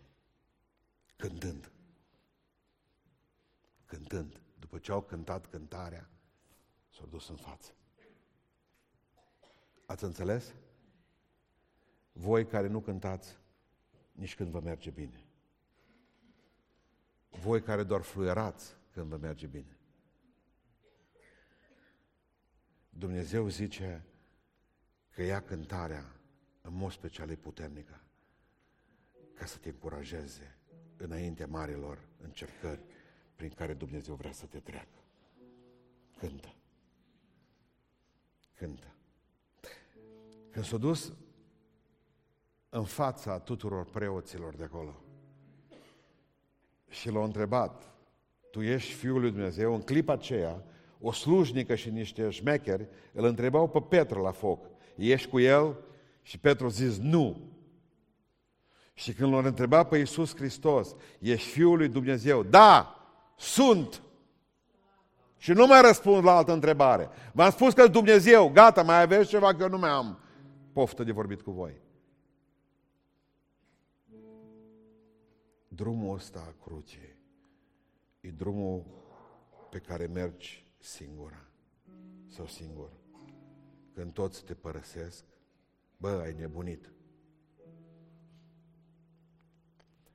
cântând. 1.16 1.72
Cântând. 3.84 4.40
După 4.58 4.78
ce 4.78 4.92
au 4.92 5.02
cântat 5.02 5.46
cântarea, 5.46 6.08
s-au 6.88 7.06
dus 7.06 7.28
în 7.28 7.36
față. 7.36 7.72
Ați 9.86 10.04
înțeles? 10.04 10.54
Voi 12.12 12.46
care 12.46 12.66
nu 12.66 12.80
cântați, 12.80 13.38
nici 14.12 14.34
când 14.34 14.50
vă 14.50 14.60
merge 14.60 14.90
bine. 14.90 15.24
Voi 17.28 17.62
care 17.62 17.82
doar 17.82 18.00
fluierați 18.00 18.76
când 18.92 19.06
vă 19.06 19.16
merge 19.16 19.46
bine. 19.46 19.76
Dumnezeu 22.88 23.48
zice 23.48 24.04
că 25.10 25.22
ia 25.22 25.42
cântarea 25.42 26.20
în 26.62 26.74
mod 26.74 26.92
special 26.92 27.30
e 27.30 27.36
puternică 27.36 28.00
ca 29.40 29.46
să 29.46 29.56
te 29.58 29.68
încurajeze 29.68 30.56
înaintea 30.96 31.46
marilor 31.46 31.98
încercări 32.22 32.80
prin 33.36 33.48
care 33.48 33.74
Dumnezeu 33.74 34.14
vrea 34.14 34.32
să 34.32 34.46
te 34.46 34.58
treacă. 34.58 35.04
Cântă. 36.18 36.54
Cântă. 38.54 38.94
Când 40.50 40.64
s-a 40.64 40.76
dus 40.76 41.12
în 42.68 42.84
fața 42.84 43.38
tuturor 43.38 43.84
preoților 43.84 44.54
de 44.54 44.64
acolo, 44.64 44.94
și 46.88 47.10
l-a 47.10 47.24
întrebat, 47.24 47.94
tu 48.50 48.62
ești 48.62 48.92
Fiul 48.92 49.20
lui 49.20 49.30
Dumnezeu? 49.30 49.74
În 49.74 49.82
clipa 49.82 50.12
aceea, 50.12 50.64
o 50.98 51.12
slujnică 51.12 51.74
și 51.74 51.90
niște 51.90 52.30
șmecheri 52.30 52.88
îl 53.12 53.24
întrebau 53.24 53.68
pe 53.68 53.80
Petru 53.80 54.20
la 54.22 54.30
foc, 54.30 54.66
ești 54.96 55.28
cu 55.28 55.38
el? 55.38 55.76
Și 56.22 56.38
Petru 56.38 56.66
a 56.66 56.68
zis, 56.68 56.98
nu. 56.98 57.49
Și 58.94 59.12
când 59.12 59.32
l-a 59.32 59.38
întrebat 59.38 59.88
pe 59.88 59.98
Iisus 59.98 60.34
Hristos, 60.36 60.94
ești 61.18 61.48
Fiul 61.48 61.76
lui 61.76 61.88
Dumnezeu? 61.88 62.42
Da, 62.42 62.96
sunt. 63.36 64.02
Și 65.36 65.52
nu 65.52 65.66
mai 65.66 65.80
răspund 65.82 66.24
la 66.24 66.36
altă 66.36 66.52
întrebare. 66.52 67.08
V-am 67.32 67.50
spus 67.50 67.72
că 67.72 67.86
Dumnezeu, 67.86 68.48
gata, 68.48 68.82
mai 68.82 69.02
aveți 69.02 69.28
ceva 69.28 69.54
că 69.54 69.62
eu 69.62 69.68
nu 69.68 69.78
mai 69.78 69.90
am 69.90 70.18
poftă 70.72 71.04
de 71.04 71.12
vorbit 71.12 71.42
cu 71.42 71.50
voi. 71.50 71.80
drumul 75.80 76.14
ăsta 76.14 76.40
a 76.48 76.64
crucii 76.64 77.16
e 78.20 78.30
drumul 78.30 78.84
pe 79.70 79.78
care 79.78 80.06
mergi 80.06 80.66
singura 80.78 81.48
sau 82.26 82.46
singur. 82.46 82.90
Când 83.94 84.12
toți 84.12 84.44
te 84.44 84.54
părăsesc, 84.54 85.24
bă, 85.96 86.08
ai 86.08 86.32
nebunit. 86.32 86.92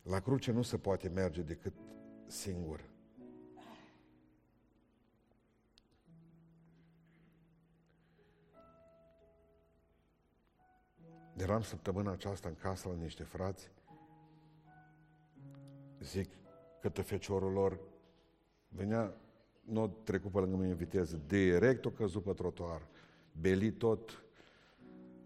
La 0.06 0.20
cruce 0.20 0.52
nu 0.52 0.62
se 0.62 0.78
poate 0.78 1.10
merge 1.10 1.42
decât 1.42 1.74
singur. 2.28 2.90
Eram 11.38 11.62
săptămâna 11.62 12.12
aceasta 12.12 12.50
în 12.50 12.56
casă 12.56 12.90
la 12.90 12.96
niște 12.96 13.24
frați 13.24 13.72
zic 16.06 16.30
către 16.82 17.02
feciorul 17.02 17.52
lor, 17.52 17.80
venea 18.68 19.18
nu 19.62 19.82
a 19.82 19.90
trecut 20.04 20.32
pe 20.32 20.40
lângă 20.40 20.56
mine 20.56 20.70
în 20.70 20.76
viteză, 20.76 21.22
direct 21.28 21.86
o 21.86 21.90
căzut 21.90 22.24
pe 22.24 22.34
trotuar, 22.34 22.88
belit 23.32 23.78
tot. 23.78 24.24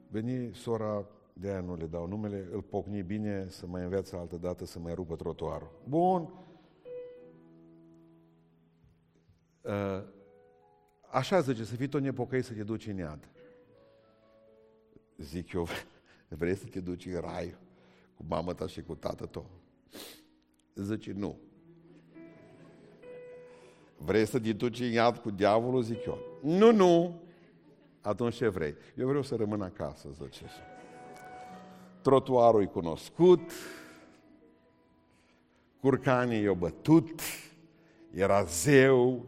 Veni 0.08 0.56
sora, 0.56 1.06
de 1.40 1.50
aia 1.50 1.62
nu 1.62 1.76
le 1.76 1.86
dau 1.86 2.08
numele, 2.08 2.48
îl 2.52 2.62
pocni 2.62 3.02
bine 3.02 3.50
să 3.50 3.68
mai 3.68 3.84
învețe 3.84 4.16
altă 4.16 4.38
dată 4.38 4.66
să 4.66 4.80
mai 4.80 4.94
rupă 4.94 5.16
trotuarul. 5.16 5.72
Bun. 5.88 6.34
Uh, 9.62 10.04
așa 11.12 11.40
zice, 11.40 11.64
să 11.64 11.76
fii 11.76 11.88
tot 11.88 12.02
nepocăit 12.02 12.46
să 12.46 12.54
te 12.54 12.64
duci 12.64 12.88
în 12.88 12.98
iad. 12.98 13.30
Zic 15.18 15.52
eu, 15.52 15.68
vrei 16.28 16.56
să 16.56 16.66
te 16.66 16.80
duci 16.80 17.06
în 17.06 17.20
rai 17.20 17.56
cu 18.16 18.24
mama 18.28 18.54
ta 18.54 18.68
și 18.68 18.82
cu 18.82 18.96
tată 18.96 19.26
tău? 19.26 19.50
Zice, 20.76 21.12
nu. 21.12 21.40
Vrei 23.98 24.26
să 24.26 24.40
te 24.40 24.54
duci 24.54 24.80
în 24.80 24.92
iad 24.92 25.18
cu 25.18 25.32
diavolul? 25.32 25.82
Zic 25.82 26.06
eu. 26.06 26.18
Nu, 26.42 26.72
nu. 26.72 27.22
Atunci 28.02 28.36
ce 28.36 28.48
vrei? 28.48 28.76
Eu 28.98 29.08
vreau 29.08 29.24
să 29.24 29.36
rămân 29.36 29.62
acasă, 29.62 30.10
zice. 30.12 30.46
Trotuarul 32.02 32.62
e 32.62 32.66
cunoscut, 32.66 33.52
curcanii 35.80 36.42
i-au 36.42 36.56
bătut, 36.56 37.22
era 38.12 38.44
zeu, 38.44 39.26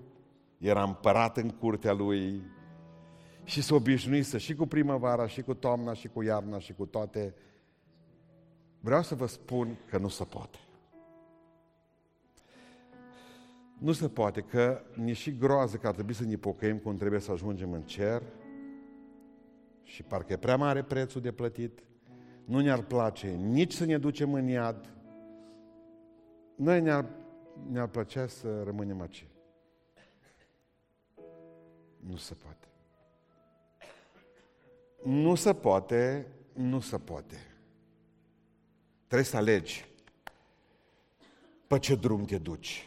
era 0.58 0.84
împărat 0.84 1.38
în 1.38 1.50
curtea 1.50 1.94
lui 1.94 2.42
și 3.44 3.62
s-a 3.62 3.76
obișnuit 3.76 4.26
să 4.26 4.38
și 4.38 4.56
cu 4.56 4.66
primăvara, 4.66 5.28
și 5.28 5.42
cu 5.42 5.54
toamna, 5.54 5.94
și 5.94 6.08
cu 6.08 6.22
iarna, 6.22 6.60
și 6.60 6.74
cu 6.74 6.86
toate. 6.86 7.36
Vreau 8.80 9.02
să 9.02 9.16
vă 9.16 9.26
spun 9.26 9.78
că 9.90 9.98
nu 9.98 10.08
se 10.08 10.24
poate. 10.24 10.58
Nu 13.78 13.92
se 13.92 14.10
poate, 14.10 14.42
că 14.42 14.82
ne 14.94 15.14
și 15.14 15.38
groază 15.38 15.78
că 15.78 15.88
ar 15.88 15.94
trebui 15.94 16.14
să 16.14 16.24
ne 16.24 16.36
pocăim 16.36 16.78
cum 16.78 16.96
trebuie 16.96 17.20
să 17.20 17.32
ajungem 17.32 17.72
în 17.72 17.82
cer 17.82 18.24
și 19.84 20.04
parcă 20.04 20.34
e 20.34 20.38
prea 20.38 20.58
mare 20.58 20.84
prețul 20.84 21.22
de 21.22 21.32
plătit. 21.32 21.84
Nu 22.52 22.60
ne-ar 22.60 22.82
place 22.82 23.28
nici 23.30 23.74
să 23.74 23.86
ne 23.86 23.98
ducem 23.98 24.34
în 24.34 24.48
iad. 24.48 24.90
Noi 26.56 26.82
ne-ar, 26.82 27.06
ne-ar 27.70 27.88
plăcea 27.88 28.28
să 28.28 28.64
rămânem 28.64 29.02
aici. 29.02 29.28
Nu 32.00 32.16
se 32.16 32.34
poate. 32.34 32.68
Nu 35.04 35.36
se 35.36 35.54
poate, 35.54 36.28
nu 36.54 36.80
se 36.80 36.98
poate. 36.98 37.36
Trebuie 39.06 39.28
să 39.28 39.38
alegi 39.38 39.86
pe 41.68 41.80
ce 41.80 41.96
drum 41.96 42.26
te 42.26 42.38
duci 42.38 42.86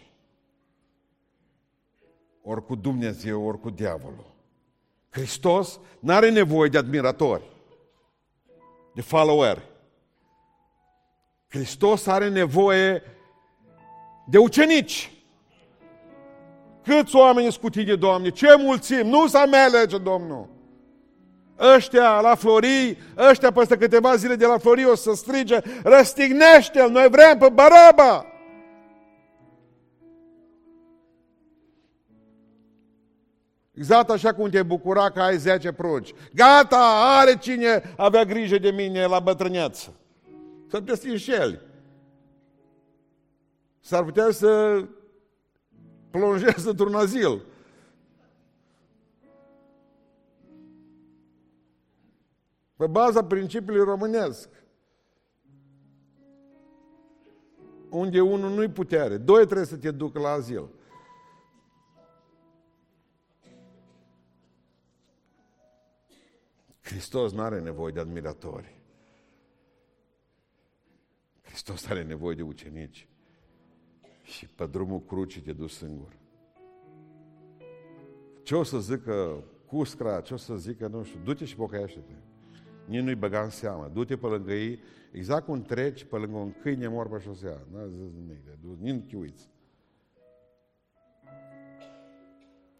ori 2.43 2.65
cu 2.65 2.75
Dumnezeu, 2.75 3.43
ori 3.43 3.61
cu 3.61 3.71
diavolul. 3.71 4.33
Hristos 5.11 5.81
nu 6.01 6.13
are 6.13 6.31
nevoie 6.31 6.69
de 6.69 6.79
admiratori, 6.79 7.54
de 8.95 9.03
followeri. 9.03 9.63
Hristos 11.49 12.07
are 12.07 12.29
nevoie 12.29 13.03
de 14.27 14.39
ucenici. 14.39 15.13
Câți 16.85 17.17
oameni 17.17 17.53
scutii 17.53 17.85
de 17.85 17.97
Doamne? 17.97 18.29
Ce 18.29 18.57
mulțim? 18.59 19.07
Nu 19.07 19.27
să 19.27 19.47
melege, 19.51 19.99
Domnul. 19.99 20.49
Ăștia 21.59 22.21
la 22.21 22.35
Florii, 22.35 22.99
ăștia 23.17 23.53
peste 23.53 23.77
câteva 23.77 24.17
zile 24.17 24.35
de 24.35 24.47
la 24.47 24.59
Florii 24.59 24.85
o 24.85 24.95
să 24.95 25.13
strige, 25.15 25.59
răstignește-l, 25.83 26.91
noi 26.91 27.09
vrem 27.09 27.39
pe 27.39 27.49
Baraba! 27.49 28.27
Exact 33.75 34.11
așa 34.11 34.35
cum 34.35 34.49
te 34.49 34.63
bucura 34.63 35.11
că 35.11 35.21
ai 35.21 35.37
10 35.37 35.73
prunci. 35.73 36.15
Gata, 36.35 37.17
are 37.21 37.37
cine 37.39 37.95
avea 37.97 38.25
grijă 38.25 38.59
de 38.59 38.71
mine 38.71 39.07
la 39.07 39.21
bătrâneță. 39.21 39.95
Să 40.67 40.81
te 40.81 41.09
înșeli. 41.09 41.61
S-ar 43.81 44.05
putea 44.05 44.31
să 44.31 44.83
plonjezi 46.11 46.69
într-un 46.69 46.95
azil. 46.95 47.43
Pe 52.77 52.87
baza 52.87 53.25
principiului 53.25 53.85
românesc. 53.85 54.49
Unde 57.91 58.21
unul 58.21 58.51
nu-i 58.51 58.69
putere, 58.69 59.17
doi 59.17 59.45
trebuie 59.45 59.67
să 59.67 59.77
te 59.77 59.91
ducă 59.91 60.19
la 60.21 60.29
azil. 60.29 60.69
Hristos 66.95 67.33
nu 67.33 67.43
are 67.43 67.61
nevoie 67.61 67.93
de 67.93 68.01
admiratori. 68.01 68.81
Hristos 71.43 71.87
are 71.87 72.03
nevoie 72.03 72.35
de 72.35 72.43
ucenici. 72.43 73.09
Și 74.23 74.47
pe 74.47 74.67
drumul 74.67 75.01
crucii 75.01 75.41
te 75.41 75.53
duci 75.53 75.71
singur. 75.71 76.17
Ce 78.43 78.55
o 78.55 78.63
să 78.63 78.81
zică 78.81 79.45
Cuscra, 79.67 80.21
ce 80.21 80.35
o 80.35 80.37
să 80.37 80.57
zică, 80.57 80.87
nu 80.87 81.03
știu, 81.03 81.21
du-te 81.25 81.45
și 81.45 81.57
pocăiește-te. 81.57 82.15
Nici 82.87 83.03
nu-i 83.03 83.15
băga 83.15 83.43
în 83.43 83.51
seamă. 83.51 83.91
Du-te 83.93 84.17
pe 84.17 84.27
lângă 84.27 84.53
ei, 84.53 84.79
exact 85.13 85.45
cum 85.45 85.63
treci 85.63 86.05
pe 86.05 86.17
lângă 86.17 86.37
un 86.37 86.53
câine 86.53 86.89
mor 86.89 87.09
pe 87.09 87.19
șosea. 87.19 87.67
Nu 87.71 87.79
a 87.79 87.87
zis 87.87 88.13
nimic, 88.13 88.45
de 88.45 88.57
nici 88.79 88.95
nu 88.95 89.01
te 89.01 89.17
uiți. 89.17 89.51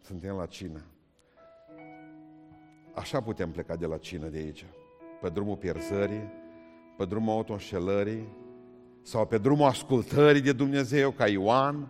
Suntem 0.01 0.35
la 0.35 0.45
cină. 0.45 0.94
Așa 2.95 3.21
putem 3.21 3.51
pleca 3.51 3.75
de 3.75 3.85
la 3.85 3.97
cină 3.97 4.27
de 4.27 4.37
aici. 4.37 4.65
Pe 5.21 5.29
drumul 5.29 5.55
pierzării, 5.55 6.31
pe 6.97 7.05
drumul 7.05 7.33
autoînșelării, 7.35 8.27
sau 9.01 9.25
pe 9.25 9.37
drumul 9.37 9.67
ascultării 9.67 10.41
de 10.41 10.51
Dumnezeu 10.51 11.11
ca 11.11 11.27
Ioan, 11.27 11.87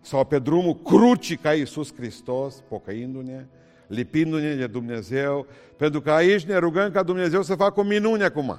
sau 0.00 0.24
pe 0.24 0.38
drumul 0.38 0.74
crucii 0.74 1.36
ca 1.36 1.54
Iisus 1.54 1.94
Hristos, 1.94 2.62
pocăindu-ne, 2.68 3.46
lipindu-ne 3.86 4.54
de 4.54 4.66
Dumnezeu, 4.66 5.46
pentru 5.76 6.00
că 6.00 6.10
aici 6.10 6.44
ne 6.44 6.56
rugăm 6.56 6.90
ca 6.90 7.02
Dumnezeu 7.02 7.42
să 7.42 7.54
facă 7.54 7.80
o 7.80 7.82
minune 7.82 8.24
acum. 8.24 8.58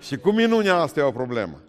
Și 0.00 0.18
cu 0.18 0.30
minunea 0.30 0.76
asta 0.76 1.00
e 1.00 1.02
o 1.02 1.10
problemă. 1.10 1.60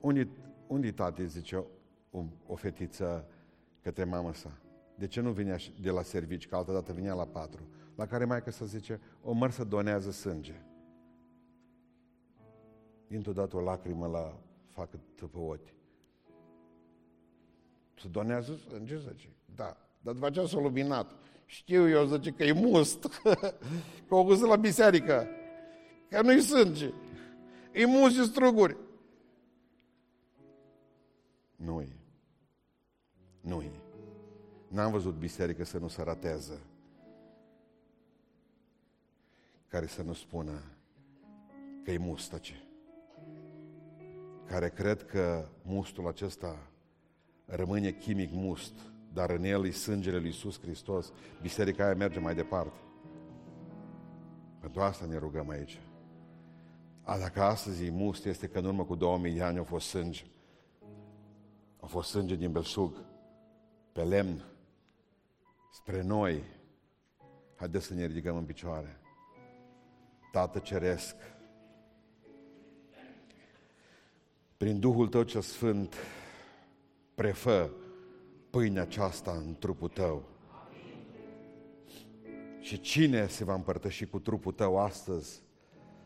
Unde, 0.00 0.28
unde 0.66 0.90
tati, 0.90 1.26
zice 1.26 1.64
o, 2.10 2.22
o 2.46 2.54
fetiță 2.54 3.28
către 3.82 4.04
mama 4.04 4.32
sa? 4.32 4.52
De 4.98 5.06
ce 5.06 5.20
nu 5.20 5.32
vinea 5.32 5.56
de 5.80 5.90
la 5.90 6.02
servici, 6.02 6.48
că 6.48 6.56
altă 6.56 6.72
dată 6.72 6.92
vinea 6.92 7.14
la 7.14 7.26
patru? 7.26 7.68
La 7.94 8.06
care 8.06 8.24
mai 8.24 8.42
că 8.42 8.50
să 8.50 8.64
zice, 8.64 9.00
o 9.22 9.32
mărsă 9.32 9.64
donează 9.64 10.10
sânge. 10.10 10.54
Dintr-o 13.06 13.32
dată 13.32 13.56
o 13.56 13.60
lacrimă 13.60 14.06
la 14.06 14.40
facă 14.70 15.00
pe 15.14 15.24
ochi. 15.32 15.74
Să 17.94 18.08
donează 18.08 18.56
sânge, 18.56 18.98
zice. 18.98 19.28
Da, 19.54 19.76
dar 20.00 20.14
după 20.14 20.26
aceea 20.26 20.46
s-a 20.46 20.60
luminat. 20.60 21.10
Știu 21.44 21.88
eu, 21.88 22.06
zice, 22.06 22.30
că 22.30 22.44
e 22.44 22.52
must. 22.52 23.04
că 24.08 24.14
o 24.14 24.24
găsit 24.24 24.46
la 24.46 24.56
biserică. 24.56 25.26
Că 26.08 26.22
nu-i 26.22 26.40
sânge. 26.40 26.92
E 27.72 27.86
must 27.86 28.14
și 28.14 28.24
struguri. 28.24 28.76
Nu 31.56 31.80
e. 31.80 31.96
Nu 33.40 33.62
e. 33.62 33.85
N-am 34.68 34.90
văzut 34.90 35.14
biserică 35.14 35.64
să 35.64 35.78
nu 35.78 35.88
se 35.88 36.02
rateze. 36.02 36.60
Care 39.68 39.86
să 39.86 40.02
nu 40.02 40.12
spună 40.12 40.62
că 41.84 41.90
e 41.90 41.98
mustace. 41.98 42.62
Care 44.46 44.68
cred 44.68 45.04
că 45.04 45.48
mustul 45.62 46.06
acesta 46.06 46.70
rămâne 47.44 47.90
chimic 47.90 48.30
must, 48.32 48.72
dar 49.12 49.30
în 49.30 49.44
el 49.44 49.66
e 49.66 49.70
sângele 49.70 50.16
lui 50.16 50.26
Iisus 50.26 50.60
Hristos. 50.60 51.12
Biserica 51.42 51.84
aia 51.84 51.94
merge 51.94 52.18
mai 52.18 52.34
departe. 52.34 52.78
Pentru 54.60 54.80
asta 54.80 55.06
ne 55.06 55.18
rugăm 55.18 55.48
aici. 55.48 55.80
A, 57.02 57.18
dacă 57.18 57.42
astăzi 57.42 57.84
e 57.84 57.90
must, 57.90 58.24
este 58.24 58.46
că 58.46 58.58
în 58.58 58.64
urmă 58.64 58.84
cu 58.84 58.94
2000 58.94 59.32
de 59.32 59.42
ani 59.42 59.58
au 59.58 59.64
fost 59.64 59.86
sânge. 59.86 60.24
Au 61.80 61.88
fost 61.88 62.10
sânge 62.10 62.34
din 62.34 62.52
belșug, 62.52 63.04
pe 63.92 64.02
lemn, 64.02 64.44
spre 65.76 66.02
noi. 66.02 66.42
Haideți 67.56 67.86
să 67.86 67.94
ne 67.94 68.06
ridicăm 68.06 68.36
în 68.36 68.44
picioare. 68.44 69.00
Tată 70.32 70.58
Ceresc, 70.58 71.16
prin 74.56 74.80
Duhul 74.80 75.08
Tău 75.08 75.22
cel 75.22 75.40
Sfânt, 75.40 75.94
prefă 77.14 77.70
pâinea 78.50 78.82
aceasta 78.82 79.30
în 79.30 79.56
trupul 79.58 79.88
Tău. 79.88 80.28
Și 82.60 82.80
cine 82.80 83.26
se 83.26 83.44
va 83.44 83.54
împărtăși 83.54 84.06
cu 84.06 84.18
trupul 84.18 84.52
Tău 84.52 84.78
astăzi 84.78 85.42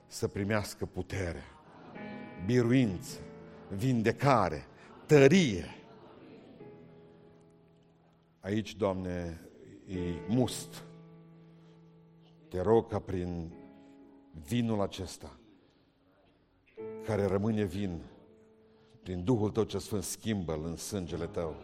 să 0.06 0.28
primească 0.28 0.86
putere, 0.86 1.42
biruință, 2.46 3.18
vindecare, 3.68 4.66
tărie. 5.06 5.64
Aici, 8.40 8.76
Doamne, 8.76 9.40
e 9.90 10.20
must. 10.28 10.84
Te 12.48 12.60
rog 12.60 12.88
ca 12.88 12.98
prin 12.98 13.52
vinul 14.46 14.80
acesta, 14.80 15.38
care 17.04 17.24
rămâne 17.24 17.64
vin, 17.64 18.02
prin 19.02 19.24
Duhul 19.24 19.50
Tău 19.50 19.64
ce 19.64 19.78
Sfânt, 19.78 20.02
schimbă-l 20.02 20.64
în 20.64 20.76
sângele 20.76 21.26
Tău. 21.26 21.54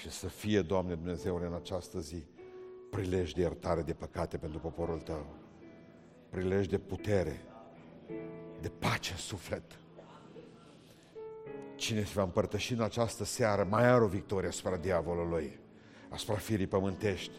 Și 0.00 0.10
să 0.10 0.28
fie, 0.28 0.62
Doamne 0.62 0.94
Dumnezeule, 0.94 1.46
în 1.46 1.54
această 1.54 2.00
zi, 2.00 2.24
prilej 2.90 3.32
de 3.32 3.40
iertare 3.40 3.82
de 3.82 3.92
păcate 3.92 4.36
pentru 4.36 4.58
poporul 4.58 5.00
Tău. 5.00 5.26
Prilej 6.28 6.66
de 6.66 6.78
putere, 6.78 7.40
de 8.60 8.68
pace 8.68 9.12
în 9.12 9.18
suflet. 9.18 9.78
Cine 11.76 12.04
se 12.04 12.12
va 12.14 12.22
împărtăși 12.22 12.72
în 12.72 12.80
această 12.80 13.24
seară 13.24 13.64
mai 13.64 13.86
are 13.86 14.04
o 14.04 14.06
victorie 14.06 14.48
asupra 14.48 14.76
diavolului, 14.76 15.64
asupra 16.08 16.34
firii 16.34 16.66
pământești. 16.66 17.32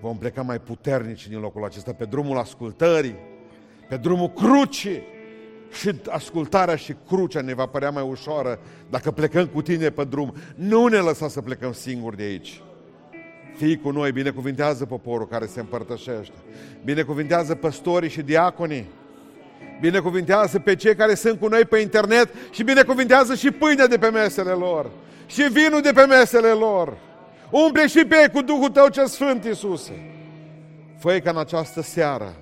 Vom 0.00 0.18
pleca 0.18 0.42
mai 0.42 0.60
puternici 0.60 1.28
din 1.28 1.40
locul 1.40 1.64
acesta 1.64 1.92
pe 1.92 2.04
drumul 2.04 2.38
ascultării, 2.38 3.16
pe 3.88 3.96
drumul 3.96 4.28
crucii, 4.28 5.02
și 5.74 5.90
ascultarea 6.08 6.76
și 6.76 6.94
crucea 7.06 7.40
ne 7.40 7.54
va 7.54 7.66
părea 7.66 7.90
mai 7.90 8.02
ușoară 8.02 8.58
dacă 8.90 9.10
plecăm 9.10 9.46
cu 9.46 9.62
tine 9.62 9.90
pe 9.90 10.04
drum. 10.04 10.34
Nu 10.54 10.86
ne 10.86 10.98
lăsa 10.98 11.28
să 11.28 11.40
plecăm 11.40 11.72
singuri 11.72 12.16
de 12.16 12.22
aici. 12.22 12.62
Fii 13.56 13.80
cu 13.80 13.90
noi, 13.90 14.12
binecuvintează 14.12 14.84
poporul 14.84 15.26
care 15.26 15.46
se 15.46 15.60
împărtășește. 15.60 16.36
Binecuvintează 16.84 17.54
păstorii 17.54 18.08
și 18.08 18.22
diaconii. 18.22 18.88
Binecuvintează 19.80 20.58
pe 20.58 20.74
cei 20.74 20.94
care 20.94 21.14
sunt 21.14 21.40
cu 21.40 21.48
noi 21.48 21.64
pe 21.64 21.78
internet 21.78 22.28
și 22.50 22.62
binecuvintează 22.62 23.34
și 23.34 23.50
pâinea 23.50 23.86
de 23.86 23.98
pe 23.98 24.08
mesele 24.08 24.50
lor. 24.50 24.90
Și 25.26 25.42
vinul 25.42 25.80
de 25.80 25.92
pe 25.92 26.04
mesele 26.04 26.48
lor. 26.48 26.96
Umple 27.54 27.86
și 27.86 28.04
pe 28.08 28.16
ei 28.20 28.30
cu 28.30 28.42
Duhul 28.42 28.70
Tău 28.70 28.88
ce 28.88 29.04
Sfânt, 29.04 29.44
Iisuse. 29.44 29.92
Făi 30.98 31.20
ca 31.20 31.30
în 31.30 31.38
această 31.38 31.80
seară 31.80 32.36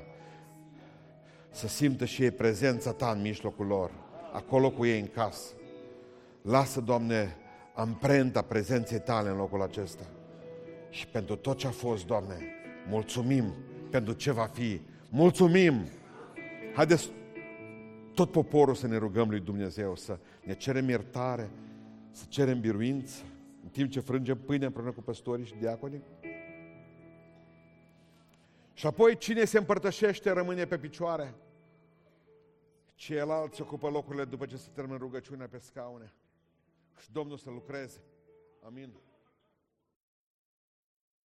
să 1.50 1.68
simtă 1.68 2.04
și 2.04 2.22
ei 2.22 2.30
prezența 2.30 2.92
Ta 2.92 3.10
în 3.14 3.20
mijlocul 3.20 3.66
lor, 3.66 3.90
acolo 4.32 4.70
cu 4.70 4.84
ei 4.86 5.00
în 5.00 5.06
casă. 5.06 5.52
Lasă, 6.42 6.80
Doamne, 6.80 7.36
amprenta 7.74 8.42
prezenței 8.42 9.00
Tale 9.00 9.28
în 9.28 9.36
locul 9.36 9.62
acesta. 9.62 10.04
Și 10.90 11.06
pentru 11.06 11.36
tot 11.36 11.58
ce 11.58 11.66
a 11.66 11.70
fost, 11.70 12.06
Doamne, 12.06 12.36
mulțumim 12.88 13.54
pentru 13.90 14.12
ce 14.12 14.32
va 14.32 14.50
fi. 14.52 14.80
Mulțumim! 15.08 15.74
Haideți 16.74 17.10
tot 18.14 18.30
poporul 18.30 18.74
să 18.74 18.86
ne 18.86 18.96
rugăm 18.96 19.28
lui 19.28 19.40
Dumnezeu, 19.40 19.96
să 19.96 20.18
ne 20.44 20.54
cerem 20.54 20.88
iertare, 20.88 21.50
să 22.10 22.24
cerem 22.28 22.60
biruință, 22.60 23.22
în 23.22 23.31
timp 23.72 23.90
ce 23.90 24.00
frângem 24.00 24.38
pâine 24.38 24.66
împreună 24.66 24.92
cu 24.92 25.02
păstorii 25.02 25.44
și 25.44 25.54
diaconii. 25.54 26.02
Și 28.72 28.86
apoi 28.86 29.16
cine 29.16 29.44
se 29.44 29.58
împărtășește 29.58 30.30
rămâne 30.30 30.64
pe 30.64 30.78
picioare. 30.78 31.34
Ceilalți 32.94 33.60
ocupă 33.60 33.88
locurile 33.88 34.24
după 34.24 34.46
ce 34.46 34.56
se 34.56 34.70
termină 34.72 34.96
rugăciunea 34.96 35.48
pe 35.48 35.58
scaune. 35.58 36.12
Și 36.98 37.12
Domnul 37.12 37.36
să 37.36 37.50
lucreze. 37.50 38.00
Amin. 38.60 38.92